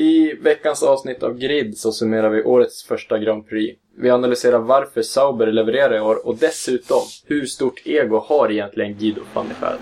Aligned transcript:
I 0.00 0.34
veckans 0.34 0.82
avsnitt 0.82 1.22
av 1.22 1.38
Grid 1.38 1.78
så 1.78 1.92
summerar 1.92 2.30
vi 2.30 2.42
årets 2.42 2.84
första 2.84 3.18
Grand 3.18 3.48
Prix. 3.48 3.78
Vi 3.96 4.10
analyserar 4.10 4.58
varför 4.58 5.02
Sauber 5.02 5.46
levererar 5.46 5.96
i 5.96 6.00
år 6.00 6.26
och 6.26 6.36
dessutom 6.36 7.00
hur 7.26 7.46
stort 7.46 7.86
ego 7.86 8.18
har 8.18 8.50
egentligen 8.50 8.94
Guido 8.94 9.20
van 9.34 9.48
der 9.48 9.54
Feld. 9.54 9.80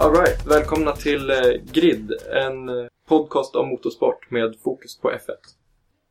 Alright, 0.00 0.46
välkomna 0.46 0.92
till 0.92 1.30
eh, 1.30 1.36
Grid, 1.72 2.12
en 2.30 2.68
eh, 2.68 2.86
podcast 3.06 3.56
om 3.56 3.68
motorsport 3.68 4.30
med 4.30 4.56
fokus 4.62 4.98
på 4.98 5.10
F1. 5.10 5.18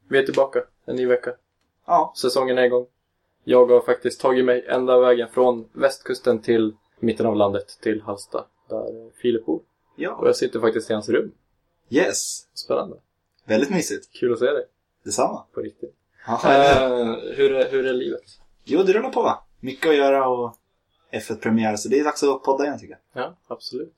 Vi 0.09 0.17
är 0.17 0.23
tillbaka, 0.23 0.63
en 0.85 0.95
ny 0.95 1.05
vecka. 1.05 1.31
Ja, 1.85 2.13
Säsongen 2.17 2.57
är 2.57 2.63
igång. 2.63 2.85
Jag 3.43 3.65
har 3.65 3.81
faktiskt 3.81 4.21
tagit 4.21 4.45
mig 4.45 4.65
ända 4.69 4.99
vägen 4.99 5.27
från 5.33 5.69
västkusten 5.73 6.39
till 6.41 6.73
mitten 6.99 7.25
av 7.25 7.35
landet, 7.35 7.77
till 7.81 8.01
Hallsta, 8.01 8.45
där 8.69 8.77
eh, 8.77 9.11
Filip 9.21 9.45
bor. 9.45 9.55
Och 9.55 9.63
ja. 9.95 10.21
jag 10.25 10.35
sitter 10.35 10.59
faktiskt 10.59 10.89
i 10.89 10.93
hans 10.93 11.09
rum. 11.09 11.31
Yes. 11.89 12.47
Spännande. 12.53 12.97
Väldigt 13.45 13.69
mysigt. 13.69 14.11
Kul 14.11 14.33
att 14.33 14.39
se 14.39 14.45
dig, 14.45 14.65
Detsamma. 15.03 15.43
på 15.53 15.61
riktigt. 15.61 15.95
Ja. 16.27 16.33
Eh, 16.33 17.15
hur, 17.35 17.53
är, 17.53 17.71
hur 17.71 17.85
är 17.87 17.93
livet? 17.93 18.23
Jo, 18.63 18.83
det 18.83 18.93
rullar 18.93 19.09
på 19.09 19.21
va? 19.21 19.43
Mycket 19.59 19.89
att 19.89 19.95
göra 19.95 20.27
och 20.27 20.56
F1-premiär, 21.11 21.75
så 21.75 21.89
det 21.89 21.99
är 21.99 22.03
dags 22.03 22.23
att 22.23 22.43
podda 22.43 22.63
igen 22.63 22.79
tycker 22.79 22.99
jag. 23.13 23.23
Ja, 23.23 23.37
absolut. 23.47 23.93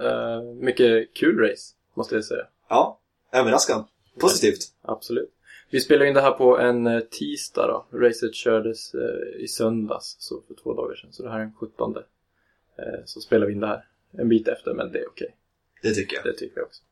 Eh, 0.00 0.42
mycket 0.42 1.14
kul 1.14 1.38
race, 1.38 1.74
måste 1.94 2.14
jag 2.14 2.24
säga. 2.24 2.46
Ja, 2.68 3.00
överraskad. 3.32 3.84
Positivt. 4.20 4.60
Absolut. 4.82 5.30
Vi 5.70 5.80
spelar 5.80 6.06
in 6.06 6.14
det 6.14 6.20
här 6.20 6.32
på 6.32 6.58
en 6.58 6.86
eh, 6.86 7.00
tisdag 7.00 7.66
då. 7.66 7.98
Racet 7.98 8.34
kördes 8.34 8.94
eh, 8.94 9.42
i 9.42 9.48
söndags, 9.48 10.16
så 10.18 10.42
för 10.48 10.54
två 10.54 10.74
dagar 10.74 10.94
sedan. 10.94 11.12
Så 11.12 11.22
det 11.22 11.30
här 11.30 11.36
är 11.36 11.42
den 11.42 11.54
17. 11.54 11.96
Eh, 12.76 12.84
så 13.04 13.20
spelar 13.20 13.46
vi 13.46 13.52
in 13.52 13.60
det 13.60 13.66
här 13.66 13.84
en 14.18 14.28
bit 14.28 14.48
efter, 14.48 14.74
men 14.74 14.92
det 14.92 14.98
är 14.98 15.08
okej. 15.08 15.36
Det 15.82 15.94
tycker 15.94 16.16
jag. 16.16 16.24
Det 16.24 16.32
tycker 16.32 16.58
jag 16.58 16.66
också. 16.66 16.82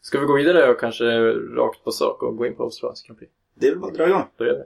Ska 0.00 0.20
vi 0.20 0.26
gå 0.26 0.36
vidare 0.36 0.70
och 0.70 0.80
kanske 0.80 1.04
rakt 1.32 1.84
på 1.84 1.92
sak 1.92 2.22
och 2.22 2.36
gå 2.36 2.46
in 2.46 2.56
på 2.56 2.62
Australiens 2.62 3.02
Grand 3.02 3.18
Prix? 3.18 3.32
Det 3.54 3.66
är 3.66 3.70
väl 3.70 3.80
bara 3.80 3.90
att 3.90 3.96
dra 3.96 4.08
igång. 4.08 4.24
Då 4.36 4.44
gör 4.44 4.56
vi. 4.56 4.64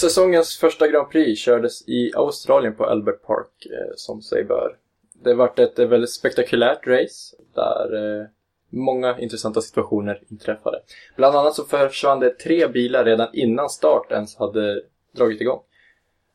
Säsongens 0.00 0.56
första 0.56 0.88
Grand 0.88 1.10
Prix 1.10 1.40
kördes 1.40 1.88
i 1.88 2.12
Australien 2.14 2.74
på 2.74 2.84
Albert 2.84 3.22
Park, 3.22 3.66
eh, 3.66 3.92
som 3.96 4.22
sig 4.22 4.44
bör. 4.44 4.76
Det 5.24 5.34
vart 5.34 5.58
ett 5.58 5.78
eh, 5.78 5.86
väldigt 5.86 6.10
spektakulärt 6.10 6.86
race 6.86 7.36
där 7.54 7.94
eh, 7.94 8.26
många 8.70 9.18
intressanta 9.18 9.60
situationer 9.60 10.22
inträffade. 10.28 10.82
Bland 11.16 11.36
annat 11.36 11.54
så 11.54 11.64
försvann 11.64 12.20
det 12.20 12.38
tre 12.38 12.68
bilar 12.68 13.04
redan 13.04 13.28
innan 13.32 13.70
start 13.70 14.12
ens 14.12 14.36
hade 14.36 14.82
dragit 15.12 15.40
igång. 15.40 15.60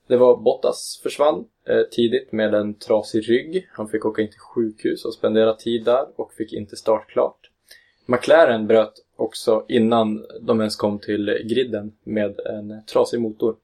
Det 0.08 0.18
var 0.18 0.38
Bottas 0.38 1.00
försvann 1.04 1.46
eh, 1.68 1.82
tidigt 1.92 2.32
med 2.32 2.54
en 2.54 2.74
trasig 2.74 3.30
rygg. 3.30 3.70
Han 3.72 3.88
fick 3.88 4.06
åka 4.06 4.22
in 4.22 4.30
till 4.30 4.40
sjukhus 4.40 5.06
och 5.06 5.14
spendera 5.14 5.54
tid 5.54 5.86
där 5.86 6.06
och 6.16 6.34
fick 6.34 6.54
inte 6.54 6.76
start 6.76 7.08
klart. 7.10 7.50
McLaren 8.06 8.68
bröt 8.68 8.94
också 9.16 9.66
innan 9.68 10.26
de 10.42 10.60
ens 10.60 10.76
kom 10.76 11.00
till 11.00 11.42
griden 11.44 11.94
med 12.04 12.40
en 12.40 12.86
trasig 12.86 13.22
motor. 13.22 13.56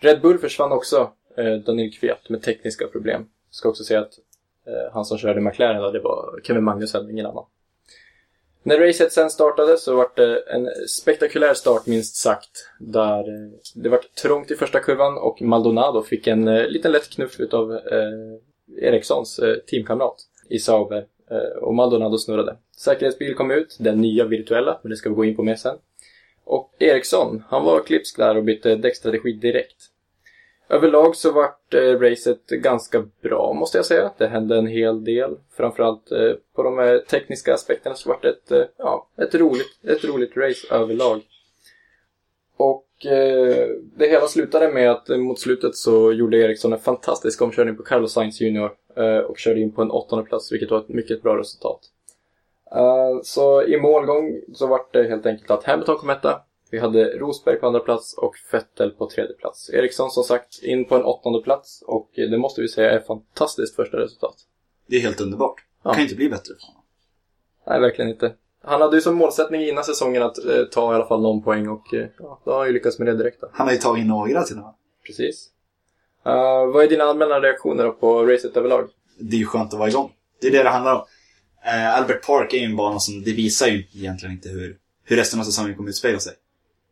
Red 0.00 0.20
Bull 0.20 0.38
försvann 0.38 0.72
också, 0.72 1.12
eh, 1.36 1.54
Daniel 1.54 1.92
Kviat, 1.92 2.28
med 2.28 2.42
tekniska 2.42 2.86
problem. 2.86 3.26
Ska 3.50 3.68
också 3.68 3.84
säga 3.84 4.00
att 4.00 4.18
eh, 4.66 4.92
han 4.92 5.04
som 5.04 5.18
körde 5.18 5.40
McLaren 5.40 5.82
då, 5.82 5.90
det 5.90 6.00
var 6.00 6.40
Kevin 6.42 6.64
Magnussen, 6.64 7.10
ingen 7.10 7.26
annan. 7.26 7.44
När 8.62 8.78
racet 8.78 9.12
sen 9.12 9.30
startade 9.30 9.78
så 9.78 9.96
var 9.96 10.08
det 10.16 10.40
en 10.40 10.68
spektakulär 10.88 11.54
start 11.54 11.86
minst 11.86 12.16
sagt. 12.16 12.70
Där 12.78 13.18
eh, 13.18 13.50
det 13.74 13.88
var 13.88 14.00
trångt 14.22 14.50
i 14.50 14.54
första 14.54 14.80
kurvan 14.80 15.18
och 15.18 15.42
Maldonado 15.42 16.02
fick 16.02 16.26
en 16.26 16.48
eh, 16.48 16.66
liten 16.66 16.92
lätt 16.92 17.10
knuff 17.10 17.40
utav 17.40 17.72
eh, 17.72 18.88
Erikssons 18.88 19.38
eh, 19.38 19.56
teamkamrat 19.56 20.16
i 20.48 20.58
Sauber. 20.58 21.06
Eh, 21.30 21.58
och 21.62 21.74
Maldonado 21.74 22.18
snurrade. 22.18 22.56
Säkerhetsbil 22.76 23.34
kom 23.34 23.50
ut, 23.50 23.76
den 23.80 24.00
nya 24.00 24.24
virtuella, 24.24 24.78
men 24.82 24.90
det 24.90 24.96
ska 24.96 25.08
vi 25.08 25.14
gå 25.14 25.24
in 25.24 25.36
på 25.36 25.42
mer 25.42 25.56
sen. 25.56 25.76
Och 26.44 26.74
Eriksson, 26.78 27.42
han 27.48 27.64
var 27.64 27.80
klipsk 27.80 28.16
där 28.16 28.36
och 28.36 28.44
bytte 28.44 28.76
däckstrategi 28.76 29.32
direkt. 29.32 29.90
Överlag 30.68 31.16
så 31.16 31.32
vart 31.32 31.74
eh, 31.74 32.00
racet 32.00 32.46
ganska 32.46 33.04
bra 33.22 33.52
måste 33.52 33.78
jag 33.78 33.86
säga. 33.86 34.10
Det 34.18 34.26
hände 34.26 34.56
en 34.56 34.66
hel 34.66 35.04
del. 35.04 35.36
Framförallt 35.56 36.12
eh, 36.12 36.32
på 36.54 36.62
de 36.62 36.78
eh, 36.78 36.98
tekniska 36.98 37.54
aspekterna 37.54 37.94
så 37.94 38.08
vart 38.08 38.22
det 38.22 38.28
ett, 38.28 38.50
eh, 38.50 38.64
ja, 38.76 39.08
ett, 39.16 39.34
roligt, 39.34 39.78
ett 39.82 40.04
roligt 40.04 40.36
race 40.36 40.74
överlag. 40.74 41.22
Och 42.56 43.06
eh, 43.06 43.68
det 43.96 44.08
hela 44.08 44.26
slutade 44.26 44.72
med 44.72 44.90
att 44.90 45.08
mot 45.08 45.40
slutet 45.40 45.76
så 45.76 46.12
gjorde 46.12 46.38
Eriksson 46.38 46.72
en 46.72 46.78
fantastisk 46.78 47.42
omkörning 47.42 47.76
på 47.76 47.82
Carlos 47.82 48.12
Sainz 48.12 48.40
Jr. 48.40 48.70
Eh, 48.96 49.18
och 49.18 49.38
körde 49.38 49.60
in 49.60 49.72
på 49.72 49.82
en 49.82 49.90
åttonde 49.90 50.24
plats 50.24 50.52
vilket 50.52 50.70
var 50.70 50.78
ett 50.78 50.88
mycket 50.88 51.22
bra 51.22 51.38
resultat. 51.38 51.80
Eh, 52.74 53.20
så 53.22 53.62
i 53.62 53.80
målgång 53.80 54.40
så 54.54 54.66
vart 54.66 54.92
det 54.92 55.08
helt 55.08 55.26
enkelt 55.26 55.50
att 55.50 55.64
Hamilton 55.64 55.96
kom 55.96 56.10
etta. 56.10 56.42
Vi 56.70 56.78
hade 56.78 57.04
Rosberg 57.04 57.56
på 57.56 57.66
andra 57.66 57.80
plats 57.80 58.14
och 58.14 58.34
Vettel 58.52 58.90
på 58.90 59.10
tredje 59.10 59.34
plats. 59.34 59.70
Eriksson 59.70 60.10
som 60.10 60.24
sagt 60.24 60.62
in 60.62 60.84
på 60.84 60.96
en 60.96 61.04
åttonde 61.04 61.40
plats 61.42 61.82
och 61.86 62.10
det 62.14 62.38
måste 62.38 62.60
vi 62.60 62.68
säga 62.68 62.90
är 62.90 63.00
fantastiskt 63.00 63.76
första 63.76 63.96
resultat. 63.96 64.36
Det 64.86 64.96
är 64.96 65.00
helt 65.00 65.20
underbart. 65.20 65.64
Ja. 65.82 65.92
Kan 65.92 66.02
inte 66.02 66.14
bli 66.14 66.28
bättre. 66.28 66.54
Nej, 67.66 67.80
verkligen 67.80 68.10
inte. 68.10 68.34
Han 68.66 68.80
hade 68.80 68.96
ju 68.96 69.00
som 69.00 69.14
målsättning 69.14 69.62
innan 69.62 69.84
säsongen 69.84 70.22
att 70.22 70.38
eh, 70.38 70.64
ta 70.72 70.92
i 70.92 70.94
alla 70.94 71.06
fall 71.06 71.22
någon 71.22 71.42
poäng 71.42 71.68
och 71.68 71.94
eh, 71.94 72.08
ja, 72.18 72.40
då 72.44 72.50
har 72.50 72.58
han 72.58 72.66
ju 72.66 72.72
lyckats 72.72 72.98
med 72.98 73.08
det 73.08 73.16
direkt. 73.16 73.40
Då. 73.40 73.48
Han 73.52 73.66
har 73.66 73.74
ju 73.74 73.80
tagit 73.80 74.06
några 74.06 74.42
till 74.42 74.56
och 74.56 74.62
med. 74.62 74.74
Precis. 75.06 75.48
Eh, 76.26 76.66
vad 76.66 76.84
är 76.84 76.88
dina 76.88 77.04
allmänna 77.04 77.40
reaktioner 77.40 77.90
på 77.90 78.26
racet 78.26 78.56
överlag? 78.56 78.88
Det 79.18 79.36
är 79.36 79.40
ju 79.40 79.46
skönt 79.46 79.72
att 79.72 79.78
vara 79.78 79.88
igång. 79.88 80.12
Det 80.40 80.46
är 80.46 80.50
det 80.52 80.62
det 80.62 80.68
handlar 80.68 80.94
om. 80.94 81.04
Eh, 81.66 81.96
Albert 81.96 82.26
Park 82.26 82.52
är 82.52 82.58
ju 82.58 82.64
en 82.64 82.76
bana 82.76 82.98
som, 82.98 83.22
det 83.22 83.32
visar 83.32 83.66
ju 83.66 83.84
egentligen 83.94 84.34
inte 84.34 84.48
hur, 84.48 84.76
hur 85.04 85.16
resten 85.16 85.40
av 85.40 85.44
säsongen 85.44 85.76
kommer 85.76 85.88
utspela 85.88 86.18
sig. 86.18 86.32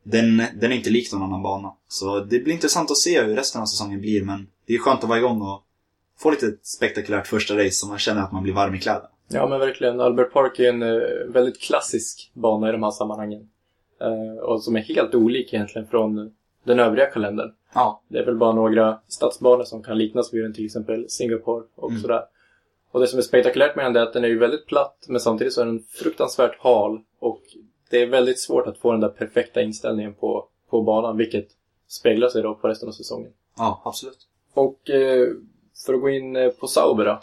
Den, 0.02 0.36
den 0.36 0.72
är 0.72 0.76
inte 0.76 0.90
lik 0.90 1.12
någon 1.12 1.22
annan 1.22 1.42
bana. 1.42 1.72
Så 1.88 2.20
det 2.20 2.38
blir 2.38 2.54
intressant 2.54 2.90
att 2.90 2.96
se 2.98 3.22
hur 3.22 3.36
resten 3.36 3.62
av 3.62 3.66
säsongen 3.66 4.00
blir, 4.00 4.24
men 4.24 4.46
det 4.66 4.74
är 4.74 4.78
skönt 4.78 5.02
att 5.02 5.08
vara 5.08 5.18
igång 5.18 5.42
och 5.42 5.62
få 6.18 6.30
lite 6.30 6.52
spektakulärt 6.62 7.26
första 7.26 7.56
race 7.58 7.70
så 7.70 7.86
man 7.86 7.98
känner 7.98 8.22
att 8.22 8.32
man 8.32 8.42
blir 8.42 8.52
varm 8.52 8.74
i 8.74 8.80
kläderna. 8.80 9.08
Ja, 9.32 9.46
men 9.48 9.60
verkligen. 9.60 10.00
Albert 10.00 10.32
Park 10.32 10.58
är 10.58 10.68
en 10.68 10.82
eh, 10.82 10.98
väldigt 11.28 11.60
klassisk 11.60 12.30
bana 12.34 12.68
i 12.68 12.72
de 12.72 12.82
här 12.82 12.90
sammanhangen. 12.90 13.48
Eh, 14.00 14.42
och 14.42 14.62
som 14.62 14.76
är 14.76 14.80
helt 14.80 15.14
olik 15.14 15.54
egentligen 15.54 15.88
från 15.88 16.34
den 16.64 16.80
övriga 16.80 17.06
kalendern. 17.06 17.52
Ja. 17.74 18.02
Det 18.08 18.18
är 18.18 18.24
väl 18.24 18.36
bara 18.36 18.52
några 18.52 18.98
stadsbanor 19.08 19.64
som 19.64 19.82
kan 19.82 19.98
liknas 19.98 20.34
vid 20.34 20.42
den, 20.44 20.54
till 20.54 20.64
exempel 20.64 21.10
Singapore 21.10 21.64
och 21.74 21.90
Mm. 21.90 22.02
sådär. 22.02 22.22
Och 22.90 23.00
det 23.00 23.06
som 23.06 23.18
är 23.18 23.22
spektakulärt 23.22 23.76
med 23.76 23.84
den 23.84 23.96
är 23.96 24.00
att 24.00 24.12
den 24.12 24.24
är 24.24 24.28
ju 24.28 24.38
väldigt 24.38 24.66
platt, 24.66 25.06
men 25.08 25.20
samtidigt 25.20 25.52
så 25.52 25.60
är 25.60 25.66
den 25.66 25.84
fruktansvärt 25.88 26.58
hal. 26.58 27.00
Och 27.18 27.42
det 27.90 28.02
är 28.02 28.06
väldigt 28.06 28.40
svårt 28.40 28.66
att 28.66 28.78
få 28.78 28.92
den 28.92 29.00
där 29.00 29.08
perfekta 29.08 29.62
inställningen 29.62 30.14
på, 30.14 30.46
på 30.70 30.82
banan, 30.82 31.16
vilket 31.16 31.48
speglar 31.88 32.28
sig 32.28 32.42
då 32.42 32.54
på 32.54 32.68
resten 32.68 32.88
av 32.88 32.92
säsongen. 32.92 33.32
Ja, 33.58 33.82
absolut. 33.84 34.18
Och 34.54 34.90
eh, 34.90 35.28
för 35.86 35.94
att 35.94 36.00
gå 36.00 36.10
in 36.10 36.52
på 36.60 36.66
Sauber 36.66 37.04
då, 37.04 37.20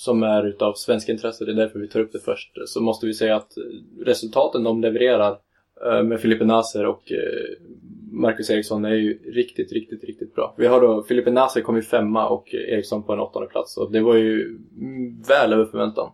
som 0.00 0.22
är 0.22 0.46
utav 0.46 0.74
svenska 0.74 1.12
intresse, 1.12 1.44
det 1.44 1.52
är 1.52 1.56
därför 1.56 1.78
vi 1.78 1.88
tar 1.88 2.00
upp 2.00 2.12
det 2.12 2.20
först, 2.20 2.52
så 2.66 2.80
måste 2.80 3.06
vi 3.06 3.14
säga 3.14 3.36
att 3.36 3.56
eh, 3.56 3.62
resultaten 4.04 4.64
de 4.64 4.80
levererar 4.80 5.38
eh, 5.86 6.02
med 6.02 6.20
Filipe 6.20 6.44
Naser 6.44 6.86
och 6.86 7.12
eh, 7.12 7.66
Marcus 8.12 8.50
Eriksson 8.50 8.84
är 8.84 8.94
ju 8.94 9.18
riktigt, 9.32 9.72
riktigt, 9.72 10.04
riktigt 10.04 10.34
bra. 10.34 10.54
Vi 10.58 10.66
har 10.66 10.80
då, 10.80 11.02
Filipe 11.02 11.30
Naser 11.30 11.60
kom 11.60 11.76
ju 11.76 11.82
femma 11.82 12.28
och 12.28 12.54
Eriksson 12.54 13.02
på 13.02 13.12
en 13.12 13.20
åttonde 13.20 13.48
plats. 13.48 13.76
Och 13.76 13.92
det 13.92 14.00
var 14.00 14.14
ju 14.14 14.58
mm, 14.80 15.22
väl 15.22 15.52
över 15.52 15.64
förväntan. 15.64 16.10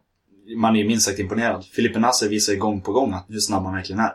Man 0.56 0.77
är 0.77 0.81
ju 0.81 0.89
minst 0.89 1.06
sagt 1.06 1.19
imponerad. 1.19 1.65
Filipe 1.65 1.99
Naser 1.99 2.29
visar 2.29 2.53
ju 2.53 2.59
gång 2.59 2.81
på 2.81 2.93
gång 2.93 3.12
att 3.12 3.27
hur 3.29 3.39
snabb 3.39 3.65
han 3.65 3.75
verkligen 3.75 4.00
är. 4.00 4.12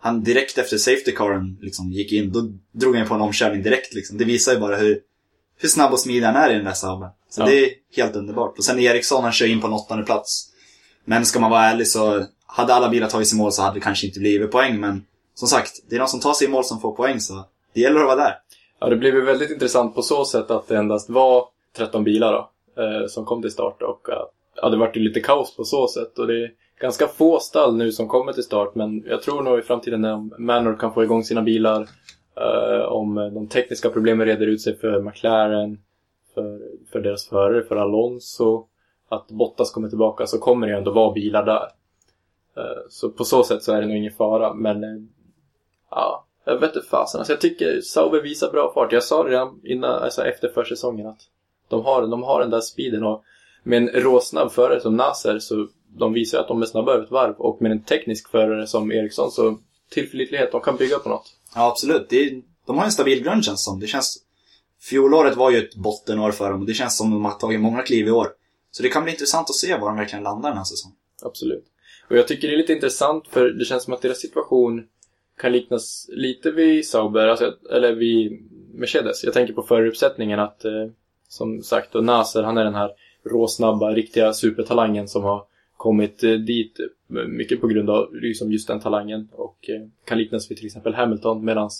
Han 0.00 0.22
direkt 0.22 0.58
efter 0.58 0.76
safety 0.76 1.12
caren 1.12 1.58
liksom 1.60 1.92
gick 1.92 2.12
in, 2.12 2.32
då 2.32 2.52
drog 2.72 2.96
han 2.96 3.08
på 3.08 3.14
en 3.14 3.20
omkörning 3.20 3.62
direkt 3.62 3.94
liksom. 3.94 4.18
Det 4.18 4.24
visar 4.24 4.52
ju 4.52 4.58
bara 4.58 4.76
hur, 4.76 5.00
hur 5.60 5.68
snabb 5.68 5.92
och 5.92 6.00
smidig 6.00 6.26
han 6.26 6.36
är 6.36 6.50
i 6.50 6.54
den 6.54 6.64
där 6.64 6.72
Sauben. 6.72 7.10
Så 7.30 7.40
Ja. 7.42 7.46
det 7.46 7.64
är 7.64 7.70
helt 7.96 8.16
underbart. 8.16 8.58
Och 8.58 8.64
sen 8.64 8.78
Eriksson, 8.78 9.22
han 9.22 9.32
kör 9.32 9.46
in 9.46 9.60
på 9.60 9.66
en 9.66 9.72
åttonde 9.72 10.04
plats. 10.04 10.48
Men 11.04 11.26
ska 11.26 11.40
man 11.40 11.50
vara 11.50 11.62
ärlig 11.62 11.86
så, 11.88 12.24
hade 12.46 12.74
alla 12.74 12.88
bilar 12.88 13.08
tagit 13.08 13.28
sig 13.28 13.38
i 13.38 13.42
mål 13.42 13.52
så 13.52 13.62
hade 13.62 13.74
det 13.74 13.80
kanske 13.80 14.06
inte 14.06 14.20
blivit 14.20 14.50
poäng. 14.50 14.80
Men 14.80 15.04
som 15.34 15.48
sagt, 15.48 15.72
det 15.88 15.94
är 15.94 15.98
de 15.98 16.08
som 16.08 16.20
tar 16.20 16.32
sig 16.32 16.46
i 16.46 16.50
mål 16.50 16.64
som 16.64 16.80
får 16.80 16.92
poäng 16.96 17.20
så 17.20 17.44
det 17.72 17.80
gäller 17.80 18.00
att 18.00 18.06
vara 18.06 18.16
där. 18.16 18.34
Ja, 18.80 18.88
det 18.88 18.96
blev 18.96 19.14
ju 19.14 19.20
väldigt 19.24 19.50
intressant 19.50 19.94
på 19.94 20.02
så 20.02 20.24
sätt 20.24 20.50
att 20.50 20.68
det 20.68 20.76
endast 20.76 21.10
var 21.10 21.44
13 21.76 22.04
bilar 22.04 22.32
då, 22.32 22.50
eh, 22.82 23.06
som 23.06 23.24
kom 23.24 23.42
till 23.42 23.50
start. 23.50 23.82
Och 23.82 24.08
eh, 24.08 24.22
ja, 24.56 24.68
det 24.68 24.76
vart 24.76 24.96
ju 24.96 25.00
lite 25.00 25.20
kaos 25.20 25.56
på 25.56 25.64
så 25.64 25.88
sätt. 25.88 26.18
Och 26.18 26.26
det 26.26 26.42
är 26.44 26.50
ganska 26.80 27.08
få 27.08 27.40
stall 27.40 27.76
nu 27.76 27.92
som 27.92 28.08
kommer 28.08 28.32
till 28.32 28.42
start. 28.42 28.74
Men 28.74 29.04
jag 29.06 29.22
tror 29.22 29.42
nog 29.42 29.58
i 29.58 29.62
framtiden 29.62 30.00
när 30.00 30.40
Manor 30.40 30.76
kan 30.76 30.94
få 30.94 31.04
igång 31.04 31.24
sina 31.24 31.42
bilar, 31.42 31.88
eh, 32.40 32.84
om 32.86 33.14
de 33.14 33.48
tekniska 33.48 33.90
problemen 33.90 34.26
reder 34.26 34.46
ut 34.46 34.62
sig 34.62 34.78
för 34.78 35.02
McLaren, 35.02 35.78
för, 36.34 36.60
för 36.92 37.00
deras 37.00 37.28
förare, 37.28 37.62
för 37.62 37.76
Alonso, 37.76 38.66
att 39.08 39.28
Bottas 39.28 39.70
kommer 39.70 39.88
tillbaka, 39.88 40.26
så 40.26 40.38
kommer 40.38 40.66
det 40.66 40.72
ju 40.72 40.78
ändå 40.78 40.92
vara 40.92 41.12
bilar 41.12 41.44
där. 41.44 41.68
Eh, 42.56 42.82
så 42.88 43.10
på 43.10 43.24
så 43.24 43.44
sätt 43.44 43.62
så 43.62 43.72
är 43.72 43.80
det 43.80 43.86
nog 43.86 43.96
ingen 43.96 44.12
fara. 44.12 44.54
Men 44.54 44.84
eh, 44.84 44.90
Ja, 45.90 46.26
jag 46.44 46.58
vet 46.58 46.76
inte 46.76 46.88
fasen. 46.88 47.18
Alltså 47.18 47.32
jag 47.32 47.40
tycker 47.40 47.80
Sauber 47.80 48.20
visar 48.22 48.50
bra 48.50 48.72
fart. 48.74 48.92
Jag 48.92 49.02
sa 49.02 49.22
det 49.22 49.30
redan 49.30 49.60
innan, 49.64 50.02
alltså 50.02 50.24
efter 50.24 50.48
försäsongen 50.48 51.06
att 51.06 51.20
de 51.68 51.84
har, 51.84 52.06
de 52.06 52.22
har 52.22 52.40
den 52.40 52.50
där 52.50 52.60
speeden 52.60 53.04
och 53.04 53.24
med 53.62 53.82
en 53.82 53.88
råsnabb 53.88 54.52
förare 54.52 54.80
som 54.80 54.96
Nasser 54.96 55.38
så 55.38 55.68
de 55.98 56.12
visar 56.12 56.40
att 56.40 56.48
de 56.48 56.62
är 56.62 56.66
snabba 56.66 56.92
över 56.92 57.04
ett 57.04 57.10
varv 57.10 57.34
och 57.38 57.62
med 57.62 57.72
en 57.72 57.82
teknisk 57.82 58.30
förare 58.30 58.66
som 58.66 58.92
Eriksson 58.92 59.30
så 59.30 59.58
tillförlitlighet, 59.90 60.52
de 60.52 60.60
kan 60.60 60.76
bygga 60.76 60.98
på 60.98 61.08
något. 61.08 61.26
Ja, 61.54 61.68
absolut. 61.68 62.06
Det 62.08 62.16
är, 62.16 62.42
de 62.66 62.78
har 62.78 62.84
en 62.84 62.92
stabil 62.92 63.22
grund 63.22 63.44
känns 63.44 63.64
som. 63.64 63.80
Det 63.80 63.86
känns... 63.86 64.24
Fjolåret 64.80 65.36
var 65.36 65.50
ju 65.50 65.58
ett 65.58 65.74
bottenår 65.74 66.32
för 66.32 66.50
dem 66.50 66.60
och 66.60 66.66
det 66.66 66.74
känns 66.74 66.96
som 66.96 67.10
de 67.10 67.24
har 67.24 67.32
tagit 67.32 67.60
många 67.60 67.82
kliv 67.82 68.06
i 68.06 68.10
år. 68.10 68.28
Så 68.70 68.82
det 68.82 68.88
kan 68.88 69.02
bli 69.02 69.12
intressant 69.12 69.50
att 69.50 69.56
se 69.56 69.78
var 69.78 69.88
de 69.88 69.96
verkligen 69.96 70.24
landar 70.24 70.48
den 70.48 70.58
här 70.58 70.64
säsongen. 70.64 70.96
Absolut. 71.22 71.64
Och 72.10 72.16
jag 72.16 72.28
tycker 72.28 72.48
det 72.48 72.54
är 72.54 72.58
lite 72.58 72.72
intressant 72.72 73.28
för 73.28 73.50
det 73.50 73.64
känns 73.64 73.82
som 73.84 73.94
att 73.94 74.02
deras 74.02 74.20
situation 74.20 74.86
kan 75.40 75.52
liknas 75.52 76.06
lite 76.08 76.50
vid 76.50 76.86
Sauber, 76.86 77.28
alltså, 77.28 77.54
eller 77.72 77.92
vid 77.92 78.48
Mercedes. 78.74 79.24
Jag 79.24 79.34
tänker 79.34 79.54
på 79.54 79.62
föruppsättningen 79.62 80.40
att, 80.40 80.64
eh, 80.64 80.86
som 81.28 81.62
sagt, 81.62 81.94
och 81.94 82.04
Naser 82.04 82.42
han 82.42 82.58
är 82.58 82.64
den 82.64 82.74
här 82.74 82.90
råsnabba, 83.24 83.90
riktiga 83.90 84.32
supertalangen 84.32 85.08
som 85.08 85.22
har 85.22 85.44
kommit 85.76 86.24
eh, 86.24 86.32
dit 86.32 86.80
eh, 86.80 87.26
mycket 87.26 87.60
på 87.60 87.66
grund 87.66 87.90
av 87.90 88.14
liksom 88.14 88.52
just 88.52 88.68
den 88.68 88.80
talangen 88.80 89.28
och 89.32 89.70
eh, 89.70 89.88
kan 90.04 90.18
liknas 90.18 90.50
vid 90.50 90.58
till 90.58 90.66
exempel 90.66 90.94
Hamilton 90.94 91.44
medan 91.44 91.70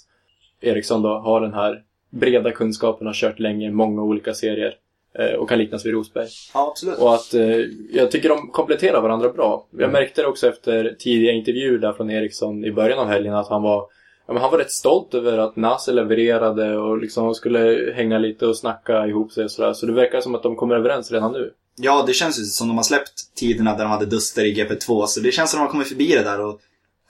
Eriksson 0.60 1.02
då 1.02 1.08
har 1.08 1.40
den 1.40 1.54
här 1.54 1.84
breda 2.10 2.50
kunskapen, 2.50 3.06
har 3.06 3.14
kört 3.14 3.38
länge, 3.38 3.70
många 3.70 4.02
olika 4.02 4.34
serier 4.34 4.74
eh, 5.18 5.34
och 5.34 5.48
kan 5.48 5.58
liknas 5.58 5.86
vid 5.86 5.92
Rosberg. 5.92 6.28
Ja, 6.54 6.68
absolut. 6.70 6.98
Och 6.98 7.14
att 7.14 7.34
eh, 7.34 7.56
jag 7.92 8.10
tycker 8.10 8.28
de 8.28 8.50
kompletterar 8.50 9.00
varandra 9.00 9.28
bra. 9.28 9.66
Jag 9.78 9.92
märkte 9.92 10.22
det 10.22 10.28
också 10.28 10.48
efter 10.48 10.96
tidiga 10.98 11.32
intervjuer 11.32 11.78
där 11.78 11.92
från 11.92 12.10
Eriksson 12.10 12.64
i 12.64 12.72
början 12.72 12.98
av 12.98 13.08
helgen 13.08 13.34
att 13.34 13.48
han 13.48 13.62
var 13.62 13.86
ja, 14.26 14.32
men 14.32 14.42
han 14.42 14.50
var 14.50 14.58
rätt 14.58 14.72
stolt 14.72 15.14
över 15.14 15.38
att 15.38 15.56
Nasser 15.56 15.92
levererade 15.92 16.76
och 16.76 16.98
liksom 16.98 17.34
skulle 17.34 17.92
hänga 17.94 18.18
lite 18.18 18.46
och 18.46 18.56
snacka 18.56 19.06
ihop 19.06 19.32
sig 19.32 19.44
och 19.44 19.50
sådär. 19.50 19.72
Så 19.72 19.86
det 19.86 19.92
verkar 19.92 20.20
som 20.20 20.34
att 20.34 20.42
de 20.42 20.56
kommer 20.56 20.76
överens 20.76 21.12
redan 21.12 21.32
nu. 21.32 21.52
Ja, 21.76 22.04
det 22.06 22.12
känns 22.12 22.40
ju 22.40 22.44
som 22.44 22.68
de 22.68 22.76
har 22.76 22.84
släppt 22.84 23.34
tiderna 23.34 23.76
där 23.76 23.84
de 23.84 23.90
hade 23.90 24.06
duster 24.06 24.44
i 24.44 24.54
GP2. 24.54 25.06
Så 25.06 25.20
det 25.20 25.32
känns 25.32 25.50
som 25.50 25.58
de 25.58 25.64
har 25.64 25.70
kommit 25.70 25.88
förbi 25.88 26.08
det 26.08 26.22
där 26.22 26.40
och 26.40 26.60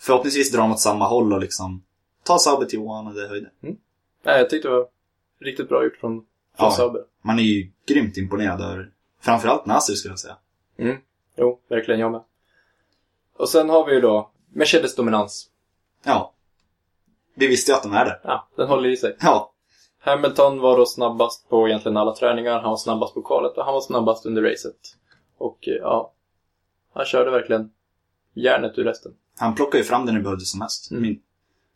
förhoppningsvis 0.00 0.52
drar 0.52 0.60
de 0.60 0.72
åt 0.72 0.80
samma 0.80 1.08
håll 1.08 1.32
och 1.32 1.40
liksom 1.40 1.82
tar 2.24 2.38
Sauber 2.38 2.66
till 2.66 2.78
oanade 2.78 3.28
höjder. 3.28 3.50
Nej, 4.22 4.38
jag 4.38 4.50
tyckte 4.50 4.68
det 4.68 4.74
var 4.74 4.88
riktigt 5.40 5.68
bra 5.68 5.84
gjort 5.84 5.96
från, 5.96 6.12
från 6.56 6.66
Ja. 6.66 6.70
Sauber. 6.70 7.04
Man 7.22 7.38
är 7.38 7.42
ju 7.42 7.70
grymt 7.86 8.16
imponerad 8.16 8.60
över 8.60 8.90
framförallt 9.20 9.66
Nasser 9.66 9.94
skulle 9.94 10.12
jag 10.12 10.18
säga. 10.18 10.36
Mm. 10.78 10.96
Jo, 11.36 11.60
verkligen 11.68 12.00
jag 12.00 12.12
med. 12.12 12.22
Och 13.36 13.48
sen 13.48 13.70
har 13.70 13.86
vi 13.86 13.94
ju 13.94 14.00
då 14.00 14.30
Mercedes 14.52 14.94
dominans. 14.94 15.50
Ja. 16.04 16.34
Vi 17.34 17.46
visste 17.46 17.72
ju 17.72 17.76
att 17.76 17.82
de 17.82 17.92
är 17.92 18.04
där. 18.04 18.20
Ja, 18.24 18.48
den 18.56 18.68
håller 18.68 18.88
i 18.88 18.96
sig. 18.96 19.16
Ja. 19.20 19.52
Hamilton 19.98 20.60
var 20.60 20.76
då 20.76 20.86
snabbast 20.86 21.48
på 21.48 21.68
egentligen 21.68 21.96
alla 21.96 22.14
träningar. 22.14 22.60
Han 22.60 22.70
var 22.70 22.76
snabbast 22.76 23.14
på 23.14 23.22
kvalet 23.22 23.56
och 23.56 23.64
han 23.64 23.74
var 23.74 23.80
snabbast 23.80 24.26
under 24.26 24.42
racet. 24.42 24.96
Och 25.38 25.68
eh, 25.68 25.74
ja, 25.74 26.12
han 26.94 27.04
körde 27.04 27.30
verkligen 27.30 27.70
järnet 28.34 28.78
ur 28.78 28.84
resten. 28.84 29.12
Han 29.38 29.54
plockade 29.54 29.78
ju 29.78 29.84
fram 29.84 30.06
det 30.06 30.12
när 30.12 30.18
det 30.18 30.24
behövdes 30.24 30.50
som 30.50 30.58
mest. 30.60 30.90
Mm. 30.90 31.18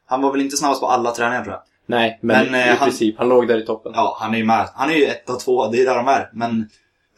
Han 0.06 0.22
var 0.22 0.32
väl 0.32 0.40
inte 0.40 0.56
snabbast 0.56 0.80
på 0.80 0.86
alla 0.86 1.10
träningar 1.10 1.44
tror 1.44 1.54
jag. 1.54 1.62
Nej, 1.86 2.18
men, 2.22 2.46
Men, 2.46 2.54
eh, 2.54 2.66
i 2.66 2.70
han- 2.70 2.88
princip, 2.88 3.18
han 3.18 3.28
låg 3.28 3.48
där 3.48 3.58
i 3.62 3.66
toppen. 3.66 3.92
Ja, 3.94 4.16
han 4.20 4.34
är 4.34 4.38
ju 4.38 4.44
med. 4.44 4.68
Han 4.74 4.90
är 4.90 4.94
ju 4.94 5.04
ett 5.04 5.30
av 5.30 5.36
två, 5.38 5.68
det 5.68 5.80
är 5.82 5.84
där 5.86 5.96
de 5.96 6.08
är. 6.08 6.30
Men 6.32 6.68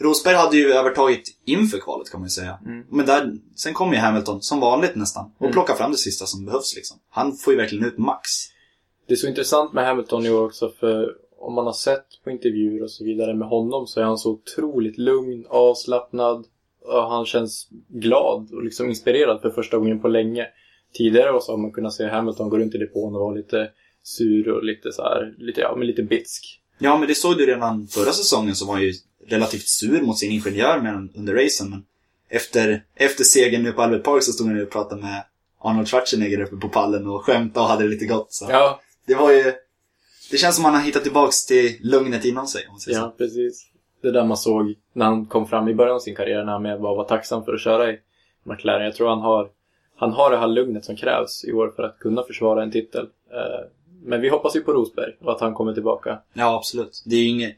Rosberg 0.01 0.35
hade 0.35 0.57
ju 0.57 0.73
övertagit 0.73 1.23
inför 1.45 1.79
kvalet 1.79 2.11
kan 2.11 2.21
man 2.21 2.27
ju 2.27 2.31
säga. 2.31 2.59
Mm. 2.67 2.85
Men 2.91 3.07
där, 3.07 3.33
sen 3.57 3.75
kom 3.75 3.93
ju 3.93 3.99
Hamilton, 3.99 4.43
som 4.43 4.61
vanligt 4.61 4.95
nästan, 4.97 5.25
och 5.39 5.43
Mm. 5.43 5.53
plockade 5.53 5.79
fram 5.79 5.91
det 5.91 5.97
sista 5.99 6.27
som 6.27 6.45
behövs 6.45 6.75
liksom. 6.77 6.99
Han 7.11 7.33
får 7.37 7.53
ju 7.53 7.59
verkligen 7.59 7.85
ut 7.85 7.99
max. 7.99 8.31
Det 9.07 9.15
är 9.15 9.17
så 9.17 9.27
intressant 9.27 9.73
med 9.73 9.87
Hamilton 9.87 10.27
i 10.27 10.31
år 10.31 10.45
också 10.47 10.69
för 10.81 11.09
om 11.39 11.55
man 11.55 11.67
har 11.67 11.73
sett 11.73 12.07
på 12.25 12.31
intervjuer 12.31 12.83
och 12.83 12.91
så 12.91 13.05
vidare 13.05 13.35
med 13.35 13.49
honom 13.49 13.87
så 13.87 14.01
är 14.01 14.05
han 14.05 14.19
så 14.19 14.31
otroligt 14.31 14.99
lugn, 14.99 15.47
avslappnad 15.51 16.45
och 16.85 17.03
han 17.11 17.27
känns 17.27 17.69
glad 17.89 18.53
och 18.53 18.65
liksom 18.65 18.89
inspirerad 18.89 19.41
för 19.43 19.51
första 19.51 19.77
gången 19.79 20.01
på 20.01 20.09
länge. 20.09 20.47
Tidigare 20.95 21.41
så 21.41 21.53
har 21.53 21.59
man 21.59 21.73
kunnat 21.73 21.93
se 21.93 22.07
Hamilton 22.09 22.49
gå 22.49 22.59
runt 22.59 22.75
i 22.75 22.79
depån 22.79 23.15
och 23.15 23.21
vara 23.21 23.35
lite 23.35 23.71
sur 24.05 24.49
och 24.49 24.65
lite 24.65 24.93
så 24.93 25.03
här, 25.03 25.35
lite, 25.39 25.61
ja, 25.61 25.77
men 25.77 25.87
lite 25.87 26.03
bitsk. 26.03 26.61
Ja, 26.79 26.99
men 26.99 27.09
det 27.09 27.15
såg 27.15 27.39
du 27.39 27.47
redan 27.47 27.87
förra 27.87 28.12
säsongen 28.12 28.55
så 28.55 28.67
var 28.67 28.75
han 28.75 28.83
ju 28.83 28.93
relativt 29.27 29.69
sur 29.69 30.03
mot 30.03 30.19
sin 30.19 30.33
ingenjör 30.33 30.81
med 30.81 31.09
under 31.15 31.35
racen. 31.35 31.71
Men 31.71 31.85
efter, 32.29 32.85
efter 32.95 33.25
segern 33.25 33.62
nu 33.62 33.73
på 33.73 33.83
Albert 33.83 34.05
Park 34.05 34.23
så 34.23 34.33
stod 34.33 34.47
han 34.47 34.56
ju 34.56 34.62
och 34.62 34.71
pratade 34.71 35.03
med 35.03 35.25
Arnold 35.61 35.89
Schwarzenegger 35.89 36.41
uppe 36.41 36.56
på 36.56 36.69
pallen 36.69 37.06
och 37.06 37.25
skämtade 37.25 37.65
och 37.65 37.71
hade 37.71 37.83
det 37.85 37.91
lite 37.91 38.06
gott. 38.06 38.33
Så. 38.33 38.47
Ja, 38.51 38.81
Det 39.06 39.15
var 39.15 39.33
ju... 39.33 39.53
Det 40.31 40.37
känns 40.37 40.56
som 40.56 40.65
att 40.65 40.71
han 40.73 40.81
har 40.81 40.87
hittat 40.87 41.03
tillbaks 41.03 41.47
till 41.47 41.79
lugnet 41.81 42.25
inom 42.25 42.47
sig. 42.47 42.67
Om 42.69 42.79
säger 42.79 42.99
så. 42.99 43.05
ja 43.05 43.15
precis. 43.19 43.67
Det 44.03 44.11
där 44.11 44.25
man 44.25 44.37
såg 44.37 44.75
när 44.93 45.06
han 45.06 45.27
kom 45.27 45.47
fram 45.49 45.69
i 45.69 45.75
början 45.75 45.95
av 45.95 46.01
sin 46.01 46.15
karriär 46.15 46.45
när 46.45 46.53
han 46.53 46.62
med 46.62 46.81
bara 46.81 46.95
var 46.95 47.05
tacksam 47.05 47.45
för 47.45 47.55
att 47.55 47.61
köra 47.61 47.91
i 47.93 47.99
McLaren. 48.43 48.84
Jag 48.84 48.94
tror 48.94 49.08
han 49.08 49.20
har, 49.20 49.51
han 49.96 50.13
har 50.13 50.31
det 50.31 50.37
här 50.37 50.46
lugnet 50.49 50.84
som 50.84 50.96
krävs 50.96 51.44
i 51.44 51.53
år 51.53 51.73
för 51.77 51.82
att 51.82 51.99
kunna 51.99 52.23
försvara 52.23 52.63
en 52.63 52.70
titel. 52.70 53.08
Men 54.05 54.20
vi 54.20 54.29
hoppas 54.29 54.56
ju 54.56 54.61
på 54.61 54.73
Rosberg 54.73 55.17
och 55.20 55.32
att 55.32 55.41
han 55.41 55.55
kommer 55.55 55.75
tillbaka. 55.75 56.20
Ja, 56.32 56.56
absolut. 56.56 57.03
Det 57.06 57.17
är 57.17 57.20
ju 57.20 57.29
inget... 57.29 57.56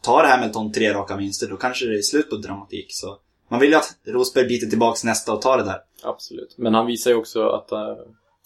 Tar 0.00 0.24
Hamilton 0.24 0.72
tre 0.72 0.94
raka 0.94 1.16
vinster, 1.16 1.48
då 1.48 1.56
kanske 1.56 1.86
det 1.86 1.98
är 1.98 2.02
slut 2.02 2.30
på 2.30 2.36
dramatik. 2.36 2.86
Så 2.88 3.18
man 3.48 3.60
vill 3.60 3.70
ju 3.70 3.76
att 3.76 3.96
Rosberg 4.04 4.48
biter 4.48 4.66
tillbaks 4.66 5.04
nästa 5.04 5.32
och 5.32 5.42
tar 5.42 5.58
det 5.58 5.64
där. 5.64 5.80
Absolut. 6.02 6.54
Men 6.58 6.74
han 6.74 6.86
visar 6.86 7.10
ju 7.10 7.16
också 7.16 7.48
att 7.48 7.72
eh, 7.72 7.96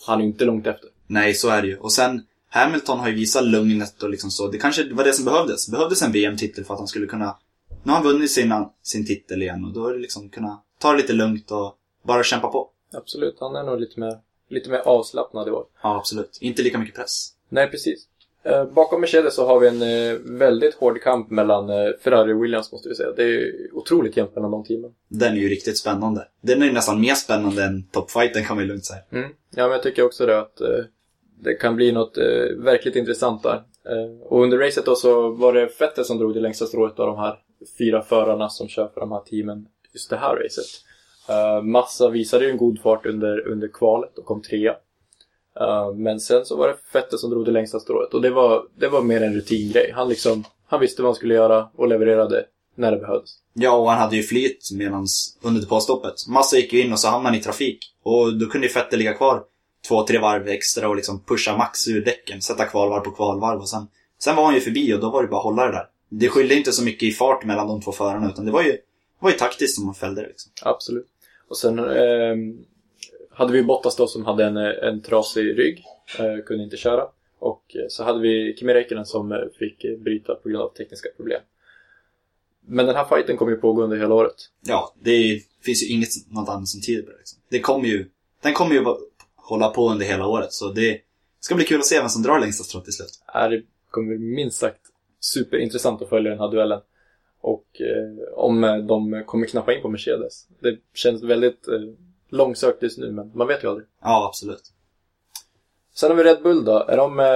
han 0.07 0.21
är 0.21 0.25
inte 0.25 0.45
långt 0.45 0.67
efter. 0.67 0.91
Nej, 1.07 1.35
så 1.35 1.49
är 1.49 1.63
det 1.63 1.69
ju. 1.69 1.77
Och 1.79 1.93
sen, 1.93 2.23
Hamilton 2.49 2.99
har 2.99 3.09
ju 3.09 3.15
visat 3.15 3.45
lugnet 3.45 4.03
och 4.03 4.11
liksom 4.11 4.31
så. 4.31 4.47
Det 4.49 4.59
kanske 4.59 4.95
var 4.95 5.05
det 5.05 5.13
som 5.13 5.25
behövdes. 5.25 5.71
Behövdes 5.71 6.03
en 6.03 6.13
VM-titel 6.13 6.65
för 6.65 6.75
att 6.75 6.81
han 6.81 6.89
skulle 6.89 7.07
kunna... 7.07 7.37
Nu 7.83 7.93
har 7.93 7.99
han 7.99 8.07
vunnit 8.07 8.31
sin, 8.31 8.67
sin 8.83 9.07
titel 9.07 9.43
igen 9.43 9.65
och 9.65 9.73
då 9.73 9.87
är 9.87 9.93
det 9.93 10.01
liksom 10.01 10.29
kunna 10.29 10.63
ta 10.79 10.93
det 10.93 10.97
lite 10.97 11.13
lugnt 11.13 11.51
och 11.51 11.77
bara 12.03 12.23
kämpa 12.23 12.49
på. 12.49 12.71
Absolut. 12.93 13.37
Han 13.41 13.57
är 13.57 13.63
nog 13.63 13.81
lite 13.81 14.01
mer, 14.01 14.19
lite 14.49 14.71
mer 14.71 14.79
avslappnad 14.79 15.49
i 15.49 15.51
år. 15.51 15.67
Ja, 15.83 15.97
absolut. 15.97 16.39
Inte 16.41 16.63
lika 16.63 16.79
mycket 16.79 16.95
press. 16.95 17.33
Nej, 17.51 17.71
precis. 17.71 18.07
Eh, 18.43 18.65
bakom 18.65 19.01
Mercedes 19.01 19.35
så 19.35 19.47
har 19.47 19.61
vi 19.61 19.69
en 19.69 19.83
eh, 19.83 20.19
väldigt 20.39 20.75
hård 20.75 21.03
kamp 21.03 21.31
mellan 21.31 21.71
eh, 21.71 21.91
Ferrari 22.01 22.33
och 22.33 22.45
Williams 22.45 22.73
måste 22.73 22.89
vi 22.89 22.95
säga. 22.95 23.13
Det 23.17 23.23
är 23.23 23.53
otroligt 23.73 24.17
jämnt 24.17 24.35
mellan 24.35 24.51
de 24.51 24.65
teamen. 24.65 24.91
Den 25.09 25.33
är 25.33 25.41
ju 25.41 25.49
riktigt 25.49 25.79
spännande. 25.79 26.29
Den 26.41 26.63
är 26.63 26.67
ju 26.67 26.73
nästan 26.73 27.01
mer 27.01 27.15
spännande 27.15 27.65
än 27.65 27.83
toppfighten 27.83 28.45
kan 28.45 28.59
ju 28.59 28.65
lugnt 28.65 28.85
säga. 28.85 29.01
Mm. 29.13 29.31
Ja, 29.51 29.63
men 29.63 29.71
jag 29.71 29.83
tycker 29.83 30.05
också 30.05 30.27
det 30.27 30.39
att 30.39 30.61
det 31.41 31.55
kan 31.55 31.77
bli 31.77 31.93
något 31.93 32.19
verkligt 32.57 32.97
intressant 32.97 33.43
där. 33.43 33.63
Och 34.23 34.43
under 34.43 34.59
racet 34.59 34.85
då 34.85 34.95
så 34.95 35.31
var 35.31 35.53
det 35.53 35.69
Vettel 35.81 36.05
som 36.05 36.19
drog 36.19 36.35
det 36.35 36.41
längsta 36.41 36.67
strået 36.67 36.99
av 36.99 37.07
de 37.07 37.19
här 37.19 37.39
fyra 37.79 38.03
förarna 38.03 38.49
som 38.49 38.69
kör 38.69 38.91
för 38.95 39.01
de 39.01 39.13
här 39.13 39.21
teamen 39.21 39.67
just 39.93 40.11
det 40.11 40.17
här 40.17 40.37
racet. 40.37 40.65
Massa 41.63 42.09
visade 42.09 42.45
ju 42.45 42.51
en 42.51 42.57
god 42.57 42.81
fart 42.81 43.07
under, 43.07 43.49
under 43.49 43.69
kvalet 43.69 44.19
och 44.19 44.25
kom 44.25 44.43
trea. 44.43 44.77
Eh, 45.61 45.95
men 45.95 46.21
sen 46.21 46.45
så 46.45 46.57
var 46.57 46.69
det 46.69 46.77
Vettel 46.93 47.19
som 47.19 47.31
drog 47.31 47.45
det 47.45 47.51
längsta 47.51 47.81
strået 47.81 48.15
och 48.15 48.23
det 48.23 48.31
var, 48.31 48.65
det 48.75 48.89
var 48.89 49.03
mer 49.03 49.23
en 49.23 49.35
rutingrej. 49.35 49.93
Han 49.95 50.09
liksom, 50.09 50.45
han 50.67 50.81
visste 50.81 51.03
vad 51.03 51.09
han 51.09 51.17
skulle 51.17 51.35
göra 51.35 51.69
och 51.77 51.89
levererade 51.89 52.45
när 52.75 52.93
det 52.93 52.99
behövdes. 52.99 53.31
Ja, 53.53 53.77
och 53.77 53.91
han 53.91 53.99
hade 53.99 54.17
ju 54.17 54.23
flyt 54.23 54.71
medans 54.73 55.39
under 55.43 55.61
depåstoppet. 55.61 56.15
Massa 56.29 56.57
gick 56.57 56.73
ju 56.73 56.81
in 56.81 56.93
och 56.93 56.99
så 56.99 57.09
hamnade 57.09 57.35
han 57.35 57.41
i 57.41 57.43
trafik. 57.43 57.79
Och 58.03 58.39
då 58.39 58.47
kunde 58.47 58.67
ju 58.67 58.73
Vettel 58.73 58.99
ligga 58.99 59.15
kvar 59.15 59.43
två, 59.89 60.07
tre 60.07 60.19
varv 60.19 60.49
extra 60.49 60.89
och 60.89 60.97
liksom 60.97 61.21
pusha 61.25 61.57
max 61.57 61.89
ur 61.89 62.05
däcken, 62.05 62.43
sätta 62.43 62.65
kvalvarv 62.65 63.01
på 63.01 63.11
kvalvarv 63.11 63.61
och 63.61 63.69
sen, 63.69 63.87
sen 64.19 64.37
var 64.37 64.45
han 64.45 64.55
ju 64.55 64.61
förbi 64.61 64.95
och 64.95 65.01
då 65.01 65.11
var 65.11 65.23
det 65.23 65.29
bara 65.29 65.37
att 65.37 65.45
hålla 65.45 65.67
det 65.67 65.73
där. 65.73 65.87
Det 66.09 66.29
skilde 66.29 66.55
inte 66.55 66.73
så 66.73 66.85
mycket 66.85 67.03
i 67.03 67.13
fart 67.13 67.45
mellan 67.45 67.69
de 67.69 67.81
två 67.81 67.93
förarna 67.93 68.31
utan 68.31 68.45
det 68.45 68.53
var 68.53 68.63
ju, 68.63 68.73
det 68.73 68.81
var 69.21 69.31
ju 69.31 69.37
taktiskt 69.37 69.77
som 69.77 69.87
man 69.87 69.95
fällde 69.95 70.23
det 70.23 70.29
liksom. 70.29 70.53
Absolut. 70.63 71.07
Och 71.49 71.57
sen 71.57 71.79
ehm, 71.79 72.65
hade 73.41 73.53
vi 73.53 73.63
Bottas 73.63 73.97
då 73.97 74.07
som 74.07 74.25
hade 74.25 74.45
en, 74.45 74.57
en 74.57 75.03
trasig 75.03 75.59
rygg, 75.59 75.85
eh, 76.19 76.45
kunde 76.47 76.65
inte 76.65 76.77
köra. 76.77 77.05
Och 77.39 77.77
eh, 77.77 77.85
så 77.89 78.05
hade 78.05 78.21
vi 78.21 78.57
Kimi 78.59 78.75
Räikkönen 78.75 79.07
som 79.07 79.33
eh, 79.33 79.39
fick 79.59 79.85
eh, 79.85 79.99
bryta 79.99 80.35
på 80.35 80.49
grund 80.49 80.63
av 80.63 80.69
tekniska 80.69 81.09
problem. 81.17 81.41
Men 82.67 82.87
den 82.87 82.97
här 82.97 83.05
fighten 83.05 83.37
kommer 83.37 83.53
ju 83.53 83.59
pågå 83.59 83.83
under 83.83 83.97
hela 83.97 84.15
året. 84.15 84.35
Ja, 84.67 84.95
det 85.03 85.43
finns 85.63 85.83
ju 85.83 85.95
inget 85.95 86.09
något 86.29 86.49
annat 86.49 86.69
som 86.69 86.81
tyder 86.81 87.03
på 87.03 87.11
det 87.11 87.17
liksom. 87.17 87.39
Det 87.49 87.61
kommer 87.61 87.89
ju, 87.89 88.09
den 88.43 88.55
kommer 88.55 88.75
ju 88.75 88.85
hålla 89.37 89.69
på 89.69 89.91
under 89.91 90.07
hela 90.07 90.27
året 90.27 90.53
så 90.53 90.73
det 90.73 91.01
ska 91.41 91.55
bli 91.55 91.65
kul 91.65 91.79
att 91.79 91.87
se 91.87 92.01
vem 92.01 92.09
som 92.09 92.23
drar 92.23 92.41
längsta 92.41 92.65
strået 92.65 92.85
till 92.85 92.95
slut. 92.95 93.23
Det 93.35 93.63
kommer 93.91 94.09
bli 94.09 94.19
minst 94.19 94.59
sagt 94.59 94.81
superintressant 95.21 96.03
att 96.03 96.09
följa 96.09 96.31
den 96.31 96.41
här 96.41 96.51
duellen. 96.51 96.81
Och 97.41 97.81
eh, 97.81 98.35
om 98.35 98.65
eh, 98.65 98.77
de 98.77 99.23
kommer 99.27 99.47
knappa 99.47 99.75
in 99.75 99.83
på 99.83 99.89
Mercedes. 99.89 100.47
Det 100.61 100.79
känns 100.95 101.23
väldigt 101.23 101.69
eh, 101.69 101.81
långsökt 102.31 102.83
just 102.83 102.99
nu, 102.99 103.13
men 103.13 103.31
man 103.35 103.47
vet 103.47 103.65
ju 103.65 103.69
aldrig. 103.69 103.87
Ja, 104.03 104.27
absolut. 104.29 104.73
Sen 105.95 106.11
har 106.11 106.17
vi 106.17 106.25
Red 106.25 106.43
Bull 106.43 106.65
då. 106.65 106.79
Är, 106.89 106.97
de, 106.97 107.21
eh, 107.21 107.27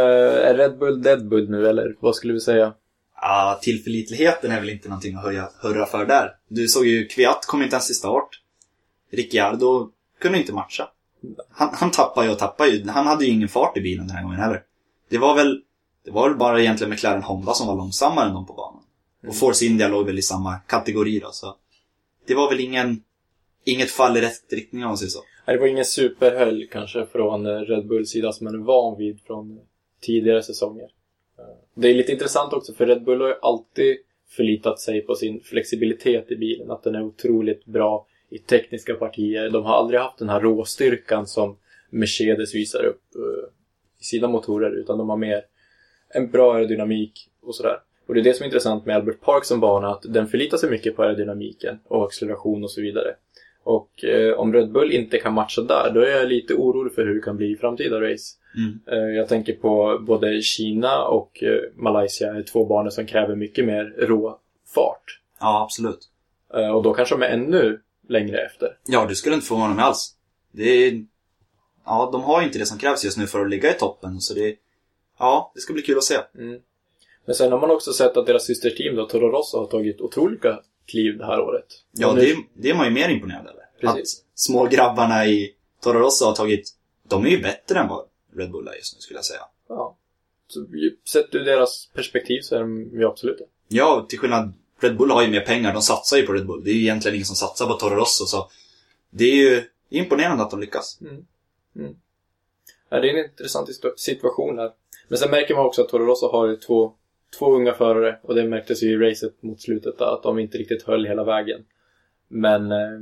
är 0.48 0.54
Red 0.54 0.78
Bull 0.78 1.02
Dead 1.02 1.28
Bull 1.28 1.50
nu, 1.50 1.68
eller 1.68 1.96
vad 2.00 2.16
skulle 2.16 2.32
vi 2.32 2.40
säga? 2.40 2.72
Ja, 3.20 3.58
tillförlitligheten 3.62 4.50
är 4.50 4.60
väl 4.60 4.70
inte 4.70 4.88
någonting 4.88 5.14
att 5.14 5.22
höja, 5.22 5.50
hurra 5.62 5.86
för 5.86 6.06
där. 6.06 6.30
Du 6.48 6.68
såg 6.68 6.86
ju, 6.86 7.06
Kviat 7.06 7.46
kom 7.46 7.62
inte 7.62 7.74
ens 7.74 7.86
till 7.86 7.96
start. 7.96 8.28
Ricciardo 9.12 9.90
kunde 10.20 10.38
inte 10.38 10.52
matcha. 10.52 10.88
Han, 11.50 11.68
han 11.72 11.90
tappade 11.90 12.26
ju 12.26 12.32
och 12.32 12.38
tappade 12.38 12.70
ju. 12.70 12.88
Han 12.88 13.06
hade 13.06 13.24
ju 13.24 13.32
ingen 13.32 13.48
fart 13.48 13.76
i 13.76 13.80
bilen 13.80 14.06
den 14.06 14.16
här 14.16 14.22
gången 14.22 14.40
heller. 14.40 14.62
Det 15.10 15.18
var 15.18 15.34
väl, 15.34 15.62
det 16.04 16.10
var 16.10 16.28
väl 16.28 16.38
bara 16.38 16.60
egentligen 16.60 16.90
McLaren 16.90 17.22
Honda 17.22 17.54
som 17.54 17.66
var 17.66 17.76
långsammare 17.76 18.28
än 18.28 18.34
de 18.34 18.46
på 18.46 18.52
banan. 18.52 18.82
Och 19.26 19.36
Force 19.36 19.64
India 19.64 19.88
låg 19.88 20.06
väl 20.06 20.18
i 20.18 20.22
samma 20.22 20.56
kategori 20.56 21.18
då, 21.18 21.30
så. 21.32 21.56
Det 22.26 22.34
var 22.34 22.50
väl 22.50 22.60
ingen, 22.60 23.02
inget 23.64 23.90
fall 23.90 24.16
i 24.16 24.20
rätt 24.20 24.52
riktning 24.52 24.82
om 24.82 24.88
man 24.88 24.98
säger 24.98 25.10
så. 25.10 25.20
Nej, 25.46 25.56
Det 25.56 25.60
var 25.60 25.66
ingen 25.66 25.84
superhöll 25.84 26.66
kanske 26.72 27.06
från 27.06 27.46
eh, 27.46 27.60
Red 27.60 27.86
Bulls 27.86 28.10
sida 28.10 28.32
som 28.32 28.44
man 28.44 28.54
är 28.54 28.58
van 28.58 28.98
vid 28.98 29.20
från 29.20 29.52
eh, 29.52 29.62
tidigare 30.00 30.42
säsonger. 30.42 30.88
Eh, 31.38 31.44
det 31.74 31.88
är 31.88 31.94
lite 31.94 32.12
intressant 32.12 32.52
också 32.52 32.72
för 32.72 32.86
Red 32.86 33.04
Bull 33.04 33.20
har 33.20 33.28
ju 33.28 33.34
alltid 33.42 33.96
förlitat 34.28 34.80
sig 34.80 35.00
på 35.00 35.14
sin 35.14 35.40
flexibilitet 35.40 36.30
i 36.30 36.36
bilen. 36.36 36.70
Att 36.70 36.82
den 36.82 36.94
är 36.94 37.02
otroligt 37.02 37.64
bra 37.64 38.06
i 38.30 38.38
tekniska 38.38 38.94
partier. 38.94 39.50
De 39.50 39.64
har 39.64 39.74
aldrig 39.74 40.00
haft 40.00 40.18
den 40.18 40.28
här 40.28 40.40
råstyrkan 40.40 41.26
som 41.26 41.56
Mercedes 41.90 42.54
visar 42.54 42.84
upp 42.84 43.02
i 44.00 44.04
sina 44.04 44.28
motorer 44.28 44.70
utan 44.70 44.98
de 44.98 45.08
har 45.08 45.16
mer 45.16 45.44
en 46.08 46.30
bra 46.30 46.54
aerodynamik 46.54 47.28
och 47.42 47.54
sådär. 47.54 47.78
Och 48.06 48.14
det 48.14 48.20
är 48.20 48.24
det 48.24 48.34
som 48.34 48.44
är 48.44 48.46
intressant 48.46 48.86
med 48.86 48.96
Albert 48.96 49.20
Park 49.20 49.44
som 49.44 49.60
bana, 49.60 49.88
att 49.88 50.02
den 50.02 50.28
förlitar 50.28 50.58
sig 50.58 50.70
mycket 50.70 50.96
på 50.96 51.02
aerodynamiken 51.02 51.78
och 51.84 52.04
acceleration 52.04 52.64
och 52.64 52.70
så 52.70 52.80
vidare. 52.80 53.14
Och 53.64 54.04
eh, 54.04 54.34
om 54.34 54.52
Red 54.52 54.72
Bull 54.72 54.92
inte 54.92 55.18
kan 55.18 55.34
matcha 55.34 55.62
där, 55.62 55.90
då 55.94 56.00
är 56.00 56.10
jag 56.10 56.28
lite 56.28 56.54
orolig 56.54 56.94
för 56.94 57.06
hur 57.06 57.14
det 57.14 57.20
kan 57.20 57.36
bli 57.36 57.52
i 57.52 57.56
framtida 57.56 58.00
race. 58.00 58.36
Mm. 58.56 58.80
Eh, 58.86 59.16
jag 59.16 59.28
tänker 59.28 59.52
på 59.52 59.98
både 60.06 60.42
Kina 60.42 61.04
och 61.04 61.42
eh, 61.42 61.60
Malaysia, 61.74 62.34
är 62.34 62.42
två 62.42 62.64
banor 62.66 62.90
som 62.90 63.06
kräver 63.06 63.36
mycket 63.36 63.64
mer 63.64 63.94
rå 63.98 64.40
fart. 64.74 65.20
Ja, 65.40 65.62
absolut. 65.62 66.08
Eh, 66.54 66.68
och 66.68 66.82
då 66.82 66.94
kanske 66.94 67.14
de 67.14 67.22
är 67.22 67.28
ännu 67.28 67.80
längre 68.08 68.38
efter. 68.38 68.76
Ja, 68.86 69.06
du 69.08 69.14
skulle 69.14 69.34
inte 69.34 69.46
förvåna 69.46 69.74
mig 69.74 69.84
alls. 69.84 70.16
Det 70.52 70.86
är... 70.86 71.04
Ja, 71.86 72.08
de 72.12 72.22
har 72.22 72.42
inte 72.42 72.58
det 72.58 72.66
som 72.66 72.78
krävs 72.78 73.04
just 73.04 73.18
nu 73.18 73.26
för 73.26 73.40
att 73.40 73.50
ligga 73.50 73.70
i 73.70 73.78
toppen, 73.78 74.20
så 74.20 74.34
det... 74.34 74.56
Ja, 75.18 75.52
det 75.54 75.60
ska 75.60 75.72
bli 75.72 75.82
kul 75.82 75.98
att 75.98 76.04
se. 76.04 76.16
Mm. 76.38 76.60
Men 77.26 77.34
sen 77.34 77.52
har 77.52 77.60
man 77.60 77.70
också 77.70 77.92
sett 77.92 78.16
att 78.16 78.26
deras 78.26 78.44
systerteam 78.44 78.96
då, 78.96 79.06
Toro 79.06 79.28
Rosso, 79.28 79.58
har 79.58 79.66
tagit 79.66 80.00
otroliga 80.00 80.60
kliv 80.86 81.18
det 81.18 81.26
här 81.26 81.40
året. 81.40 81.66
Ja, 81.92 82.12
nu- 82.12 82.20
det, 82.20 82.36
det 82.54 82.70
är 82.70 82.74
man 82.74 82.86
ju 82.86 82.92
mer 82.92 83.08
imponerad 83.08 83.46
över. 83.46 83.64
Precis. 83.80 84.20
Att 84.20 84.40
små 84.40 84.66
grabbarna 84.66 85.26
i 85.26 85.54
Toro 85.80 85.98
Rosso 85.98 86.24
har 86.24 86.34
tagit... 86.34 86.74
De 87.08 87.26
är 87.26 87.30
ju 87.30 87.42
bättre 87.42 87.78
än 87.78 87.88
vad 87.88 88.06
Red 88.36 88.50
Bull 88.50 88.68
är 88.68 88.74
just 88.74 88.94
nu, 88.94 89.00
skulle 89.00 89.18
jag 89.18 89.24
säga. 89.24 89.40
Ja. 89.68 89.96
Så, 90.48 90.66
sett 91.04 91.34
ur 91.34 91.44
deras 91.44 91.86
perspektiv 91.94 92.40
så 92.40 92.56
är 92.56 92.60
de 92.60 92.90
ju 92.92 93.04
absolut 93.04 93.38
det. 93.38 93.44
Ja, 93.68 94.06
till 94.08 94.18
skillnad... 94.18 94.52
Red 94.80 94.96
Bull 94.96 95.10
har 95.10 95.22
ju 95.22 95.28
mer 95.30 95.40
pengar, 95.40 95.72
de 95.72 95.82
satsar 95.82 96.16
ju 96.16 96.26
på 96.26 96.32
Red 96.32 96.46
Bull. 96.46 96.64
Det 96.64 96.70
är 96.70 96.74
ju 96.74 96.80
egentligen 96.80 97.14
ingen 97.14 97.26
som 97.26 97.36
satsar 97.36 97.66
på 97.66 97.74
Toro 97.74 97.94
Rosso, 97.94 98.24
så... 98.26 98.50
Det 99.10 99.24
är 99.24 99.34
ju 99.36 99.62
imponerande 99.88 100.42
att 100.42 100.50
de 100.50 100.60
lyckas. 100.60 100.98
Ja, 102.88 103.00
det 103.00 103.10
är 103.10 103.14
en 103.14 103.24
intressant 103.24 103.68
situ- 103.68 103.96
situation 103.96 104.58
här. 104.58 104.72
Men 105.08 105.18
sen 105.18 105.30
märker 105.30 105.54
man 105.54 105.66
också 105.66 105.82
att 105.82 105.88
Toro 105.88 106.04
Rosso 106.06 106.28
har 106.32 106.46
ju 106.46 106.56
två, 106.56 106.92
två 107.38 107.54
unga 107.54 107.72
förare 107.72 108.18
och 108.22 108.34
det 108.34 108.44
märktes 108.44 108.82
ju 108.82 108.88
i 108.88 109.10
racet 109.10 109.42
mot 109.42 109.60
slutet 109.60 110.00
att 110.00 110.22
de 110.22 110.38
inte 110.38 110.58
riktigt 110.58 110.82
höll 110.82 111.06
hela 111.06 111.24
vägen. 111.24 111.64
Men 112.28 112.72
eh, 112.72 113.00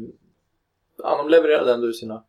ja, 0.98 1.16
de 1.16 1.28
levererade 1.28 1.74
ändå 1.74 1.92
sina... 1.92 2.24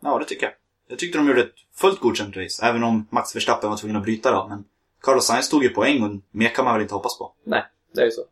Ja, 0.00 0.18
det 0.18 0.24
tycker 0.24 0.46
jag. 0.46 0.54
Jag 0.88 0.98
tyckte 0.98 1.18
de 1.18 1.28
gjorde 1.28 1.40
ett 1.40 1.54
fullt 1.74 2.00
godkänt 2.00 2.36
race, 2.36 2.66
även 2.66 2.84
om 2.84 3.06
Max 3.10 3.36
Verstappen 3.36 3.70
var 3.70 3.76
tvungen 3.76 3.96
att 3.96 4.02
bryta 4.02 4.30
då. 4.30 4.46
Men 4.48 4.64
Carlos 5.00 5.26
Sainz 5.26 5.50
tog 5.50 5.62
ju 5.62 5.68
poäng 5.68 6.02
och 6.02 6.10
mer 6.30 6.48
kan 6.48 6.64
man 6.64 6.74
väl 6.74 6.82
inte 6.82 6.94
hoppas 6.94 7.18
på. 7.18 7.32
Nej, 7.44 7.64
det 7.94 8.00
är 8.00 8.04
ju 8.04 8.10
så. 8.10 8.22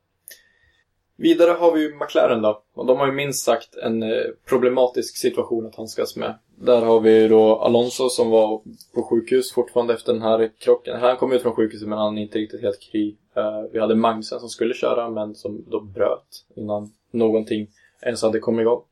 Vidare 1.17 1.51
har 1.51 1.73
vi 1.73 1.81
ju 1.81 1.95
McLaren 1.95 2.43
då. 2.43 2.63
Och 2.75 2.87
de 2.87 2.99
har 2.99 3.07
ju 3.07 3.13
minst 3.13 3.45
sagt 3.45 3.77
en 3.77 4.03
eh, 4.03 4.25
problematisk 4.45 5.17
situation 5.17 5.67
att 5.67 5.77
handskas 5.77 6.17
med. 6.17 6.39
Där 6.59 6.83
har 6.83 7.01
vi 7.01 7.23
ju 7.23 7.29
då 7.29 7.57
Alonso 7.57 8.09
som 8.09 8.31
var 8.31 8.63
på 8.95 9.03
sjukhus 9.03 9.53
fortfarande 9.53 9.95
efter 9.95 10.13
den 10.13 10.23
här 10.23 10.53
krocken. 10.59 11.01
Han 11.01 11.17
kom 11.17 11.33
ut 11.33 11.43
från 11.43 11.55
sjukhuset 11.55 11.89
men 11.89 11.99
han 11.99 12.19
är 12.19 12.23
inte 12.23 12.39
riktigt 12.39 12.63
helt 12.63 12.81
kry. 12.81 13.17
Eh, 13.37 13.63
vi 13.73 13.81
hade 13.81 13.95
Magnusen 13.95 14.41
som 14.41 14.49
skulle 14.49 14.75
köra 14.75 15.11
men 15.11 15.35
som 15.35 15.65
då 15.69 15.81
bröt 15.81 16.45
innan 16.55 16.93
någonting 17.11 17.69
ens 18.03 18.23
hade 18.23 18.39
kommit 18.39 18.61
igång. 18.61 18.83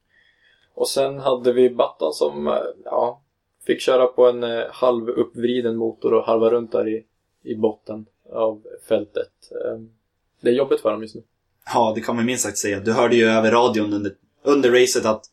Och 0.75 0.89
sen 0.89 1.19
hade 1.19 1.53
vi 1.53 1.71
Battan 1.71 2.13
som, 2.13 2.47
eh, 2.47 2.55
ja, 2.85 3.23
fick 3.67 3.81
köra 3.81 4.07
på 4.07 4.29
en 4.29 4.43
eh, 4.43 4.65
halv 4.71 5.09
uppvriden 5.09 5.77
motor 5.77 6.15
och 6.15 6.25
halva 6.25 6.51
runt 6.51 6.73
där 6.73 6.89
i, 6.89 7.05
i 7.43 7.55
botten 7.55 8.07
av 8.33 8.63
fältet. 8.89 9.31
Det 10.41 10.51
är 10.51 10.55
jobbigt 10.55 10.81
för 10.81 10.91
dem 10.91 11.03
just 11.03 11.15
nu. 11.15 11.23
Ja, 11.75 11.93
det 11.95 12.01
kan 12.01 12.17
man 12.17 12.27
minst 12.27 12.43
sagt 12.45 12.59
säga. 12.59 12.81
Du 12.81 12.93
hörde 12.93 13.17
ju 13.17 13.25
över 13.25 13.51
radion 13.51 13.93
under, 13.95 14.15
under 14.43 14.71
racet 14.71 15.07
att 15.07 15.25